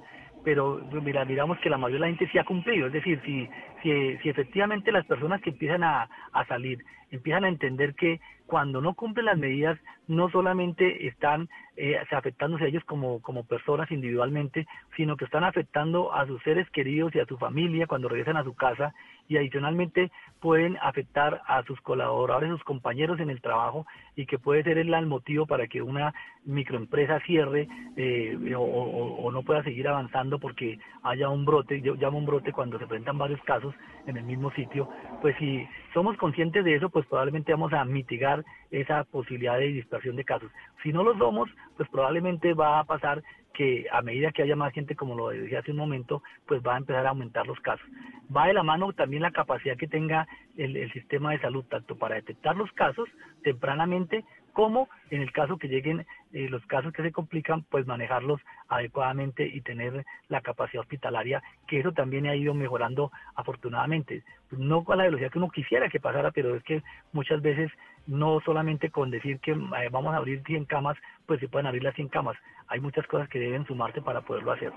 pero 0.46 0.80
mira, 1.02 1.24
miramos 1.24 1.58
que 1.58 1.68
la 1.68 1.76
mayoría 1.76 2.06
de 2.06 2.12
la 2.12 2.16
gente 2.16 2.30
sí 2.30 2.38
ha 2.38 2.44
cumplido, 2.44 2.86
es 2.86 2.92
decir, 2.92 3.20
si, 3.26 3.48
si, 3.82 4.16
si 4.18 4.28
efectivamente 4.28 4.92
las 4.92 5.04
personas 5.04 5.42
que 5.42 5.50
empiezan 5.50 5.82
a, 5.82 6.08
a 6.32 6.46
salir 6.46 6.84
empiezan 7.10 7.44
a 7.44 7.48
entender 7.48 7.96
que 7.96 8.20
cuando 8.46 8.80
no 8.80 8.94
cumplen 8.94 9.26
las 9.26 9.38
medidas, 9.38 9.76
no 10.06 10.30
solamente 10.30 11.08
están 11.08 11.48
eh, 11.76 11.98
afectándose 12.12 12.64
a 12.64 12.68
ellos 12.68 12.84
como, 12.84 13.20
como 13.22 13.44
personas 13.44 13.90
individualmente, 13.90 14.68
sino 14.96 15.16
que 15.16 15.24
están 15.24 15.42
afectando 15.42 16.14
a 16.14 16.26
sus 16.26 16.40
seres 16.44 16.70
queridos 16.70 17.12
y 17.16 17.18
a 17.18 17.26
su 17.26 17.36
familia 17.38 17.88
cuando 17.88 18.08
regresan 18.08 18.36
a 18.36 18.44
su 18.44 18.54
casa 18.54 18.94
y 19.28 19.36
adicionalmente 19.36 20.10
pueden 20.40 20.76
afectar 20.80 21.42
a 21.46 21.62
sus 21.64 21.80
colaboradores, 21.80 22.50
sus 22.50 22.64
compañeros 22.64 23.18
en 23.20 23.30
el 23.30 23.40
trabajo 23.40 23.86
y 24.14 24.26
que 24.26 24.38
puede 24.38 24.62
ser 24.62 24.78
el, 24.78 25.06
motivo 25.06 25.46
para 25.46 25.66
que 25.66 25.82
una 25.82 26.14
microempresa 26.44 27.20
cierre 27.20 27.68
eh, 27.96 28.54
o, 28.56 29.30
no 29.32 29.42
pueda 29.42 29.62
seguir 29.62 29.88
avanzando 29.88 30.38
porque 30.38 30.78
haya 31.02 31.28
un 31.28 31.44
brote, 31.44 31.80
yo 31.80 31.94
llamo 31.94 32.18
un 32.18 32.26
brote 32.26 32.52
cuando 32.52 32.78
se 32.78 32.86
presentan 32.86 33.18
varios 33.18 33.40
casos 33.42 33.74
en 34.06 34.16
el 34.16 34.24
mismo 34.24 34.50
sitio, 34.52 34.88
pues 35.20 35.36
si 35.38 35.66
somos 35.92 36.16
conscientes 36.16 36.64
de 36.64 36.76
eso, 36.76 36.88
pues 36.88 37.06
probablemente 37.06 37.52
vamos 37.52 37.72
a 37.72 37.84
mitigar 37.84 38.44
esa 38.70 39.04
posibilidad 39.04 39.58
de 39.58 39.66
dispersión 39.66 40.16
de 40.16 40.24
casos. 40.24 40.50
Si 40.82 40.92
no 40.92 41.02
lo 41.02 41.16
somos, 41.18 41.50
pues 41.76 41.88
probablemente 41.88 42.54
va 42.54 42.78
a 42.78 42.84
pasar 42.84 43.22
que 43.56 43.86
a 43.90 44.02
medida 44.02 44.32
que 44.32 44.42
haya 44.42 44.54
más 44.54 44.72
gente, 44.74 44.94
como 44.94 45.14
lo 45.16 45.30
decía 45.30 45.60
hace 45.60 45.70
un 45.70 45.78
momento, 45.78 46.22
pues 46.46 46.60
va 46.62 46.74
a 46.74 46.78
empezar 46.78 47.06
a 47.06 47.10
aumentar 47.10 47.46
los 47.46 47.58
casos. 47.60 47.86
Va 48.34 48.46
de 48.46 48.52
la 48.52 48.62
mano 48.62 48.92
también 48.92 49.22
la 49.22 49.30
capacidad 49.30 49.78
que 49.78 49.88
tenga 49.88 50.28
el, 50.58 50.92
sistema 50.92 51.32
de 51.32 51.40
salud, 51.40 51.64
tanto 51.64 51.96
para 51.96 52.16
detectar 52.16 52.54
los 52.54 52.70
casos 52.72 53.08
tempranamente 53.42 54.24
como 54.52 54.88
en 55.10 55.20
el 55.20 55.32
caso 55.32 55.58
que 55.58 55.68
lleguen 55.68 56.06
eh, 56.32 56.48
los 56.48 56.64
casos 56.66 56.92
que 56.92 57.02
se 57.02 57.12
complican, 57.12 57.62
pues 57.64 57.86
manejarlos 57.86 58.40
adecuadamente 58.68 59.46
y 59.46 59.60
tener 59.60 60.04
la 60.28 60.40
capacidad 60.40 60.80
hospitalaria, 60.80 61.42
que 61.66 61.80
eso 61.80 61.92
también 61.92 62.26
ha 62.26 62.36
ido 62.36 62.54
mejorando 62.54 63.10
afortunadamente. 63.34 64.22
No 64.50 64.84
a 64.88 64.96
la 64.96 65.04
velocidad 65.04 65.30
que 65.30 65.38
uno 65.38 65.50
quisiera 65.50 65.90
que 65.90 66.00
pasara, 66.00 66.30
pero 66.30 66.54
es 66.54 66.62
que 66.62 66.82
muchas 67.12 67.42
veces 67.42 67.70
no 68.06 68.40
solamente 68.44 68.90
con 68.90 69.10
decir 69.10 69.40
que 69.40 69.52
eh, 69.52 69.88
vamos 69.90 70.14
a 70.14 70.18
abrir 70.18 70.42
100 70.46 70.64
camas, 70.66 70.96
pues 71.26 71.40
se 71.40 71.48
pueden 71.48 71.66
abrir 71.66 71.82
las 71.82 71.94
100 71.94 72.08
camas. 72.08 72.36
Hay 72.68 72.80
muchas 72.80 73.06
cosas 73.06 73.28
que 73.28 73.38
deben 73.38 73.66
sumarse 73.66 74.00
para 74.02 74.20
poderlo 74.20 74.52
hacer. 74.52 74.72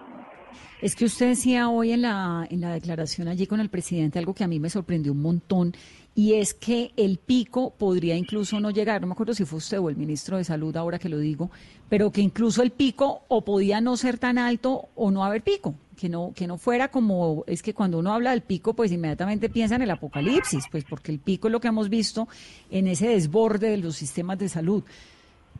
Es 0.82 0.96
que 0.96 1.06
usted 1.06 1.30
decía 1.30 1.70
hoy 1.70 1.92
en 1.92 2.02
la, 2.04 2.48
en 2.50 2.62
la 2.62 2.72
declaración 2.72 3.28
allí 3.28 3.46
con 3.46 3.60
el 3.60 3.70
presidente 3.70 4.20
algo 4.20 4.34
que 4.34 4.44
a 4.44 4.48
mí 4.48 4.60
me 4.60 4.70
sorprendió 4.70 5.12
un 5.12 5.22
montón 5.22 5.74
y 6.16 6.34
es 6.34 6.54
que 6.54 6.92
el 6.98 7.18
pico 7.18 7.74
podría 7.78 8.16
incluso 8.16 8.60
no 8.60 8.72
llegar, 8.72 9.00
no 9.02 9.08
me 9.08 9.14
acuerdo 9.14 9.34
si 9.34 9.46
fue 9.46 9.58
usted 9.58 9.80
o 9.80 9.90
el 9.90 9.96
ministro 9.96 10.38
de 10.38 10.44
Salud 10.44 10.76
ahora 10.76 11.00
que 11.00 11.10
lo 11.10 11.18
digo, 11.18 11.50
pero 11.88 12.12
que 12.12 12.22
incluso 12.22 12.62
el 12.62 12.72
pico 12.72 13.22
o 13.28 13.46
podía 13.46 13.80
no 13.80 13.96
ser 13.96 14.18
tan 14.18 14.38
alto 14.38 14.90
o 14.96 15.12
no 15.12 15.24
haber 15.24 15.44
pico, 15.44 15.76
que 15.96 16.10
no 16.10 16.34
que 16.36 16.48
no 16.48 16.58
fuera 16.58 16.90
como 16.90 17.44
es 17.48 17.62
que 17.62 17.74
cuando 17.74 18.00
uno 18.00 18.14
habla 18.14 18.32
del 18.32 18.42
pico 18.42 18.74
pues 18.74 18.92
inmediatamente 18.92 19.50
piensa 19.50 19.76
en 19.76 19.84
el 19.84 19.92
apocalipsis, 19.92 20.66
pues 20.72 20.84
porque 20.84 21.12
el 21.12 21.20
pico 21.20 21.48
es 21.48 21.52
lo 21.52 21.62
que 21.62 21.70
hemos 21.70 21.90
visto 21.90 22.28
en 22.70 22.88
ese 22.88 23.08
desborde 23.10 23.70
de 23.70 23.78
los 23.78 23.96
sistemas 23.96 24.40
de 24.40 24.50
salud. 24.50 24.84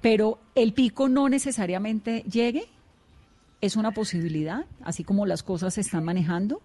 Pero 0.02 0.40
el 0.56 0.74
pico 0.74 1.10
no 1.10 1.30
necesariamente 1.30 2.24
llegue, 2.30 2.66
es 3.62 3.76
una 3.76 3.92
posibilidad, 3.92 4.66
así 4.84 5.04
como 5.04 5.26
las 5.26 5.44
cosas 5.44 5.74
se 5.74 5.82
están 5.82 6.06
manejando. 6.06 6.62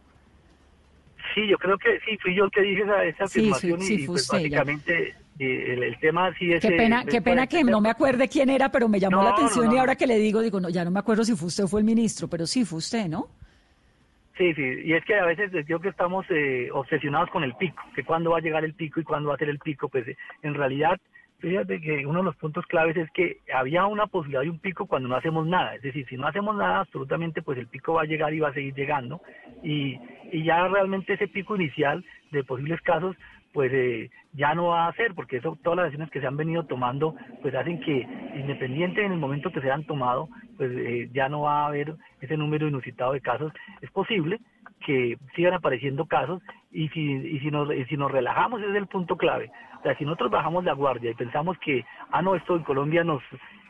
Sí, 1.35 1.47
yo 1.49 1.59
creo 1.59 1.77
que 1.77 1.99
sí, 2.01 2.17
fui 2.19 2.35
yo 2.35 2.45
el 2.45 2.51
que 2.51 2.63
dije 2.63 2.83
esa, 2.83 3.25
afirmación 3.25 3.81
y, 3.83 4.07
pues 4.07 4.29
básicamente 4.29 5.15
eh, 5.39 5.79
el, 5.83 5.99
tema 5.99 6.33
sí 6.39 6.53
es... 6.53 6.61
Qué 6.61 6.71
pena, 6.71 7.05
qué 7.05 7.21
pena 7.21 7.47
que 7.49 7.65
no 7.65 7.81
me 7.81 7.91
acuerde 7.91 8.29
quién 8.29 8.51
era, 8.51 8.71
pero 8.71 8.89
me 8.89 9.01
llamó 9.01 9.23
la 9.23 9.31
atención 9.31 9.73
y 9.73 9.79
ahora 9.79 9.97
que 9.97 10.07
le 10.07 10.19
digo, 10.19 10.41
digo, 10.41 10.61
no, 10.61 10.69
ya 10.69 10.85
no 10.85 10.93
me 10.93 11.01
acuerdo 11.01 11.25
si 11.25 11.35
fue 11.35 11.49
usted 11.49 11.65
o 11.65 11.69
fue 11.69 11.81
el 11.81 11.87
ministro, 11.87 12.29
pero 12.29 12.47
sí 12.47 12.65
fue 12.65 12.79
usted, 12.79 13.09
¿no? 13.09 13.29
Sí, 14.39 14.53
sí, 14.55 14.63
y 14.85 14.93
es 14.95 15.05
que 15.05 15.15
a 15.15 15.27
veces 15.27 15.51
yo 15.67 15.81
que 15.81 15.89
estamos 15.89 16.27
eh, 16.31 16.69
obsesionados 16.73 17.31
con 17.31 17.45
el 17.45 17.55
pico, 17.55 17.83
que 17.95 18.05
cuándo 18.05 18.31
va 18.31 18.39
a 18.39 18.41
llegar 18.41 18.65
el 18.65 18.75
pico 18.75 19.01
y 19.01 19.05
cuándo 19.05 19.29
va 19.29 19.37
a 19.37 19.39
ser 19.39 19.49
el 19.49 19.59
pico, 19.59 19.89
pues 19.89 20.05
en 20.43 20.55
realidad 20.55 21.01
Fíjate 21.45 21.79
que 21.79 22.07
uno 22.07 22.21
de 22.21 22.25
los 22.25 22.37
puntos 22.37 22.65
claves 22.65 22.97
es 22.97 23.11
que 23.11 23.41
había 23.55 23.85
una 23.85 24.07
posibilidad 24.07 24.41
de 24.41 24.49
un 24.49 24.59
pico 24.59 24.87
cuando 24.87 25.11
no 25.11 25.17
hacemos 25.17 25.47
nada. 25.47 25.75
Es 25.75 25.83
decir, 25.83 26.07
si 26.09 26.17
no 26.17 26.27
hacemos 26.27 26.57
nada, 26.57 26.81
absolutamente, 26.81 27.43
pues 27.43 27.59
el 27.59 27.67
pico 27.67 27.93
va 27.93 28.03
a 28.03 28.07
llegar 28.07 28.33
y 28.33 28.41
va 28.41 28.49
a 28.49 28.55
seguir 28.55 28.75
llegando. 28.75 29.21
Y, 29.63 30.01
y 30.35 30.43
ya 30.43 30.67
realmente 30.67 31.15
ese 31.15 31.29
pico 31.29 31.55
inicial 31.55 32.05
de 32.33 32.43
posibles 32.43 32.81
casos, 32.81 33.17
pues 33.53 33.71
eh, 33.73 34.11
ya 34.33 34.53
no 34.55 34.67
va 34.67 34.89
a 34.89 34.93
ser, 34.95 35.15
porque 35.15 35.37
eso, 35.37 35.57
todas 35.63 35.77
las 35.77 35.87
decisiones 35.87 36.11
que 36.11 36.21
se 36.21 36.27
han 36.27 36.37
venido 36.37 36.65
tomando, 36.65 37.15
pues 37.41 37.55
hacen 37.55 37.81
que, 37.81 38.01
independiente 38.35 39.05
en 39.05 39.13
el 39.13 39.19
momento 39.19 39.53
que 39.53 39.61
se 39.61 39.71
han 39.71 39.85
tomado, 39.85 40.29
pues 40.57 40.73
eh, 40.75 41.09
ya 41.13 41.29
no 41.29 41.43
va 41.43 41.63
a 41.63 41.67
haber 41.67 41.95
ese 42.21 42.37
número 42.37 42.67
inusitado 42.67 43.13
de 43.13 43.21
casos. 43.21 43.53
Es 43.81 43.91
posible 43.93 44.41
que 44.85 45.17
sigan 45.37 45.55
apareciendo 45.55 46.07
casos 46.07 46.43
y 46.73 46.89
si, 46.89 47.01
y 47.01 47.39
si, 47.39 47.53
nos, 47.53 47.73
y 47.73 47.85
si 47.85 47.97
nos 47.97 48.11
relajamos, 48.11 48.61
ese 48.61 48.71
es 48.71 48.77
el 48.77 48.89
punto 48.89 49.17
clave 49.17 49.53
sea, 49.85 49.97
si 49.97 50.05
nosotros 50.05 50.31
bajamos 50.31 50.65
la 50.65 50.73
guardia 50.73 51.11
y 51.11 51.15
pensamos 51.15 51.57
que, 51.59 51.85
ah, 52.11 52.23
no, 52.23 52.35
esto 52.35 52.57
en 52.57 52.63
Colombia 52.63 53.05
nos, 53.05 53.23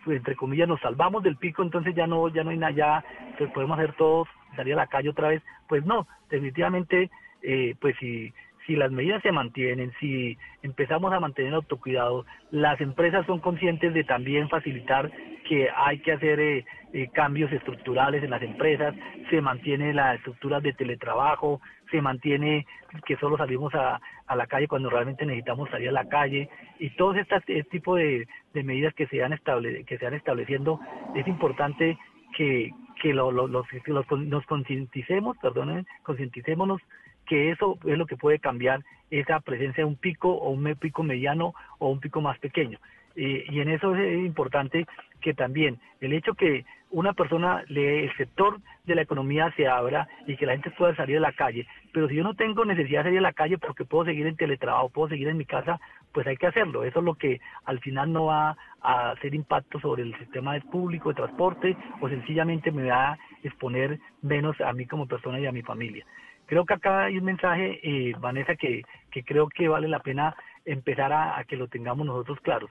pues, 0.05 0.17
entre 0.17 0.37
comillas, 0.37 0.69
nos 0.69 0.81
salvamos 0.81 1.23
del 1.23 1.37
pico, 1.37 1.63
entonces 1.63 1.95
ya 1.95 2.07
no, 2.07 2.29
ya 2.29 2.45
no 2.45 2.51
hay 2.51 2.57
nada, 2.57 2.73
ya 2.73 3.05
pues, 3.37 3.51
podemos 3.51 3.79
hacer 3.79 3.95
todos, 3.95 4.29
salir 4.55 4.75
a 4.75 4.79
la 4.79 4.87
calle 4.87 5.11
otra 5.11 5.29
vez, 5.29 5.43
pues 5.69 5.85
no, 5.85 6.07
definitivamente, 6.31 7.11
eh, 7.43 7.75
pues 7.81 7.97
si, 7.99 8.33
si 8.67 8.77
las 8.77 8.91
medidas 8.91 9.23
se 9.23 9.33
mantienen, 9.33 9.93
si 10.01 10.39
empezamos 10.63 11.13
a 11.13 11.21
mantener 11.21 11.55
autocuidado, 11.55 12.25
las 12.51 12.81
empresas 12.81 13.27
son 13.27 13.41
conscientes 13.41 13.93
de 13.93 14.05
también 14.05 14.49
facilitar 14.49 15.11
que 15.49 15.69
hay 15.75 15.99
que 15.99 16.13
hacer 16.13 16.41
eh, 16.41 16.65
eh, 16.93 17.09
cambios 17.13 17.53
estructurales 17.53 18.23
en 18.23 18.31
las 18.31 18.43
empresas, 18.43 18.95
se 19.31 19.41
mantiene 19.41 19.93
la 19.93 20.15
estructura 20.15 20.61
de 20.61 20.73
teletrabajo, 20.73 21.61
se 21.91 22.01
mantiene 22.01 22.67
que 23.05 23.17
solo 23.17 23.37
salimos 23.37 23.75
a, 23.75 24.01
a 24.27 24.37
la 24.37 24.47
calle 24.47 24.69
cuando 24.69 24.91
realmente 24.91 25.27
necesitamos 25.27 25.69
salir 25.71 25.89
a 25.91 25.93
la 25.93 26.09
calle 26.09 26.49
y 26.79 26.91
todos 26.91 27.17
estos 27.17 27.43
este 27.47 27.65
tipo 27.65 27.97
de, 27.97 28.27
medidas 28.53 28.95
que 28.95 29.07
se, 29.07 29.23
han 29.23 29.33
estable, 29.33 29.85
que 29.85 29.99
se 29.99 30.07
han 30.07 30.15
estableciendo, 30.15 30.81
es 31.15 31.27
importante 31.27 31.99
que, 32.37 32.71
que 33.01 33.13
lo, 33.13 33.31
los, 33.31 33.49
nos 33.51 34.47
concienticemos, 34.47 35.37
perdonen, 35.39 35.87
concienticémonos 36.03 36.81
que 37.27 37.51
eso 37.51 37.79
es 37.87 37.97
lo 37.97 38.07
que 38.07 38.17
puede 38.17 38.39
cambiar 38.39 38.85
esa 39.11 39.41
presencia 39.41 39.83
de 39.83 39.89
un 39.89 39.97
pico 39.97 40.31
o 40.31 40.51
un 40.51 40.75
pico 40.77 41.03
mediano 41.03 41.55
o 41.79 41.89
un 41.89 42.01
pico 42.01 42.21
más 42.21 42.39
pequeño. 42.39 42.79
y 43.17 43.61
en 43.61 43.69
eso 43.71 43.95
es 43.95 44.27
importante 44.27 44.87
que 45.21 45.35
también 45.35 45.79
el 46.01 46.13
hecho 46.13 46.35
que 46.35 46.65
una 46.91 47.13
persona, 47.13 47.65
el 47.69 48.17
sector 48.17 48.61
de 48.85 48.95
la 48.95 49.03
economía 49.03 49.53
se 49.57 49.67
abra 49.67 50.07
y 50.27 50.37
que 50.37 50.47
la 50.47 50.53
gente 50.53 50.71
pueda 50.71 50.95
salir 50.95 51.17
a 51.17 51.21
la 51.21 51.33
calle, 51.33 51.67
pero 51.93 52.09
si 52.09 52.15
yo 52.15 52.23
no 52.23 52.35
tengo 52.35 52.65
necesidad 52.65 53.01
de 53.01 53.11
salir 53.11 53.19
a 53.19 53.23
la 53.23 53.33
calle 53.33 53.59
porque 53.59 53.85
puedo 53.85 54.05
seguir 54.05 54.27
en 54.27 54.37
teletrabajo, 54.37 54.91
puedo 54.91 55.09
seguir 55.09 55.29
en 55.29 55.37
mi 55.37 55.45
casa, 55.45 55.81
pues 56.15 56.27
hay 56.29 56.37
que 56.37 56.47
hacerlo. 56.47 56.85
Eso 56.85 57.01
es 57.01 57.05
lo 57.05 57.15
que 57.17 57.41
al 57.65 57.81
final 57.81 58.13
no 58.13 58.27
va 58.27 58.57
a 58.81 59.11
hacer 59.11 59.35
impacto 59.35 59.81
sobre 59.81 60.05
el 60.05 60.17
sistema 60.19 60.59
público 60.61 61.09
de 61.11 61.17
transporte 61.17 61.77
o 62.01 62.09
sencillamente 62.09 62.71
me 62.71 62.89
va 62.89 63.13
a 63.13 63.19
exponer 63.43 63.99
menos 64.23 64.59
a 64.61 64.73
mí 64.73 64.87
como 64.87 65.09
persona 65.09 65.41
y 65.41 65.47
a 65.47 65.53
mi 65.53 65.63
familia. 65.63 66.07
Creo 66.47 66.65
que 66.65 66.75
acá 66.75 67.05
hay 67.05 67.19
un 67.19 67.25
mensaje, 67.25 67.81
eh, 67.83 68.15
Vanessa, 68.19 68.55
que, 68.55 68.83
creo 69.27 69.49
que 69.49 69.67
vale 69.67 69.89
la 69.89 70.01
pena 70.01 70.37
empezar 70.65 71.13
a, 71.13 71.43
que 71.45 71.57
lo 71.57 71.69
tengamos 71.69 72.07
nosotros 72.07 72.39
claros. 72.41 72.71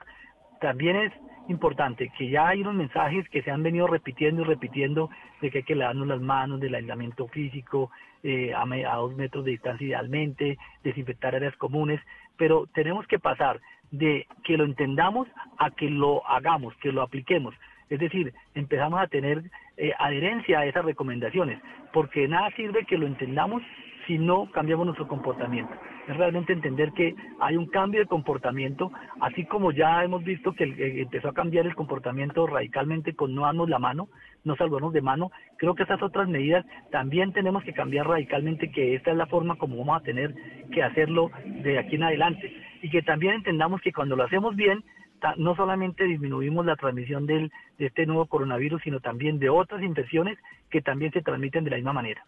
También 0.60 0.96
es 0.96 1.12
importante 1.48 2.10
que 2.16 2.30
ya 2.30 2.48
hay 2.48 2.62
unos 2.62 2.74
mensajes 2.74 3.28
que 3.28 3.42
se 3.42 3.50
han 3.50 3.62
venido 3.62 3.86
repitiendo 3.86 4.42
y 4.42 4.44
repitiendo 4.46 5.10
de 5.42 5.50
que 5.50 5.58
hay 5.58 5.64
que 5.64 5.74
lavarnos 5.74 6.06
las 6.06 6.20
manos, 6.20 6.60
del 6.60 6.74
aislamiento 6.74 7.28
físico, 7.28 7.90
eh, 8.22 8.54
a 8.54 8.96
dos 8.96 9.14
metros 9.16 9.44
de 9.44 9.50
distancia 9.50 9.86
idealmente, 9.86 10.56
desinfectar 10.82 11.34
áreas 11.34 11.54
comunes, 11.56 12.00
pero 12.36 12.66
tenemos 12.74 13.06
que 13.06 13.18
pasar 13.18 13.60
de 13.90 14.26
que 14.42 14.56
lo 14.56 14.64
entendamos 14.64 15.28
a 15.58 15.70
que 15.70 15.88
lo 15.88 16.26
hagamos, 16.28 16.74
que 16.76 16.92
lo 16.92 17.02
apliquemos. 17.02 17.54
Es 17.90 18.00
decir, 18.00 18.32
empezamos 18.54 19.00
a 19.00 19.06
tener 19.06 19.42
eh, 19.76 19.92
adherencia 19.98 20.60
a 20.60 20.66
esas 20.66 20.84
recomendaciones, 20.84 21.60
porque 21.92 22.26
nada 22.26 22.50
sirve 22.56 22.84
que 22.86 22.98
lo 22.98 23.06
entendamos 23.06 23.62
si 24.06 24.18
no 24.18 24.50
cambiamos 24.50 24.86
nuestro 24.86 25.08
comportamiento. 25.08 25.72
Es 26.06 26.16
realmente 26.16 26.52
entender 26.52 26.92
que 26.92 27.14
hay 27.40 27.56
un 27.56 27.66
cambio 27.66 28.00
de 28.00 28.06
comportamiento, 28.06 28.92
así 29.20 29.46
como 29.46 29.72
ya 29.72 30.04
hemos 30.04 30.22
visto 30.22 30.52
que 30.52 30.64
eh, 30.64 31.02
empezó 31.02 31.28
a 31.28 31.34
cambiar 31.34 31.66
el 31.66 31.74
comportamiento 31.74 32.46
radicalmente 32.46 33.14
con 33.14 33.34
no 33.34 33.42
darnos 33.42 33.68
la 33.68 33.78
mano, 33.78 34.08
no 34.44 34.56
salvarnos 34.56 34.92
de 34.92 35.00
mano. 35.00 35.30
Creo 35.56 35.74
que 35.74 35.84
esas 35.84 36.02
otras 36.02 36.28
medidas 36.28 36.66
también 36.90 37.32
tenemos 37.32 37.64
que 37.64 37.72
cambiar 37.72 38.06
radicalmente, 38.06 38.70
que 38.70 38.94
esta 38.94 39.10
es 39.10 39.16
la 39.16 39.26
forma 39.26 39.56
como 39.56 39.78
vamos 39.78 40.00
a 40.00 40.04
tener 40.04 40.34
que 40.70 40.82
hacerlo 40.82 41.30
de 41.44 41.78
aquí 41.78 41.96
en 41.96 42.04
adelante. 42.04 42.52
Y 42.82 42.90
que 42.90 43.02
también 43.02 43.34
entendamos 43.34 43.80
que 43.80 43.92
cuando 43.92 44.14
lo 44.14 44.24
hacemos 44.24 44.54
bien, 44.56 44.84
no 45.38 45.56
solamente 45.56 46.04
disminuimos 46.04 46.66
la 46.66 46.76
transmisión 46.76 47.24
del, 47.24 47.50
de 47.78 47.86
este 47.86 48.04
nuevo 48.04 48.26
coronavirus, 48.26 48.82
sino 48.82 49.00
también 49.00 49.38
de 49.38 49.48
otras 49.48 49.82
infecciones 49.82 50.38
que 50.70 50.82
también 50.82 51.12
se 51.12 51.22
transmiten 51.22 51.64
de 51.64 51.70
la 51.70 51.76
misma 51.76 51.94
manera. 51.94 52.24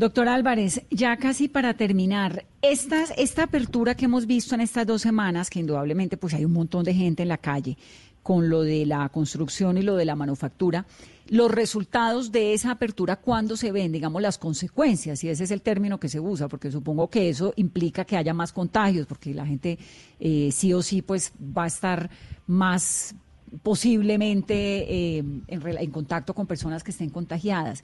Doctor 0.00 0.28
Álvarez, 0.28 0.80
ya 0.90 1.14
casi 1.18 1.46
para 1.48 1.74
terminar, 1.74 2.46
esta, 2.62 3.04
apertura 3.42 3.94
que 3.94 4.06
hemos 4.06 4.24
visto 4.26 4.54
en 4.54 4.62
estas 4.62 4.86
dos 4.86 5.02
semanas, 5.02 5.50
que 5.50 5.60
indudablemente 5.60 6.16
pues 6.16 6.32
hay 6.32 6.46
un 6.46 6.54
montón 6.54 6.84
de 6.84 6.94
gente 6.94 7.22
en 7.22 7.28
la 7.28 7.36
calle, 7.36 7.76
con 8.22 8.48
lo 8.48 8.62
de 8.62 8.86
la 8.86 9.06
construcción 9.10 9.76
y 9.76 9.82
lo 9.82 9.96
de 9.96 10.06
la 10.06 10.16
manufactura, 10.16 10.86
los 11.28 11.50
resultados 11.50 12.32
de 12.32 12.54
esa 12.54 12.70
apertura, 12.70 13.16
¿cuándo 13.16 13.58
se 13.58 13.72
ven? 13.72 13.92
Digamos, 13.92 14.22
las 14.22 14.38
consecuencias, 14.38 15.22
y 15.22 15.28
ese 15.28 15.44
es 15.44 15.50
el 15.50 15.60
término 15.60 16.00
que 16.00 16.08
se 16.08 16.18
usa, 16.18 16.48
porque 16.48 16.70
supongo 16.70 17.10
que 17.10 17.28
eso 17.28 17.52
implica 17.56 18.06
que 18.06 18.16
haya 18.16 18.32
más 18.32 18.54
contagios, 18.54 19.06
porque 19.06 19.34
la 19.34 19.44
gente 19.44 19.78
eh, 20.18 20.48
sí 20.50 20.72
o 20.72 20.80
sí 20.80 21.02
pues 21.02 21.30
va 21.38 21.64
a 21.64 21.66
estar 21.66 22.08
más 22.46 23.14
posiblemente 23.62 25.18
eh, 25.18 25.24
en, 25.48 25.90
contacto 25.90 26.34
con 26.34 26.46
personas 26.46 26.84
que 26.84 26.90
estén 26.90 27.10
contagiadas. 27.10 27.82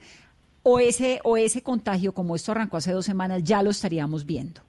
O 0.69 0.81
ese, 0.81 1.21
o 1.23 1.37
ese 1.37 1.63
contagio, 1.63 2.11
como 2.11 2.35
esto 2.35 2.51
arrancó 2.51 2.75
hace 2.75 2.91
dos 2.91 3.05
semanas, 3.05 3.41
ya 3.41 3.63
lo 3.63 3.69
estaríamos 3.69 4.25
viendo. 4.25 4.59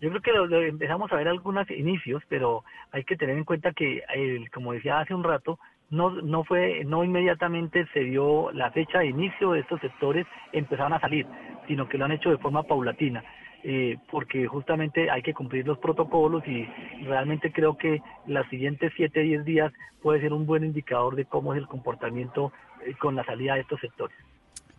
Yo 0.00 0.08
creo 0.10 0.22
que 0.22 0.30
lo, 0.30 0.62
empezamos 0.62 1.10
a 1.10 1.16
ver 1.16 1.26
algunos 1.26 1.68
inicios, 1.68 2.22
pero 2.28 2.62
hay 2.92 3.02
que 3.02 3.16
tener 3.16 3.36
en 3.36 3.42
cuenta 3.42 3.72
que, 3.72 4.04
como 4.54 4.72
decía 4.72 5.00
hace 5.00 5.14
un 5.14 5.24
rato, 5.24 5.58
no, 5.90 6.10
no 6.22 6.44
fue, 6.44 6.84
no 6.84 7.02
inmediatamente 7.02 7.88
se 7.92 8.04
dio 8.04 8.52
la 8.52 8.70
fecha 8.70 9.00
de 9.00 9.06
inicio 9.06 9.50
de 9.50 9.60
estos 9.62 9.80
sectores, 9.80 10.28
empezaron 10.52 10.92
a 10.92 11.00
salir, 11.00 11.26
sino 11.66 11.88
que 11.88 11.98
lo 11.98 12.04
han 12.04 12.12
hecho 12.12 12.30
de 12.30 12.38
forma 12.38 12.62
paulatina. 12.62 13.24
Eh, 13.64 13.98
porque 14.12 14.46
justamente 14.46 15.10
hay 15.10 15.22
que 15.22 15.34
cumplir 15.34 15.66
los 15.66 15.78
protocolos 15.78 16.46
y 16.46 16.68
realmente 17.02 17.50
creo 17.50 17.76
que 17.76 18.00
los 18.28 18.46
siguientes 18.46 18.92
7, 18.94 19.22
10 19.22 19.44
días 19.44 19.72
puede 20.00 20.20
ser 20.20 20.32
un 20.32 20.46
buen 20.46 20.62
indicador 20.62 21.16
de 21.16 21.24
cómo 21.24 21.52
es 21.52 21.58
el 21.58 21.66
comportamiento 21.66 22.52
eh, 22.84 22.94
con 23.00 23.16
la 23.16 23.24
salida 23.24 23.54
de 23.54 23.62
estos 23.62 23.80
sectores. 23.80 24.16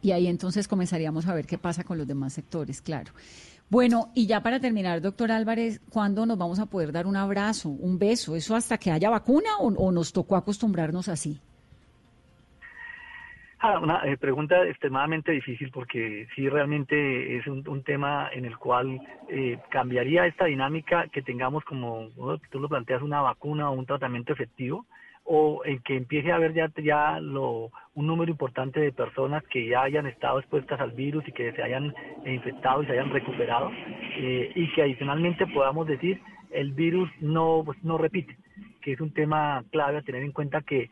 Y 0.01 0.11
ahí 0.11 0.27
entonces 0.27 0.67
comenzaríamos 0.67 1.27
a 1.27 1.33
ver 1.33 1.45
qué 1.45 1.57
pasa 1.57 1.83
con 1.83 1.97
los 1.97 2.07
demás 2.07 2.33
sectores, 2.33 2.81
claro. 2.81 3.11
Bueno, 3.69 4.11
y 4.15 4.27
ya 4.27 4.41
para 4.41 4.61
terminar, 4.61 5.01
doctor 5.01 5.29
Álvarez, 5.29 5.81
¿cuándo 5.89 6.25
nos 6.25 6.37
vamos 6.37 6.59
a 6.59 6.67
poder 6.67 6.93
dar 6.93 7.05
un 7.05 7.17
abrazo, 7.17 7.67
un 7.67 7.99
beso? 7.99 8.35
¿Eso 8.35 8.55
hasta 8.55 8.77
que 8.77 8.91
haya 8.91 9.09
vacuna 9.09 9.57
o, 9.59 9.91
nos 9.91 10.13
tocó 10.13 10.37
acostumbrarnos 10.37 11.09
así? 11.09 11.41
Ah, 13.59 13.79
una 13.79 14.05
eh, 14.05 14.15
pregunta 14.15 14.65
extremadamente 14.67 15.33
difícil 15.33 15.69
porque 15.71 16.27
sí 16.33 16.47
realmente 16.47 17.37
es 17.37 17.47
un, 17.47 17.83
tema 17.83 18.29
en 18.31 18.45
el 18.45 18.57
cual 18.57 19.01
eh, 19.27 19.59
cambiaría 19.69 20.27
esta 20.27 20.45
dinámica 20.45 21.07
que 21.11 21.23
tengamos 21.23 21.65
como 21.65 22.07
tú 22.51 22.59
lo 22.59 22.69
planteas 22.69 23.01
una 23.01 23.21
vacuna 23.21 23.69
o 23.69 23.73
un 23.73 23.85
tratamiento 23.85 24.31
efectivo 24.31 24.85
o 25.29 25.61
en 25.65 25.79
que 25.79 25.97
empiece 25.97 26.31
a 26.31 26.35
haber 26.35 26.53
ya, 26.53 27.19
lo, 27.19 27.69
un 27.95 28.07
número 28.07 28.31
importante 28.31 28.79
de 28.79 28.93
personas 28.93 29.43
que 29.47 29.67
ya 29.67 29.81
hayan 29.81 30.07
estado 30.07 30.39
expuestas 30.39 30.79
al 30.79 30.91
virus 30.91 31.27
y 31.27 31.33
que 31.33 31.51
se 31.51 31.61
hayan 31.61 31.93
infectado 32.25 32.81
y 32.81 32.85
se 32.85 32.93
hayan 32.93 33.09
recuperado 33.09 33.69
eh, 34.17 34.51
y 34.55 34.71
que 34.71 34.83
adicionalmente 34.83 35.45
podamos 35.47 35.85
decir 35.85 36.21
el 36.51 36.71
virus 36.71 37.09
no, 37.19 37.61
pues, 37.65 37.77
no 37.83 37.97
repite, 37.97 38.37
que 38.81 38.93
es 38.93 39.01
un 39.01 39.13
tema 39.13 39.65
clave 39.69 39.97
a 39.97 40.01
tener 40.01 40.23
en 40.23 40.31
cuenta 40.31 40.61
que 40.61 40.89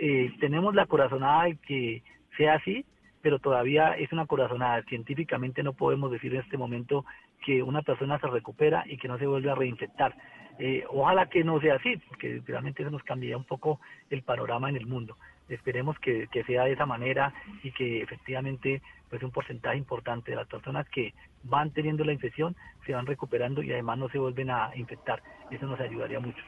eh, 0.00 0.32
tenemos 0.40 0.74
la 0.74 0.86
corazonada 0.86 1.44
de 1.44 1.56
que 1.56 2.02
sea 2.38 2.54
así, 2.54 2.86
pero 3.20 3.38
todavía 3.38 3.92
es 3.92 4.10
una 4.12 4.26
corazonada. 4.26 4.82
Científicamente 4.84 5.62
no 5.62 5.74
podemos 5.74 6.10
decir 6.10 6.34
en 6.34 6.40
este 6.40 6.56
momento 6.56 7.04
que 7.44 7.62
una 7.62 7.82
persona 7.82 8.18
se 8.18 8.26
recupera 8.26 8.84
y 8.86 8.96
que 8.96 9.08
no 9.08 9.18
se 9.18 9.26
vuelve 9.26 9.50
a 9.50 9.54
reinfectar. 9.54 10.14
Eh, 10.58 10.84
ojalá 10.88 11.26
que 11.26 11.42
no 11.42 11.60
sea 11.60 11.74
así, 11.74 11.96
porque 12.08 12.40
realmente 12.46 12.82
eso 12.82 12.90
nos 12.90 13.02
cambia 13.02 13.36
un 13.36 13.44
poco 13.44 13.80
el 14.10 14.22
panorama 14.22 14.68
en 14.68 14.76
el 14.76 14.86
mundo. 14.86 15.16
Esperemos 15.48 15.98
que, 15.98 16.28
sea 16.46 16.64
de 16.64 16.72
esa 16.72 16.86
manera 16.86 17.34
y 17.62 17.70
que 17.72 18.02
efectivamente 18.02 18.80
pues 19.10 19.22
un 19.22 19.30
porcentaje 19.30 19.76
importante 19.76 20.30
de 20.30 20.36
las 20.36 20.46
personas 20.46 20.88
que 20.88 21.12
van 21.42 21.70
teniendo 21.70 22.04
la 22.04 22.12
infección 22.12 22.56
se 22.86 22.92
van 22.92 23.06
recuperando 23.06 23.62
y 23.62 23.72
además 23.72 23.98
no 23.98 24.08
se 24.08 24.18
vuelven 24.18 24.50
a 24.50 24.70
infectar. 24.74 25.22
Eso 25.50 25.66
nos 25.66 25.78
ayudaría 25.80 26.20
mucho. 26.20 26.42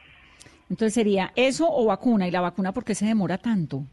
Entonces 0.70 0.94
sería 0.94 1.32
eso 1.36 1.68
o 1.70 1.86
vacuna. 1.86 2.26
¿Y 2.26 2.30
la 2.30 2.40
vacuna 2.40 2.72
por 2.72 2.84
qué 2.84 2.94
se 2.94 3.06
demora 3.06 3.38
tanto? 3.38 3.84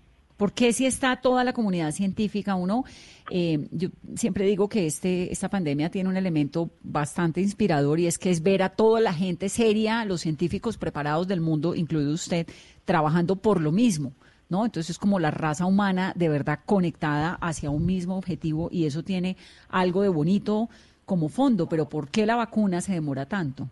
¿Por 0.44 0.52
qué 0.52 0.74
si 0.74 0.86
está 0.86 1.16
toda 1.16 1.46
la 1.46 1.54
comunidad 1.54 1.94
científica? 1.94 2.56
Uno, 2.56 2.84
eh, 3.32 3.66
yo 3.72 3.88
siempre 4.18 4.46
digo 4.46 4.68
que 4.68 4.86
este, 4.86 5.32
esta 5.32 5.48
pandemia 5.48 5.90
tiene 5.90 6.10
un 6.10 6.18
elemento 6.18 6.70
bastante 6.82 7.40
inspirador 7.40 7.98
y 8.02 8.08
es 8.08 8.18
que 8.18 8.30
es 8.30 8.44
ver 8.44 8.62
a 8.62 8.68
toda 8.68 9.00
la 9.00 9.14
gente 9.14 9.48
seria, 9.48 10.04
los 10.04 10.20
científicos 10.20 10.76
preparados 10.78 11.30
del 11.30 11.40
mundo, 11.40 11.76
incluido 11.76 12.12
usted, 12.12 12.46
trabajando 12.84 13.38
por 13.38 13.62
lo 13.62 13.72
mismo. 13.72 14.12
¿No? 14.50 14.66
Entonces 14.66 14.90
es 14.90 15.00
como 15.00 15.18
la 15.18 15.32
raza 15.32 15.66
humana 15.66 16.12
de 16.18 16.28
verdad 16.28 16.60
conectada 16.66 17.38
hacia 17.40 17.70
un 17.70 17.86
mismo 17.86 18.18
objetivo 18.18 18.68
y 18.70 18.86
eso 18.86 19.02
tiene 19.02 19.38
algo 19.70 20.02
de 20.02 20.10
bonito 20.10 20.70
como 21.06 21.30
fondo, 21.30 21.70
pero 21.70 21.88
¿por 21.88 22.10
qué 22.10 22.26
la 22.26 22.36
vacuna 22.36 22.82
se 22.82 22.92
demora 22.92 23.26
tanto? 23.28 23.70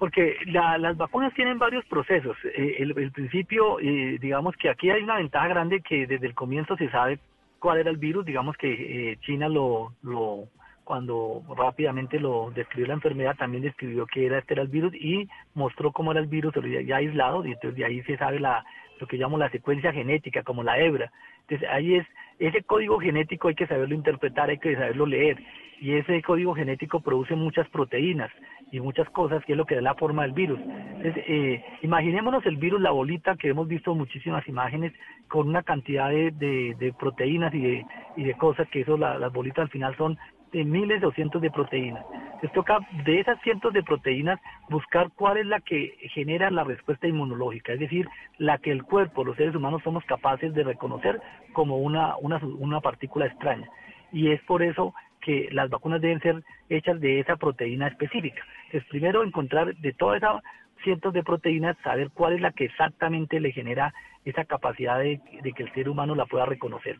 Porque 0.00 0.34
las 0.46 0.96
vacunas 0.96 1.34
tienen 1.34 1.58
varios 1.58 1.84
procesos. 1.84 2.34
Eh, 2.56 2.76
el, 2.78 3.12
principio, 3.12 3.78
eh, 3.80 4.16
digamos 4.18 4.56
que 4.56 4.70
aquí 4.70 4.90
hay 4.90 5.02
una 5.02 5.16
ventaja 5.16 5.48
grande 5.48 5.82
que 5.82 6.06
desde 6.06 6.26
el 6.26 6.34
comienzo 6.34 6.74
se 6.78 6.88
sabe 6.88 7.18
cuál 7.58 7.78
era 7.80 7.90
el 7.90 7.98
virus, 7.98 8.24
digamos 8.24 8.56
que 8.56 8.72
eh, 9.12 9.18
China 9.20 9.50
lo, 9.50 9.92
lo, 10.02 10.44
cuando 10.84 11.42
rápidamente 11.54 12.18
lo 12.18 12.50
describió 12.50 12.86
la 12.86 12.94
enfermedad, 12.94 13.36
también 13.36 13.62
describió 13.62 14.06
que 14.06 14.24
era 14.24 14.38
este 14.38 14.54
era 14.54 14.62
el 14.62 14.68
virus 14.68 14.94
y 14.94 15.28
mostró 15.52 15.92
cómo 15.92 16.12
era 16.12 16.20
el 16.22 16.28
virus 16.28 16.54
ya 16.86 16.96
aislado, 16.96 17.44
y 17.44 17.52
entonces 17.52 17.76
de 17.76 17.84
ahí 17.84 18.02
se 18.04 18.16
sabe 18.16 18.40
la, 18.40 18.64
lo 18.98 19.06
que 19.06 19.18
llamamos 19.18 19.40
la 19.40 19.50
secuencia 19.50 19.92
genética, 19.92 20.42
como 20.42 20.62
la 20.62 20.78
hebra. 20.78 21.12
Entonces 21.42 21.68
ahí 21.68 21.96
es, 21.96 22.06
ese 22.38 22.62
código 22.62 22.98
genético 23.00 23.48
hay 23.48 23.54
que 23.54 23.66
saberlo 23.66 23.94
interpretar, 23.94 24.48
hay 24.48 24.56
que 24.56 24.74
saberlo 24.76 25.04
leer 25.04 25.36
y 25.80 25.94
ese 25.94 26.20
código 26.22 26.54
genético 26.54 27.00
produce 27.00 27.34
muchas 27.34 27.68
proteínas 27.70 28.30
y 28.70 28.80
muchas 28.80 29.08
cosas 29.10 29.44
que 29.44 29.52
es 29.52 29.56
lo 29.56 29.64
que 29.64 29.76
da 29.76 29.80
la 29.80 29.94
forma 29.94 30.22
del 30.22 30.32
virus. 30.32 30.60
Entonces, 30.60 31.24
eh, 31.26 31.64
imaginémonos 31.82 32.44
el 32.44 32.56
virus, 32.56 32.80
la 32.80 32.90
bolita, 32.90 33.36
que 33.36 33.48
hemos 33.48 33.66
visto 33.66 33.94
muchísimas 33.94 34.46
imágenes 34.46 34.92
con 35.28 35.48
una 35.48 35.62
cantidad 35.62 36.10
de, 36.10 36.30
de, 36.30 36.94
proteínas 36.98 37.54
y 37.54 37.60
de, 37.60 37.86
y 38.16 38.24
de 38.24 38.34
cosas, 38.34 38.68
que 38.68 38.82
eso 38.82 38.98
las 38.98 39.32
bolitas 39.32 39.62
al 39.62 39.70
final 39.70 39.96
son 39.96 40.18
de 40.52 40.64
miles 40.64 41.02
o 41.02 41.12
cientos 41.12 41.40
de 41.40 41.50
proteínas. 41.50 42.04
Entonces 42.12 42.52
toca 42.52 42.78
de 43.04 43.20
esas 43.20 43.40
cientos 43.42 43.72
de 43.72 43.82
proteínas 43.82 44.38
buscar 44.68 45.10
cuál 45.14 45.38
es 45.38 45.46
la 45.46 45.60
que 45.60 45.94
genera 46.12 46.50
la 46.50 46.64
respuesta 46.64 47.06
inmunológica, 47.06 47.72
es 47.72 47.80
decir, 47.80 48.08
la 48.38 48.58
que 48.58 48.70
el 48.70 48.82
cuerpo, 48.82 49.24
los 49.24 49.36
seres 49.36 49.54
humanos 49.54 49.82
somos 49.82 50.04
capaces 50.04 50.52
de 50.52 50.64
reconocer 50.64 51.20
como 51.52 51.78
una, 51.78 52.16
una, 52.18 52.38
una 52.58 52.80
partícula 52.80 53.26
extraña. 53.26 53.68
Y 54.12 54.30
es 54.30 54.42
por 54.42 54.62
eso 54.62 54.92
que 55.20 55.48
las 55.52 55.70
vacunas 55.70 56.00
deben 56.00 56.20
ser 56.20 56.42
hechas 56.68 57.00
de 57.00 57.20
esa 57.20 57.36
proteína 57.36 57.88
específica. 57.88 58.42
Es 58.72 58.84
primero 58.84 59.22
encontrar 59.22 59.74
de 59.76 59.92
todas 59.92 60.18
esas 60.18 60.42
cientos 60.82 61.12
de 61.12 61.22
proteínas, 61.22 61.76
saber 61.84 62.10
cuál 62.12 62.34
es 62.34 62.40
la 62.40 62.52
que 62.52 62.64
exactamente 62.64 63.40
le 63.40 63.52
genera 63.52 63.92
esa 64.24 64.44
capacidad 64.44 64.98
de, 64.98 65.20
que 65.54 65.62
el 65.62 65.72
ser 65.74 65.88
humano 65.88 66.14
la 66.14 66.26
pueda 66.26 66.46
reconocer. 66.46 66.98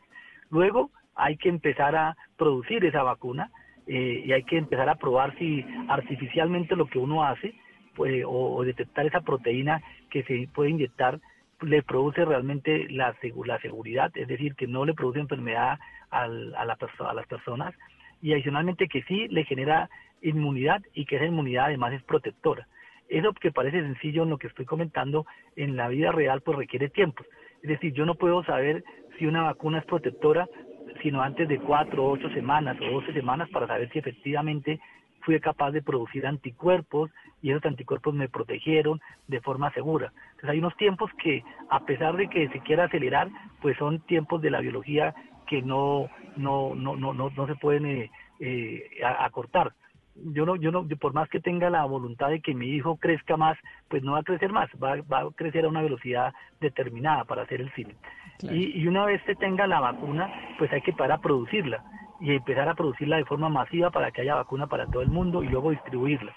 Luego 0.50 0.90
hay 1.14 1.36
que 1.36 1.48
empezar 1.48 1.96
a 1.96 2.16
producir 2.36 2.84
esa 2.84 3.02
vacuna 3.02 3.50
eh, 3.86 4.22
y 4.24 4.32
hay 4.32 4.42
que 4.44 4.58
empezar 4.58 4.88
a 4.88 4.96
probar 4.96 5.36
si 5.38 5.64
artificialmente 5.88 6.76
lo 6.76 6.86
que 6.86 6.98
uno 6.98 7.24
hace 7.24 7.54
pues, 7.94 8.22
o, 8.26 8.62
detectar 8.64 9.06
esa 9.06 9.20
proteína 9.20 9.82
que 10.10 10.22
se 10.24 10.48
puede 10.54 10.70
inyectar 10.70 11.18
le 11.62 11.82
produce 11.82 12.24
realmente 12.24 12.88
la, 12.88 13.14
la 13.44 13.58
seguridad, 13.60 14.10
es 14.14 14.28
decir, 14.28 14.54
que 14.54 14.66
no 14.66 14.86
le 14.86 14.94
produce 14.94 15.20
enfermedad 15.20 15.78
a, 16.10 16.26
la 16.26 16.76
a 17.00 17.14
las 17.14 17.26
personas 17.26 17.74
y 18.22 18.32
adicionalmente 18.32 18.88
que 18.88 19.02
sí 19.02 19.28
le 19.28 19.44
genera 19.44 19.88
inmunidad 20.22 20.82
y 20.94 21.06
que 21.06 21.16
esa 21.16 21.26
inmunidad 21.26 21.66
además 21.66 21.94
es 21.94 22.02
protectora. 22.02 22.66
Eso 23.08 23.32
que 23.32 23.50
parece 23.50 23.80
sencillo 23.80 24.22
en 24.22 24.30
lo 24.30 24.38
que 24.38 24.46
estoy 24.46 24.64
comentando, 24.64 25.26
en 25.56 25.76
la 25.76 25.88
vida 25.88 26.12
real 26.12 26.42
pues 26.42 26.58
requiere 26.58 26.88
tiempo. 26.88 27.24
Es 27.62 27.68
decir, 27.68 27.92
yo 27.92 28.06
no 28.06 28.14
puedo 28.14 28.44
saber 28.44 28.84
si 29.18 29.26
una 29.26 29.42
vacuna 29.42 29.78
es 29.78 29.84
protectora 29.84 30.48
sino 31.02 31.22
antes 31.22 31.48
de 31.48 31.58
cuatro, 31.58 32.08
ocho 32.08 32.28
semanas 32.30 32.76
o 32.80 33.00
doce 33.00 33.12
semanas 33.12 33.48
para 33.50 33.66
saber 33.66 33.90
si 33.90 33.98
efectivamente 33.98 34.80
fui 35.22 35.38
capaz 35.40 35.70
de 35.70 35.82
producir 35.82 36.26
anticuerpos 36.26 37.10
y 37.42 37.50
esos 37.50 37.64
anticuerpos 37.64 38.14
me 38.14 38.28
protegieron 38.28 39.00
de 39.28 39.40
forma 39.40 39.72
segura. 39.72 40.12
Entonces 40.30 40.50
hay 40.50 40.58
unos 40.58 40.76
tiempos 40.76 41.10
que, 41.22 41.42
a 41.68 41.84
pesar 41.84 42.16
de 42.16 42.28
que 42.28 42.48
se 42.48 42.60
quiera 42.60 42.84
acelerar, 42.84 43.28
pues 43.60 43.76
son 43.76 44.00
tiempos 44.00 44.40
de 44.40 44.50
la 44.50 44.60
biología 44.60 45.14
que 45.50 45.62
no, 45.62 46.08
no, 46.36 46.76
no, 46.76 46.94
no, 46.94 47.12
no, 47.12 47.28
no 47.28 47.46
se 47.48 47.56
pueden 47.56 47.84
eh, 47.84 48.10
eh, 48.38 48.84
acortar. 49.18 49.72
Yo 50.14 50.46
no, 50.46 50.54
yo 50.54 50.70
no, 50.70 50.86
por 51.00 51.12
más 51.12 51.28
que 51.28 51.40
tenga 51.40 51.68
la 51.70 51.84
voluntad 51.86 52.28
de 52.28 52.40
que 52.40 52.54
mi 52.54 52.68
hijo 52.68 52.96
crezca 52.98 53.36
más, 53.36 53.58
pues 53.88 54.04
no 54.04 54.12
va 54.12 54.20
a 54.20 54.22
crecer 54.22 54.52
más, 54.52 54.70
va, 54.80 55.02
va 55.12 55.22
a 55.22 55.30
crecer 55.34 55.64
a 55.64 55.68
una 55.68 55.82
velocidad 55.82 56.32
determinada 56.60 57.24
para 57.24 57.42
hacer 57.42 57.60
el 57.60 57.72
cine. 57.72 57.96
Y, 58.42 58.80
y, 58.80 58.86
una 58.86 59.04
vez 59.06 59.20
se 59.26 59.34
tenga 59.34 59.66
la 59.66 59.80
vacuna, 59.80 60.32
pues 60.56 60.72
hay 60.72 60.82
que 60.82 60.92
parar 60.92 61.18
a 61.18 61.20
producirla 61.20 61.82
y 62.20 62.32
empezar 62.32 62.68
a 62.68 62.74
producirla 62.74 63.16
de 63.16 63.24
forma 63.24 63.48
masiva 63.48 63.90
para 63.90 64.12
que 64.12 64.20
haya 64.20 64.36
vacuna 64.36 64.68
para 64.68 64.86
todo 64.86 65.02
el 65.02 65.10
mundo 65.10 65.42
y 65.42 65.48
luego 65.48 65.70
distribuirla. 65.70 66.32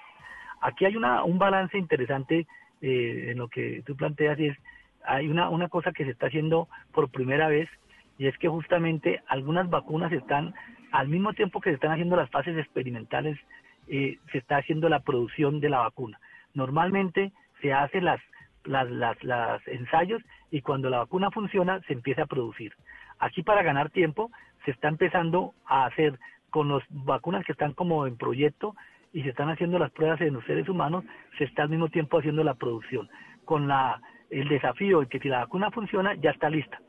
Aquí 0.61 0.86
hay 0.86 0.95
una, 0.95 1.24
un 1.24 1.38
balance 1.38 1.78
interesante 1.78 2.47
eh, 2.82 3.28
en 3.30 3.38
lo 3.38 3.47
que 3.47 3.84
tú 3.86 3.95
planteas 3.95 4.39
y 4.39 4.47
es, 4.47 4.57
hay 5.05 5.30
una, 5.30 5.49
una 5.49 5.68
cosa 5.68 5.91
que 5.91 6.03
se 6.03 6.11
está 6.11 6.28
haciendo 6.28 6.68
por 6.91 7.09
primera 7.09 7.47
vez 7.47 7.70
y 8.18 8.28
es 8.28 8.38
que 8.38 8.47
justamente 8.47 9.22
algunas 9.28 9.70
vacunas 9.70 10.11
están, 10.11 10.53
al 10.91 11.07
mismo 11.07 11.34
tiempo 11.34 11.59
que 11.61 11.72
se 11.72 11.76
están 11.76 11.91
haciendo 11.91 12.16
las 12.16 12.30
fases 12.30 12.57
experimentales, 12.57 13.39
eh, 13.88 14.18
se 14.32 14.38
está 14.38 14.57
haciendo 14.57 14.89
la 14.89 15.01
producción 15.01 15.59
de 15.59 15.70
la 15.70 15.80
vacuna. 15.80 16.20
Normalmente 16.53 17.32
se 17.61 17.74
hace 17.74 18.01
las 18.01 18.22
las, 18.66 18.89
las, 18.89 19.22
las 19.24 19.68
ensayos 19.68 20.22
y 20.51 20.61
cuando 20.61 20.89
la 20.89 20.99
vacuna 20.99 21.32
funciona 21.32 21.82
se 21.82 21.93
empieza 21.93 22.24
a 22.24 22.28
producir. 22.28 22.74
Aquí 23.20 23.43
para 23.43 23.64
ganar 23.64 23.89
tiempo 23.89 24.32
se 24.66 24.72
está 24.72 24.88
empezando 24.88 25.53
a 25.66 25.86
hacer 25.86 26.20
con 26.49 26.70
las 26.70 26.84
vacunas 26.89 27.45
que 27.45 27.51
están 27.51 27.74
como 27.74 28.07
en 28.07 28.18
proyecto 28.18 28.76
y 29.11 29.24
se 29.24 29.30
están 29.30 29.49
haciendo 29.49 29.80
las 29.80 29.91
pruebas 29.91 30.22
en 30.22 30.34
los 30.34 30.45
seres 30.45 30.68
humanos, 30.70 31.03
se 31.38 31.43
está 31.43 31.64
al 31.64 31.70
mismo 31.70 31.89
tiempo 31.89 32.18
haciendo 32.18 32.43
la 32.43 32.55
producción. 32.55 33.09
Con 33.45 33.68
la, 33.68 34.01
el 34.30 34.47
desafío 34.47 35.01
de 35.01 35.07
que 35.07 35.20
si 35.20 35.30
la 35.30 35.39
vacuna 35.39 35.72
funciona, 35.72 36.16
ya 36.16 36.32
está 36.32 36.49
lista. 36.49 36.80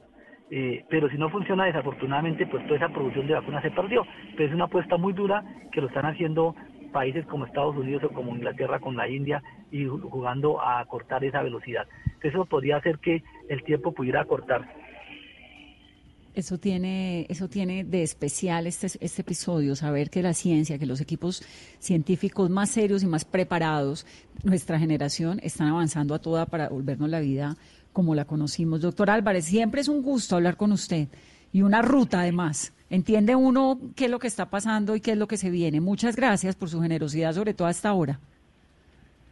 Eh, 0.57 0.85
pero 0.89 1.11
si 1.11 1.19
no 1.19 1.31
funciona, 1.31 1.65
desafortunadamente, 1.65 2.47
pues 2.47 2.63
toda 2.67 2.77
esa 2.77 2.89
producción 2.89 3.27
de 3.27 3.35
vacunas 3.35 3.61
se 3.61 3.73
perdió. 3.73 4.07
Pero 4.37 4.49
es 4.49 4.55
una 4.55 4.67
apuesta 4.67 4.97
muy 4.97 5.13
dura 5.13 5.43
que 5.73 5.81
lo 5.81 5.89
están 5.89 6.07
haciendo 6.07 6.55
países 6.93 7.27
como 7.27 7.45
Estados 7.45 7.77
Unidos 7.77 8.05
o 8.05 8.15
como 8.15 8.37
Inglaterra 8.37 8.79
con 8.79 8.97
la 8.97 9.09
India 9.09 9.43
y 9.73 9.85
jugando 9.87 10.63
a 10.63 10.85
cortar 10.85 11.25
esa 11.25 11.43
velocidad. 11.43 11.89
Eso 12.23 12.45
podría 12.45 12.77
hacer 12.77 13.01
que 13.01 13.25
el 13.49 13.65
tiempo 13.65 13.91
pudiera 13.91 14.25
cortar. 14.27 14.73
Eso 16.37 16.57
tiene, 16.59 17.27
eso 17.29 17.49
tiene 17.49 17.83
de 17.83 18.05
especial 18.05 18.69
este, 18.69 18.87
este 18.87 19.23
episodio, 19.23 19.75
saber 19.75 20.09
que 20.09 20.23
la 20.23 20.35
ciencia, 20.35 20.79
que 20.79 20.87
los 20.87 21.01
equipos 21.01 21.43
científicos 21.81 22.49
más 22.49 22.71
serios 22.71 23.03
y 23.03 23.07
más 23.09 23.25
preparados, 23.25 24.07
nuestra 24.45 24.79
generación, 24.79 25.41
están 25.43 25.67
avanzando 25.67 26.15
a 26.15 26.21
toda 26.21 26.47
para 26.47 26.69
volvernos 26.69 27.09
la 27.09 27.19
vida 27.19 27.57
como 27.95 28.15
la 28.15 28.27
conocimos. 28.27 28.83
Doctor 28.83 29.09
Álvarez, 29.09 29.47
siempre 29.47 29.81
es 29.81 29.89
un 29.89 30.03
gusto 30.03 30.37
hablar 30.37 30.59
con 30.59 30.73
usted 30.73 31.09
y 31.51 31.63
una 31.63 31.81
ruta 31.81 32.21
además. 32.21 32.77
Entiende 32.91 33.35
uno 33.35 33.79
qué 33.97 34.05
es 34.05 34.11
lo 34.11 34.19
que 34.19 34.27
está 34.27 34.51
pasando 34.51 34.95
y 34.95 35.01
qué 35.01 35.13
es 35.13 35.17
lo 35.17 35.27
que 35.27 35.39
se 35.39 35.49
viene. 35.49 35.81
Muchas 35.81 36.17
gracias 36.17 36.55
por 36.55 36.69
su 36.69 36.83
generosidad, 36.83 37.33
sobre 37.33 37.55
todo 37.55 37.69
hasta 37.69 37.89
ahora. 37.89 38.21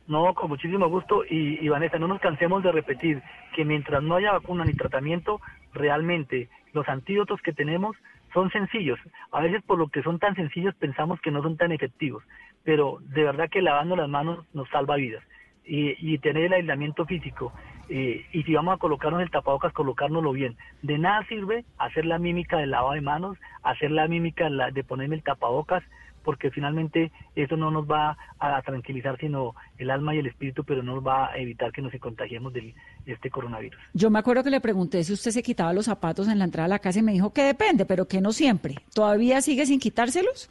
No, 0.07 0.33
con 0.33 0.49
muchísimo 0.49 0.89
gusto. 0.89 1.25
Y, 1.29 1.59
y 1.61 1.69
Vanessa, 1.69 1.99
no 1.99 2.09
nos 2.09 2.21
cansemos 2.21 2.63
de 2.63 2.73
repetir 2.73 3.23
que 3.55 3.67
mientras 3.67 4.03
no 4.03 4.17
haya 4.17 4.33
vacuna 4.33 4.65
ni 4.65 4.73
tratamiento, 4.73 5.41
realmente 5.75 6.49
los 6.73 6.89
antídotos 6.89 7.43
que 7.43 7.53
tenemos 7.53 7.97
son 8.33 8.51
sencillos. 8.51 8.99
A 9.31 9.41
veces 9.41 9.63
por 9.63 9.79
lo 9.79 9.89
que 9.89 10.03
son 10.03 10.19
tan 10.19 10.35
sencillos 10.35 10.75
pensamos 10.77 11.21
que 11.21 11.31
no 11.31 11.43
son 11.43 11.57
tan 11.57 11.73
efectivos, 11.73 12.23
pero 12.65 12.99
de 13.01 13.25
verdad 13.25 13.51
que 13.51 13.63
lavando 13.63 13.97
las 13.97 14.09
manos 14.09 14.47
nos 14.55 14.69
salva 14.71 14.97
vidas. 14.97 15.23
Y, 15.65 16.19
tener 16.19 16.47
el 16.47 16.53
aislamiento 16.55 17.07
físico 17.07 17.53
eh, 17.95 18.25
y 18.33 18.43
si 18.45 18.55
vamos 18.55 18.75
a 18.75 18.79
colocarnos 18.79 19.21
el 19.21 19.31
tapabocas, 19.31 19.75
colocárnoslo 19.75 20.33
bien. 20.33 20.57
De 20.81 20.97
nada 20.97 21.27
sirve 21.29 21.67
hacer 21.77 22.07
la 22.07 22.19
mímica 22.19 22.57
del 22.57 22.71
lavado 22.71 22.95
de 22.95 23.03
manos, 23.03 23.37
hacer 23.63 23.91
la 23.91 24.09
mímica 24.09 24.49
de 24.49 24.83
ponerme 24.83 25.17
el 25.17 25.23
tapabocas, 25.23 25.85
porque 26.25 26.51
finalmente 26.51 27.13
eso 27.37 27.59
no 27.59 27.71
nos 27.71 27.85
va 27.85 28.17
a 28.39 28.63
tranquilizar 28.63 29.19
sino 29.19 29.55
el 29.77 29.91
alma 29.91 30.15
y 30.15 30.21
el 30.21 30.27
espíritu, 30.27 30.65
pero 30.65 30.83
no 30.83 30.95
nos 30.95 31.07
va 31.07 31.33
a 31.33 31.37
evitar 31.37 31.71
que 31.71 31.83
nos 31.83 31.93
contagiemos 32.01 32.55
de 32.55 32.75
este 33.05 33.29
coronavirus. 33.29 33.79
Yo 33.93 34.09
me 34.09 34.21
acuerdo 34.21 34.43
que 34.43 34.49
le 34.49 34.63
pregunté 34.63 35.05
si 35.05 35.13
usted 35.13 35.31
se 35.31 35.43
quitaba 35.43 35.75
los 35.75 35.85
zapatos 35.85 36.29
en 36.29 36.39
la 36.39 36.47
entrada 36.47 36.65
a 36.65 36.69
la 36.69 36.79
casa 36.79 37.01
y 37.01 37.03
me 37.03 37.13
dijo 37.13 37.35
que 37.35 37.43
depende, 37.43 37.85
pero 37.85 38.09
que 38.09 38.23
no 38.23 38.33
siempre. 38.33 38.77
¿Todavía 38.95 39.43
sigue 39.43 39.67
sin 39.67 39.79
quitárselos? 39.79 40.49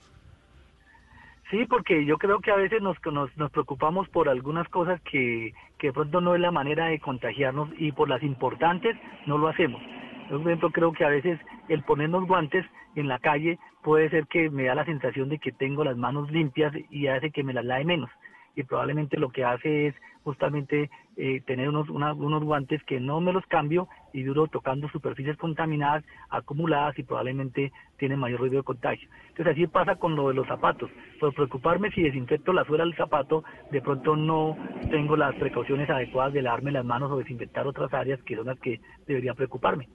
Sí, 1.51 1.65
porque 1.65 2.05
yo 2.05 2.17
creo 2.17 2.39
que 2.39 2.49
a 2.49 2.55
veces 2.55 2.81
nos, 2.81 2.97
nos, 3.11 3.51
preocupamos 3.51 4.07
por 4.07 4.29
algunas 4.29 4.69
cosas 4.69 5.01
que, 5.01 5.53
que 5.77 5.87
de 5.87 5.93
pronto 5.93 6.21
no 6.21 6.33
es 6.33 6.39
la 6.39 6.49
manera 6.49 6.85
de 6.85 6.99
contagiarnos 6.99 7.69
y 7.77 7.91
por 7.91 8.07
las 8.07 8.23
importantes 8.23 8.95
no 9.25 9.37
lo 9.37 9.49
hacemos. 9.49 9.81
Yo, 10.29 10.37
por 10.37 10.47
ejemplo, 10.47 10.69
creo 10.71 10.93
que 10.93 11.03
a 11.03 11.09
veces 11.09 11.37
el 11.67 11.83
ponernos 11.83 12.25
guantes 12.25 12.65
en 12.95 13.09
la 13.09 13.19
calle 13.19 13.59
puede 13.83 14.09
ser 14.09 14.27
que 14.27 14.49
me 14.49 14.63
da 14.63 14.75
la 14.75 14.85
sensación 14.85 15.27
de 15.27 15.39
que 15.39 15.51
tengo 15.51 15.83
las 15.83 15.97
manos 15.97 16.31
limpias 16.31 16.73
y 16.89 17.07
hace 17.07 17.31
que 17.31 17.43
me 17.43 17.53
las 17.53 17.65
lave 17.65 17.83
menos. 17.83 18.09
Y 18.55 18.63
probablemente 18.63 19.17
lo 19.17 19.29
que 19.29 19.43
hace 19.43 19.87
es 19.87 19.95
justamente 20.23 20.89
eh, 21.17 21.41
tener 21.45 21.69
unos, 21.69 21.89
unos 21.89 22.43
guantes 22.43 22.83
que 22.83 22.99
no 22.99 23.21
me 23.21 23.33
los 23.33 23.45
cambio 23.47 23.87
y 24.13 24.23
duro 24.23 24.47
tocando 24.47 24.89
superficies 24.89 25.37
contaminadas, 25.37 26.03
acumuladas 26.29 26.97
y 26.99 27.03
probablemente 27.03 27.71
tienen 27.97 28.19
mayor 28.19 28.41
riesgo 28.41 28.57
de 28.57 28.63
contagio. 28.63 29.09
Entonces 29.29 29.53
así 29.53 29.67
pasa 29.67 29.95
con 29.95 30.15
lo 30.15 30.27
de 30.27 30.35
los 30.35 30.47
zapatos. 30.47 30.89
Por 31.19 31.33
preocuparme 31.33 31.91
si 31.91 32.03
desinfecto 32.03 32.53
la 32.53 32.65
suela 32.65 32.83
del 32.83 32.95
zapato, 32.95 33.43
de 33.71 33.81
pronto 33.81 34.15
no 34.15 34.57
tengo 34.89 35.15
las 35.15 35.35
precauciones 35.35 35.89
adecuadas 35.89 36.33
de 36.33 36.41
lavarme 36.41 36.71
las 36.71 36.85
manos 36.85 37.11
o 37.11 37.17
desinfectar 37.17 37.65
otras 37.65 37.93
áreas 37.93 38.21
que 38.23 38.35
son 38.35 38.45
las 38.45 38.59
que 38.59 38.79
debería 39.07 39.33
preocuparme. 39.33 39.87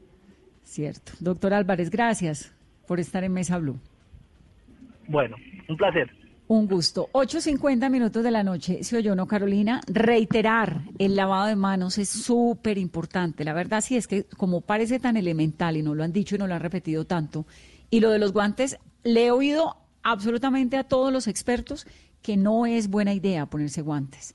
Cierto. 0.63 1.13
Doctor 1.21 1.55
Álvarez, 1.55 1.91
gracias 1.91 2.57
por 2.89 2.99
estar 2.99 3.23
en 3.23 3.33
Mesa 3.33 3.59
Blue. 3.59 3.79
Bueno, 5.09 5.37
un 5.69 5.77
placer. 5.77 6.11
Un 6.49 6.69
gusto. 6.69 7.09
8.50 7.13 7.91
minutos 7.91 8.23
de 8.23 8.31
la 8.31 8.45
noche. 8.45 8.85
Si 8.85 8.95
oyó, 8.95 9.17
¿no, 9.17 9.27
Carolina? 9.27 9.81
Reiterar 9.89 10.83
el 10.99 11.17
lavado 11.17 11.47
de 11.47 11.57
manos 11.57 11.99
es 11.99 12.09
súper 12.09 12.79
importante. 12.79 13.45
La 13.45 13.53
verdad 13.53 13.81
sí 13.81 13.97
es 13.97 14.07
que 14.07 14.25
como 14.25 14.61
parece 14.61 15.01
tan 15.01 15.17
elemental 15.17 15.77
y 15.77 15.83
no 15.83 15.95
lo 15.95 16.05
han 16.05 16.13
dicho 16.13 16.37
y 16.37 16.39
no 16.39 16.47
lo 16.47 16.55
han 16.55 16.61
repetido 16.61 17.05
tanto, 17.05 17.47
y 17.91 18.01
lo 18.01 18.11
de 18.11 18.21
los 18.21 18.33
guantes, 18.33 18.79
le 19.03 19.27
he 19.27 19.31
oído 19.33 19.77
absolutamente 20.03 20.77
a 20.77 20.85
todos 20.85 21.13
los 21.13 21.27
expertos 21.27 21.87
que 22.23 22.37
no 22.37 22.67
es 22.67 22.89
buena 22.89 23.13
idea 23.13 23.47
ponerse 23.47 23.83
guantes 23.83 24.35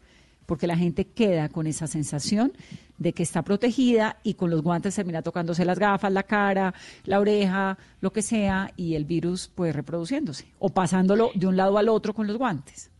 porque 0.51 0.67
la 0.67 0.75
gente 0.75 1.05
queda 1.07 1.47
con 1.47 1.65
esa 1.65 1.87
sensación 1.87 2.51
de 2.97 3.13
que 3.13 3.23
está 3.23 3.41
protegida 3.41 4.17
y 4.21 4.33
con 4.33 4.49
los 4.49 4.61
guantes 4.61 4.93
termina 4.93 5.21
tocándose 5.21 5.63
las 5.63 5.79
gafas, 5.79 6.11
la 6.11 6.23
cara, 6.23 6.73
la 7.05 7.21
oreja, 7.21 7.77
lo 8.01 8.11
que 8.11 8.21
sea, 8.21 8.73
y 8.75 8.95
el 8.95 9.05
virus 9.05 9.49
pues 9.55 9.73
reproduciéndose 9.73 10.51
o 10.59 10.67
pasándolo 10.67 11.31
de 11.35 11.47
un 11.47 11.55
lado 11.55 11.77
al 11.77 11.87
otro 11.87 12.13
con 12.13 12.27
los 12.27 12.37
guantes. 12.37 12.91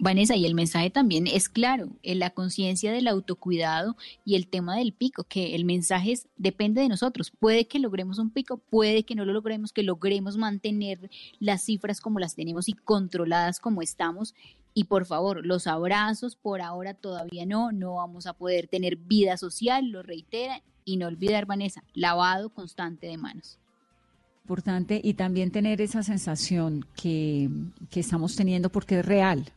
Vanessa, 0.00 0.34
y 0.34 0.44
el 0.46 0.56
mensaje 0.56 0.90
también 0.90 1.28
es 1.28 1.48
claro, 1.48 1.90
en 2.02 2.18
la 2.18 2.30
conciencia 2.30 2.90
del 2.90 3.06
autocuidado 3.06 3.96
y 4.24 4.34
el 4.34 4.48
tema 4.48 4.74
del 4.74 4.92
pico, 4.92 5.22
que 5.22 5.54
el 5.54 5.64
mensaje 5.64 6.10
es, 6.10 6.26
depende 6.36 6.80
de 6.80 6.88
nosotros. 6.88 7.30
Puede 7.30 7.68
que 7.68 7.78
logremos 7.78 8.18
un 8.18 8.30
pico, 8.30 8.56
puede 8.58 9.04
que 9.04 9.14
no 9.14 9.24
lo 9.24 9.32
logremos, 9.32 9.72
que 9.72 9.84
logremos 9.84 10.36
mantener 10.36 11.08
las 11.38 11.62
cifras 11.62 12.00
como 12.00 12.18
las 12.18 12.34
tenemos 12.34 12.68
y 12.68 12.72
controladas 12.72 13.60
como 13.60 13.80
estamos, 13.80 14.34
y 14.74 14.84
por 14.84 15.06
favor, 15.06 15.44
los 15.44 15.66
abrazos 15.66 16.36
por 16.36 16.60
ahora 16.60 16.94
todavía 16.94 17.46
no, 17.46 17.72
no 17.72 17.94
vamos 17.96 18.26
a 18.26 18.32
poder 18.32 18.68
tener 18.68 18.96
vida 18.96 19.36
social, 19.36 19.90
lo 19.90 20.02
reitera, 20.02 20.62
y 20.84 20.96
no 20.96 21.06
olvidar, 21.06 21.46
Vanessa, 21.46 21.84
lavado 21.94 22.50
constante 22.50 23.06
de 23.06 23.16
manos. 23.16 23.58
Importante 24.42 25.00
y 25.02 25.14
también 25.14 25.50
tener 25.50 25.80
esa 25.80 26.02
sensación 26.02 26.84
que, 26.96 27.48
que 27.90 28.00
estamos 28.00 28.34
teniendo 28.34 28.70
porque 28.70 28.98
es 28.98 29.06
real. 29.06 29.52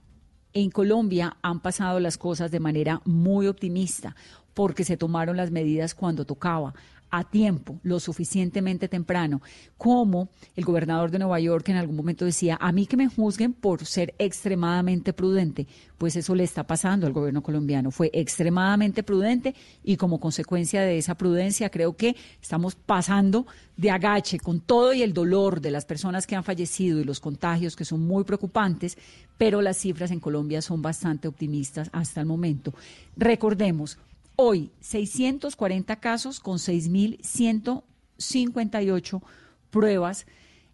En 0.54 0.70
Colombia 0.70 1.38
han 1.42 1.60
pasado 1.60 2.00
las 2.00 2.18
cosas 2.18 2.52
de 2.52 2.60
manera 2.60 3.02
muy 3.06 3.48
optimista 3.48 4.16
porque 4.54 4.84
se 4.84 4.96
tomaron 4.96 5.36
las 5.36 5.52
medidas 5.52 5.96
cuando 5.96 6.26
tocaba 6.26 6.74
a 7.18 7.24
tiempo, 7.24 7.80
lo 7.84 8.00
suficientemente 8.00 8.88
temprano, 8.88 9.42
como 9.78 10.30
el 10.56 10.66
gobernador 10.66 11.12
de 11.12 11.20
Nueva 11.20 11.40
York 11.40 11.70
en 11.70 11.78
algún 11.78 11.96
momento 11.96 12.26
decía, 12.26 12.58
a 12.60 12.72
mí 12.72 12.86
que 12.86 12.98
me 12.98 13.08
juzguen 13.08 13.54
por 13.54 13.86
ser 13.86 14.14
extremadamente 14.20 15.14
prudente, 15.14 15.68
pues 15.98 16.16
eso 16.16 16.36
le 16.36 16.44
está 16.44 16.68
pasando 16.68 17.08
al 17.08 17.14
gobierno 17.14 17.42
colombiano, 17.42 17.92
fue 17.92 18.10
extremadamente 18.14 19.04
prudente 19.04 19.56
y 19.84 19.98
como 19.98 20.20
consecuencia 20.20 20.82
de 20.82 20.98
esa 20.98 21.16
prudencia 21.16 21.70
creo 21.70 21.96
que 21.96 22.16
estamos 22.42 22.76
pasando 22.76 23.46
de 23.78 23.92
agache 23.92 24.40
con 24.40 24.60
todo 24.60 24.94
y 24.94 25.02
el 25.02 25.14
dolor 25.14 25.62
de 25.62 25.72
las 25.72 25.86
personas 25.86 26.28
que 26.28 26.36
han 26.36 26.44
fallecido 26.44 27.00
y 27.00 27.04
los 27.04 27.20
contagios 27.20 27.76
que 27.76 27.86
son 27.86 28.02
muy 28.02 28.24
preocupantes, 28.24 28.98
pero 29.38 29.62
las 29.62 29.78
cifras 29.78 30.12
en 30.12 30.20
Colombia 30.20 30.62
son 30.62 30.82
bastante 30.82 31.28
optimistas 31.28 31.90
hasta 31.94 32.22
el 32.22 32.26
momento. 32.26 32.74
Recordemos, 33.18 33.98
Hoy, 34.38 34.72
640 34.82 35.96
casos 36.02 36.42
con 36.42 36.58
6.158 36.58 39.22
pruebas 39.70 40.26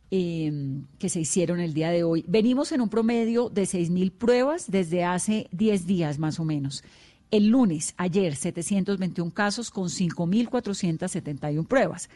em, 0.10 0.88
que 0.98 1.10
se 1.10 1.20
hicieron 1.20 1.60
el 1.60 1.76
día 1.76 1.92
de 1.92 2.04
hoy. 2.04 2.26
Venimos 2.28 2.72
en 2.72 2.82
un 2.82 2.90
promedio 2.90 3.50
de 3.50 3.62
6.000 3.64 4.14
pruebas 4.14 4.72
desde 4.72 5.04
hace 5.04 5.48
10 5.52 5.86
días 5.86 6.18
más 6.18 6.40
o 6.40 6.44
menos. 6.44 6.84
El 7.30 7.50
lunes, 7.50 7.94
ayer, 7.98 8.36
721 8.36 9.32
casos 9.32 9.70
con 9.70 9.90
5.471 9.90 11.68
pruebas. 11.68 12.10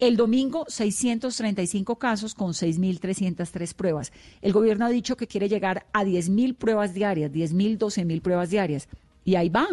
El 0.00 0.16
domingo, 0.16 0.64
635 0.66 2.00
casos 2.00 2.34
con 2.34 2.52
6.303 2.52 3.74
pruebas. 3.74 4.10
El 4.42 4.52
gobierno 4.52 4.86
ha 4.86 4.90
dicho 4.90 5.16
que 5.16 5.28
quiere 5.28 5.48
llegar 5.48 5.86
a 5.92 6.02
10.000 6.04 6.56
pruebas 6.56 6.94
diarias, 6.94 7.30
10.000, 7.30 7.78
12.000 7.78 8.20
pruebas 8.22 8.50
diarias. 8.50 8.88
Y 9.24 9.34
ahí 9.34 9.48
va, 9.48 9.66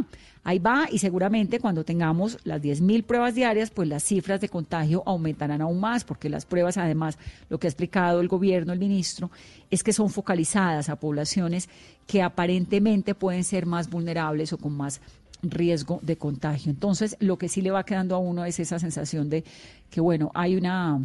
ahí 0.43 0.59
va 0.59 0.87
y 0.91 0.99
seguramente 0.99 1.59
cuando 1.59 1.83
tengamos 1.83 2.37
las 2.43 2.61
10.000 2.61 3.03
pruebas 3.03 3.35
diarias, 3.35 3.69
pues 3.69 3.87
las 3.87 4.03
cifras 4.03 4.41
de 4.41 4.49
contagio 4.49 5.03
aumentarán 5.05 5.61
aún 5.61 5.79
más, 5.79 6.03
porque 6.03 6.29
las 6.29 6.45
pruebas 6.45 6.77
además, 6.77 7.17
lo 7.49 7.59
que 7.59 7.67
ha 7.67 7.69
explicado 7.69 8.19
el 8.19 8.27
gobierno, 8.27 8.73
el 8.73 8.79
ministro, 8.79 9.31
es 9.69 9.83
que 9.83 9.93
son 9.93 10.09
focalizadas 10.09 10.89
a 10.89 10.97
poblaciones 10.97 11.69
que 12.05 12.21
aparentemente 12.21 13.15
pueden 13.15 13.43
ser 13.43 13.65
más 13.65 13.89
vulnerables 13.89 14.53
o 14.53 14.57
con 14.57 14.75
más 14.75 15.01
riesgo 15.41 15.99
de 16.01 16.17
contagio. 16.17 16.71
Entonces, 16.71 17.15
lo 17.19 17.37
que 17.37 17.49
sí 17.49 17.61
le 17.61 17.71
va 17.71 17.85
quedando 17.85 18.15
a 18.15 18.19
uno 18.19 18.45
es 18.45 18.59
esa 18.59 18.79
sensación 18.79 19.29
de 19.29 19.43
que, 19.89 20.01
bueno, 20.01 20.31
hay 20.33 20.55
una 20.55 20.99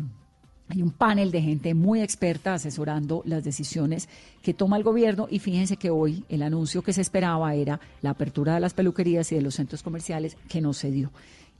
hay 0.68 0.82
un 0.82 0.90
panel 0.90 1.30
de 1.30 1.42
gente 1.42 1.74
muy 1.74 2.00
experta 2.00 2.54
asesorando 2.54 3.22
las 3.26 3.44
decisiones 3.44 4.08
que 4.42 4.54
toma 4.54 4.76
el 4.76 4.82
gobierno 4.82 5.26
y 5.30 5.38
fíjense 5.38 5.76
que 5.76 5.90
hoy 5.90 6.24
el 6.28 6.42
anuncio 6.42 6.82
que 6.82 6.92
se 6.92 7.02
esperaba 7.02 7.54
era 7.54 7.80
la 8.00 8.10
apertura 8.10 8.54
de 8.54 8.60
las 8.60 8.74
peluquerías 8.74 9.30
y 9.32 9.34
de 9.34 9.42
los 9.42 9.54
centros 9.56 9.82
comerciales 9.82 10.36
que 10.48 10.60
no 10.60 10.72
se 10.72 10.90
dio. 10.90 11.10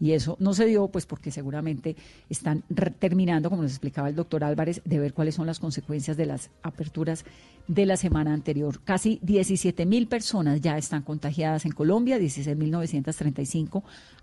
Y 0.01 0.15
eso 0.15 0.37
no 0.41 0.53
se 0.53 0.67
dio 0.67 0.89
pues 0.89 1.07
porque 1.07 1.31
seguramente 1.31 1.95
están 2.29 2.65
terminando, 2.99 3.51
como 3.51 3.63
nos 3.63 3.71
explicaba 3.71 4.09
el 4.09 4.17
doctor 4.17 4.43
Álvarez, 4.43 4.83
de 4.85 4.99
ver 4.99 5.15
cuáles 5.15 5.37
son 5.37 5.47
las 5.47 5.61
consecuencias 5.61 6.17
de 6.17 6.27
las 6.27 6.51
aperturas 6.63 7.25
de 7.69 7.87
la 7.87 7.97
semana 7.97 8.33
anterior. 8.33 8.81
Casi 8.83 9.21
17 9.23 9.87
mil 9.87 10.09
personas 10.09 10.61
ya 10.61 10.77
están 10.77 11.03
contagiadas 11.03 11.67
en 11.67 11.73
Colombia, 11.73 12.19
16.935 12.19 13.83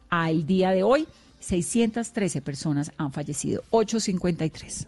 al 0.10 0.46
día 0.46 0.72
de 0.72 0.84
hoy. 0.84 1.08
613 1.40 2.42
personas 2.42 2.92
han 2.98 3.12
fallecido. 3.12 3.64
853. 3.70 4.88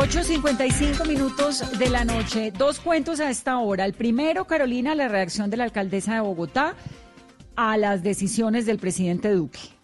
Ocho 0.00 0.22
cincuenta 0.22 0.64
y 0.64 0.70
cinco 0.70 1.04
minutos 1.04 1.76
de 1.76 1.90
la 1.90 2.04
noche. 2.04 2.52
Dos 2.56 2.78
cuentos 2.78 3.18
a 3.18 3.30
esta 3.30 3.58
hora. 3.58 3.84
El 3.84 3.94
primero, 3.94 4.44
Carolina, 4.44 4.94
la 4.94 5.08
reacción 5.08 5.50
de 5.50 5.56
la 5.56 5.64
alcaldesa 5.64 6.14
de 6.14 6.20
Bogotá 6.20 6.76
a 7.56 7.76
las 7.76 8.04
decisiones 8.04 8.64
del 8.64 8.78
presidente 8.78 9.32
Duque. 9.32 9.77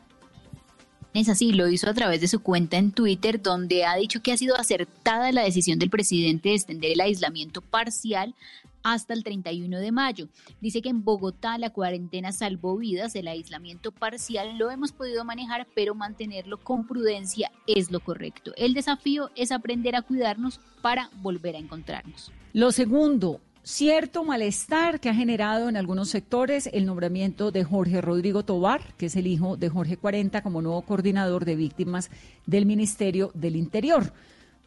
Es 1.15 1.29
así, 1.29 1.53
lo 1.53 1.69
hizo 1.69 1.89
a 1.89 1.95
través 1.95 2.21
de 2.21 2.27
su 2.27 2.41
cuenta 2.41 2.77
en 2.77 2.91
Twitter, 2.91 3.41
donde 3.41 3.85
ha 3.85 3.95
dicho 3.95 4.21
que 4.21 4.33
ha 4.33 4.37
sido 4.37 4.57
acertada 4.57 5.31
la 5.31 5.45
decisión 5.45 5.79
del 5.79 5.89
presidente 5.89 6.49
de 6.49 6.57
extender 6.57 6.91
el 6.91 7.01
aislamiento 7.01 7.61
parcial 7.61 8.35
hasta 8.83 9.15
el 9.15 9.23
31 9.23 9.79
de 9.79 9.93
mayo. 9.93 10.29
Dice 10.61 10.83
que 10.83 10.89
en 10.89 11.05
Bogotá 11.05 11.57
la 11.57 11.71
cuarentena 11.71 12.33
salvó 12.33 12.77
vidas, 12.77 13.15
el 13.15 13.29
aislamiento 13.29 13.93
parcial 13.93 14.59
lo 14.59 14.73
hemos 14.73 14.91
podido 14.91 15.25
manejar, 15.25 15.69
pero 15.77 15.95
mantenerlo 15.95 16.59
con 16.59 16.85
prudencia 16.85 17.53
es 17.69 17.93
lo 17.93 18.01
correcto. 18.01 18.53
El 18.57 18.75
desafío 18.75 19.31
es 19.37 19.53
aprender 19.53 19.95
a 19.95 20.03
cuidarnos 20.03 20.59
para 20.83 21.11
volver 21.23 21.55
a 21.55 21.61
encontrarnos. 21.61 22.33
Lo 22.53 22.73
segundo, 22.73 23.41
cierto 23.65 24.25
malestar 24.25 25.01
que 25.01 25.09
ha 25.09 25.15
generado 25.15 25.71
en 25.71 25.77
algunos 25.77 26.11
sectores 26.11 26.69
el 26.73 26.85
nombramiento 26.85 27.51
de 27.51 27.65
Jorge 27.65 28.03
Rodrigo 28.03 28.45
Tobar, 28.45 28.95
que 28.99 29.07
es 29.07 29.17
el 29.17 29.27
hijo 29.27 29.57
de 29.57 29.71
Jorge 29.71 29.97
40 29.97 30.43
como 30.43 30.61
nuevo 30.61 30.83
coordinador 30.83 31.47
de 31.47 31.57
víctimas 31.57 32.11
del 32.47 32.67
Ministerio 32.67 33.31
del 33.35 33.57
Interior, 33.57 34.13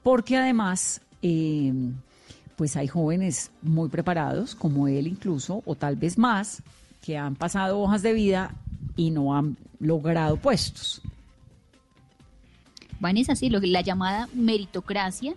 porque 0.02 0.36
además 0.36 1.02
eh, 1.22 1.72
pues 2.56 2.76
hay 2.76 2.88
jóvenes 2.88 3.52
muy 3.62 3.88
preparados, 3.88 4.56
como 4.56 4.88
él 4.88 5.06
incluso, 5.06 5.62
o 5.66 5.76
tal 5.76 5.96
vez 5.96 6.18
más, 6.18 6.64
que 7.04 7.18
han 7.18 7.36
pasado 7.36 7.80
hojas 7.80 8.02
de 8.02 8.14
vida 8.14 8.56
y 8.96 9.12
no 9.12 9.38
han 9.38 9.58
logrado 9.80 10.38
puestos. 10.38 11.04
Vanessa, 13.00 13.36
sí, 13.36 13.50
lo, 13.50 13.60
la 13.60 13.82
llamada 13.82 14.28
meritocracia 14.34 15.36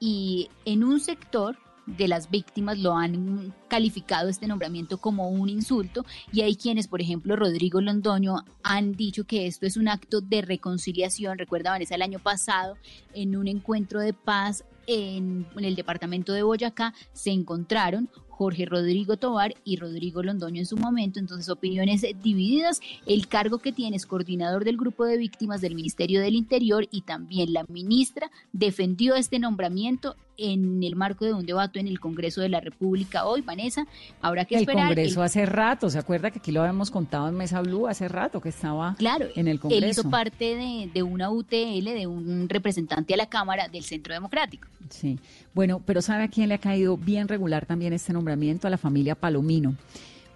y 0.00 0.48
en 0.64 0.82
un 0.82 0.98
sector 0.98 1.58
de 1.86 2.08
las 2.08 2.30
víctimas 2.30 2.78
lo 2.78 2.94
han 2.94 3.54
calificado 3.68 4.28
este 4.28 4.46
nombramiento 4.46 4.98
como 4.98 5.28
un 5.28 5.48
insulto 5.48 6.04
y 6.32 6.42
hay 6.42 6.56
quienes, 6.56 6.88
por 6.88 7.00
ejemplo, 7.00 7.36
Rodrigo 7.36 7.80
Londoño, 7.80 8.36
han 8.62 8.92
dicho 8.92 9.24
que 9.24 9.46
esto 9.46 9.66
es 9.66 9.76
un 9.76 9.88
acto 9.88 10.20
de 10.20 10.42
reconciliación. 10.42 11.38
Recuerda, 11.38 11.70
Vanessa, 11.70 11.94
el 11.94 12.02
año 12.02 12.18
pasado, 12.18 12.76
en 13.14 13.36
un 13.36 13.48
encuentro 13.48 14.00
de 14.00 14.12
paz 14.12 14.64
en, 14.86 15.46
el 15.56 15.74
departamento 15.74 16.32
de 16.32 16.42
Boyacá, 16.42 16.94
se 17.12 17.30
encontraron 17.30 18.08
Jorge 18.28 18.64
Rodrigo 18.66 19.16
Tobar 19.16 19.54
y 19.64 19.76
Rodrigo 19.76 20.22
Londoño 20.22 20.58
en 20.58 20.66
su 20.66 20.76
momento, 20.76 21.20
entonces 21.20 21.48
opiniones 21.48 22.04
divididas. 22.22 22.80
El 23.06 23.28
cargo 23.28 23.58
que 23.58 23.72
tiene 23.72 23.96
es 23.96 24.06
coordinador 24.06 24.64
del 24.64 24.76
grupo 24.76 25.04
de 25.04 25.16
víctimas 25.16 25.60
del 25.60 25.74
Ministerio 25.74 26.20
del 26.20 26.34
Interior 26.34 26.88
y 26.90 27.02
también 27.02 27.52
la 27.52 27.64
ministra 27.68 28.30
defendió 28.52 29.14
este 29.14 29.38
nombramiento 29.38 30.16
en 30.42 30.82
el 30.82 30.96
marco 30.96 31.24
de 31.24 31.32
un 31.32 31.46
debate 31.46 31.80
en 31.80 31.88
el 31.88 32.00
Congreso 32.00 32.40
de 32.40 32.48
la 32.48 32.60
República 32.60 33.24
hoy, 33.24 33.40
Vanessa. 33.42 33.86
Habrá 34.20 34.44
que 34.44 34.56
esperar. 34.56 34.82
El 34.82 34.88
Congreso 34.88 35.22
hace 35.22 35.46
rato, 35.46 35.88
¿se 35.88 35.98
acuerda 35.98 36.30
que 36.30 36.40
aquí 36.40 36.52
lo 36.52 36.60
habíamos 36.60 36.90
contado 36.90 37.28
en 37.28 37.36
Mesa 37.36 37.60
Blue 37.62 37.86
hace 37.86 38.08
rato 38.08 38.40
que 38.40 38.48
estaba 38.48 38.94
claro, 38.96 39.26
en 39.36 39.48
el 39.48 39.60
Congreso? 39.60 39.84
Él 39.84 39.90
hizo 39.90 40.10
parte 40.10 40.56
de, 40.56 40.90
de 40.92 41.02
una 41.02 41.30
UTL, 41.30 41.84
de 41.84 42.06
un 42.06 42.48
representante 42.48 43.14
a 43.14 43.16
la 43.16 43.26
Cámara 43.26 43.68
del 43.68 43.84
Centro 43.84 44.12
Democrático. 44.12 44.68
Sí, 44.90 45.18
bueno, 45.54 45.80
pero 45.84 46.02
¿sabe 46.02 46.24
a 46.24 46.28
quién 46.28 46.48
le 46.48 46.54
ha 46.54 46.58
caído 46.58 46.96
bien 46.96 47.28
regular 47.28 47.66
también 47.66 47.92
este 47.92 48.12
nombramiento? 48.12 48.66
A 48.66 48.70
la 48.70 48.78
familia 48.78 49.14
Palomino, 49.14 49.74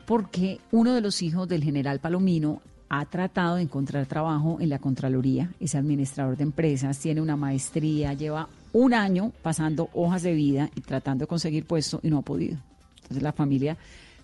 porque 0.06 0.60
uno 0.70 0.94
de 0.94 1.00
los 1.00 1.22
hijos 1.22 1.48
del 1.48 1.62
general 1.62 2.00
Palomino 2.00 2.62
ha 2.88 3.04
tratado 3.06 3.56
de 3.56 3.62
encontrar 3.62 4.06
trabajo 4.06 4.58
en 4.60 4.68
la 4.68 4.78
Contraloría, 4.78 5.50
es 5.60 5.74
administrador 5.74 6.36
de 6.36 6.44
empresas, 6.44 6.98
tiene 6.98 7.20
una 7.20 7.36
maestría, 7.36 8.12
lleva 8.12 8.48
un 8.76 8.92
año 8.92 9.32
pasando 9.40 9.88
hojas 9.94 10.22
de 10.22 10.34
vida 10.34 10.70
y 10.74 10.82
tratando 10.82 11.22
de 11.22 11.28
conseguir 11.28 11.64
puesto 11.64 11.98
y 12.02 12.10
no 12.10 12.18
ha 12.18 12.22
podido. 12.22 12.58
Entonces 12.96 13.22
la 13.22 13.32
familia 13.32 13.78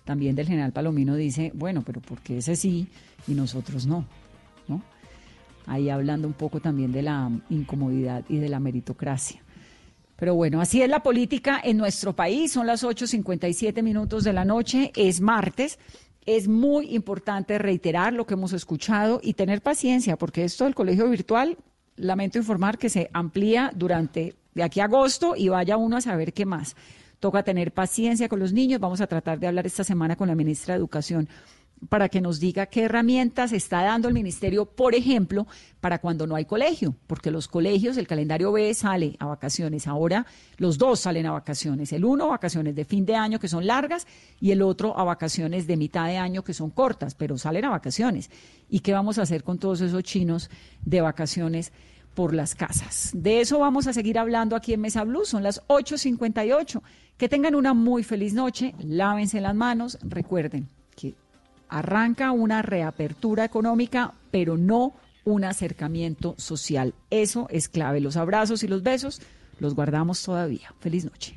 también 0.05 0.35
del 0.35 0.47
general 0.47 0.71
Palomino 0.71 1.15
dice, 1.15 1.51
bueno, 1.55 1.81
pero 1.83 2.01
¿por 2.01 2.19
qué 2.19 2.37
ese 2.37 2.55
sí 2.55 2.87
y 3.27 3.33
nosotros 3.33 3.87
no? 3.87 4.05
¿No? 4.67 4.83
Ahí 5.65 5.89
hablando 5.89 6.27
un 6.27 6.35
poco 6.35 6.59
también 6.59 6.91
de 6.91 7.01
la 7.01 7.31
incomodidad 7.49 8.23
y 8.29 8.37
de 8.37 8.47
la 8.47 8.59
meritocracia. 8.59 9.41
Pero 10.17 10.35
bueno, 10.35 10.61
así 10.61 10.83
es 10.83 10.89
la 10.89 11.01
política 11.01 11.59
en 11.63 11.77
nuestro 11.77 12.15
país. 12.15 12.51
Son 12.51 12.67
las 12.67 12.83
8.57 12.83 13.81
minutos 13.81 14.23
de 14.23 14.33
la 14.33 14.45
noche, 14.45 14.91
es 14.95 15.19
martes. 15.19 15.79
Es 16.27 16.47
muy 16.47 16.93
importante 16.93 17.57
reiterar 17.57 18.13
lo 18.13 18.27
que 18.27 18.35
hemos 18.35 18.53
escuchado 18.53 19.19
y 19.23 19.33
tener 19.33 19.63
paciencia, 19.63 20.15
porque 20.15 20.43
esto 20.43 20.65
del 20.65 20.75
colegio 20.75 21.09
virtual, 21.09 21.57
lamento 21.95 22.37
informar 22.37 22.77
que 22.77 22.89
se 22.89 23.09
amplía 23.13 23.71
durante 23.75 24.35
de 24.55 24.63
aquí 24.63 24.79
a 24.79 24.85
agosto 24.85 25.35
y 25.35 25.49
vaya 25.49 25.77
uno 25.77 25.97
a 25.97 26.01
saber 26.01 26.33
qué 26.33 26.45
más. 26.45 26.75
Toca 27.19 27.43
tener 27.43 27.73
paciencia 27.73 28.27
con 28.27 28.39
los 28.39 28.53
niños. 28.53 28.79
Vamos 28.79 29.01
a 29.01 29.07
tratar 29.07 29.39
de 29.39 29.47
hablar 29.47 29.65
esta 29.65 29.83
semana 29.83 30.15
con 30.15 30.27
la 30.27 30.35
ministra 30.35 30.73
de 30.73 30.79
Educación 30.79 31.29
para 31.89 32.09
que 32.09 32.21
nos 32.21 32.39
diga 32.39 32.67
qué 32.67 32.83
herramientas 32.83 33.51
está 33.51 33.83
dando 33.83 34.07
el 34.07 34.13
ministerio, 34.13 34.65
por 34.65 34.95
ejemplo, 34.95 35.47
para 35.81 35.99
cuando 35.99 36.27
no 36.27 36.35
hay 36.35 36.45
colegio, 36.45 36.95
porque 37.07 37.31
los 37.31 37.47
colegios, 37.47 37.97
el 37.97 38.07
calendario 38.07 38.51
B 38.51 38.73
sale 38.73 39.15
a 39.19 39.25
vacaciones, 39.25 39.87
ahora 39.87 40.25
los 40.57 40.77
dos 40.77 41.01
salen 41.01 41.25
a 41.25 41.31
vacaciones, 41.31 41.91
el 41.93 42.05
uno 42.05 42.25
a 42.25 42.29
vacaciones 42.29 42.75
de 42.75 42.85
fin 42.85 43.05
de 43.05 43.15
año 43.15 43.39
que 43.39 43.47
son 43.47 43.67
largas 43.67 44.07
y 44.39 44.51
el 44.51 44.61
otro 44.61 44.97
a 44.97 45.03
vacaciones 45.03 45.67
de 45.67 45.77
mitad 45.77 46.07
de 46.07 46.17
año 46.17 46.43
que 46.43 46.53
son 46.53 46.69
cortas, 46.69 47.15
pero 47.15 47.37
salen 47.37 47.65
a 47.65 47.69
vacaciones. 47.69 48.29
¿Y 48.69 48.79
qué 48.79 48.93
vamos 48.93 49.17
a 49.17 49.23
hacer 49.23 49.43
con 49.43 49.59
todos 49.59 49.81
esos 49.81 50.03
chinos 50.03 50.49
de 50.83 51.01
vacaciones? 51.01 51.71
Por 52.13 52.33
las 52.33 52.55
casas. 52.55 53.11
De 53.13 53.41
eso 53.41 53.59
vamos 53.59 53.87
a 53.87 53.93
seguir 53.93 54.19
hablando 54.19 54.55
aquí 54.55 54.73
en 54.73 54.81
Mesa 54.81 55.03
Blue. 55.03 55.25
Son 55.25 55.43
las 55.43 55.61
8.58. 55.67 56.81
Que 57.17 57.29
tengan 57.29 57.55
una 57.55 57.73
muy 57.73 58.03
feliz 58.03 58.33
noche. 58.33 58.73
Lávense 58.79 59.41
las 59.41 59.55
manos. 59.55 59.97
Recuerden 60.01 60.67
que 60.95 61.15
arranca 61.69 62.31
una 62.31 62.61
reapertura 62.61 63.45
económica, 63.45 64.13
pero 64.31 64.57
no 64.57 64.93
un 65.25 65.43
acercamiento 65.43 66.35
social. 66.37 66.93
Eso 67.09 67.47
es 67.49 67.69
clave. 67.69 68.01
Los 68.01 68.17
abrazos 68.17 68.63
y 68.63 68.67
los 68.67 68.83
besos 68.83 69.21
los 69.59 69.75
guardamos 69.75 70.21
todavía. 70.21 70.73
Feliz 70.79 71.05
noche. 71.05 71.35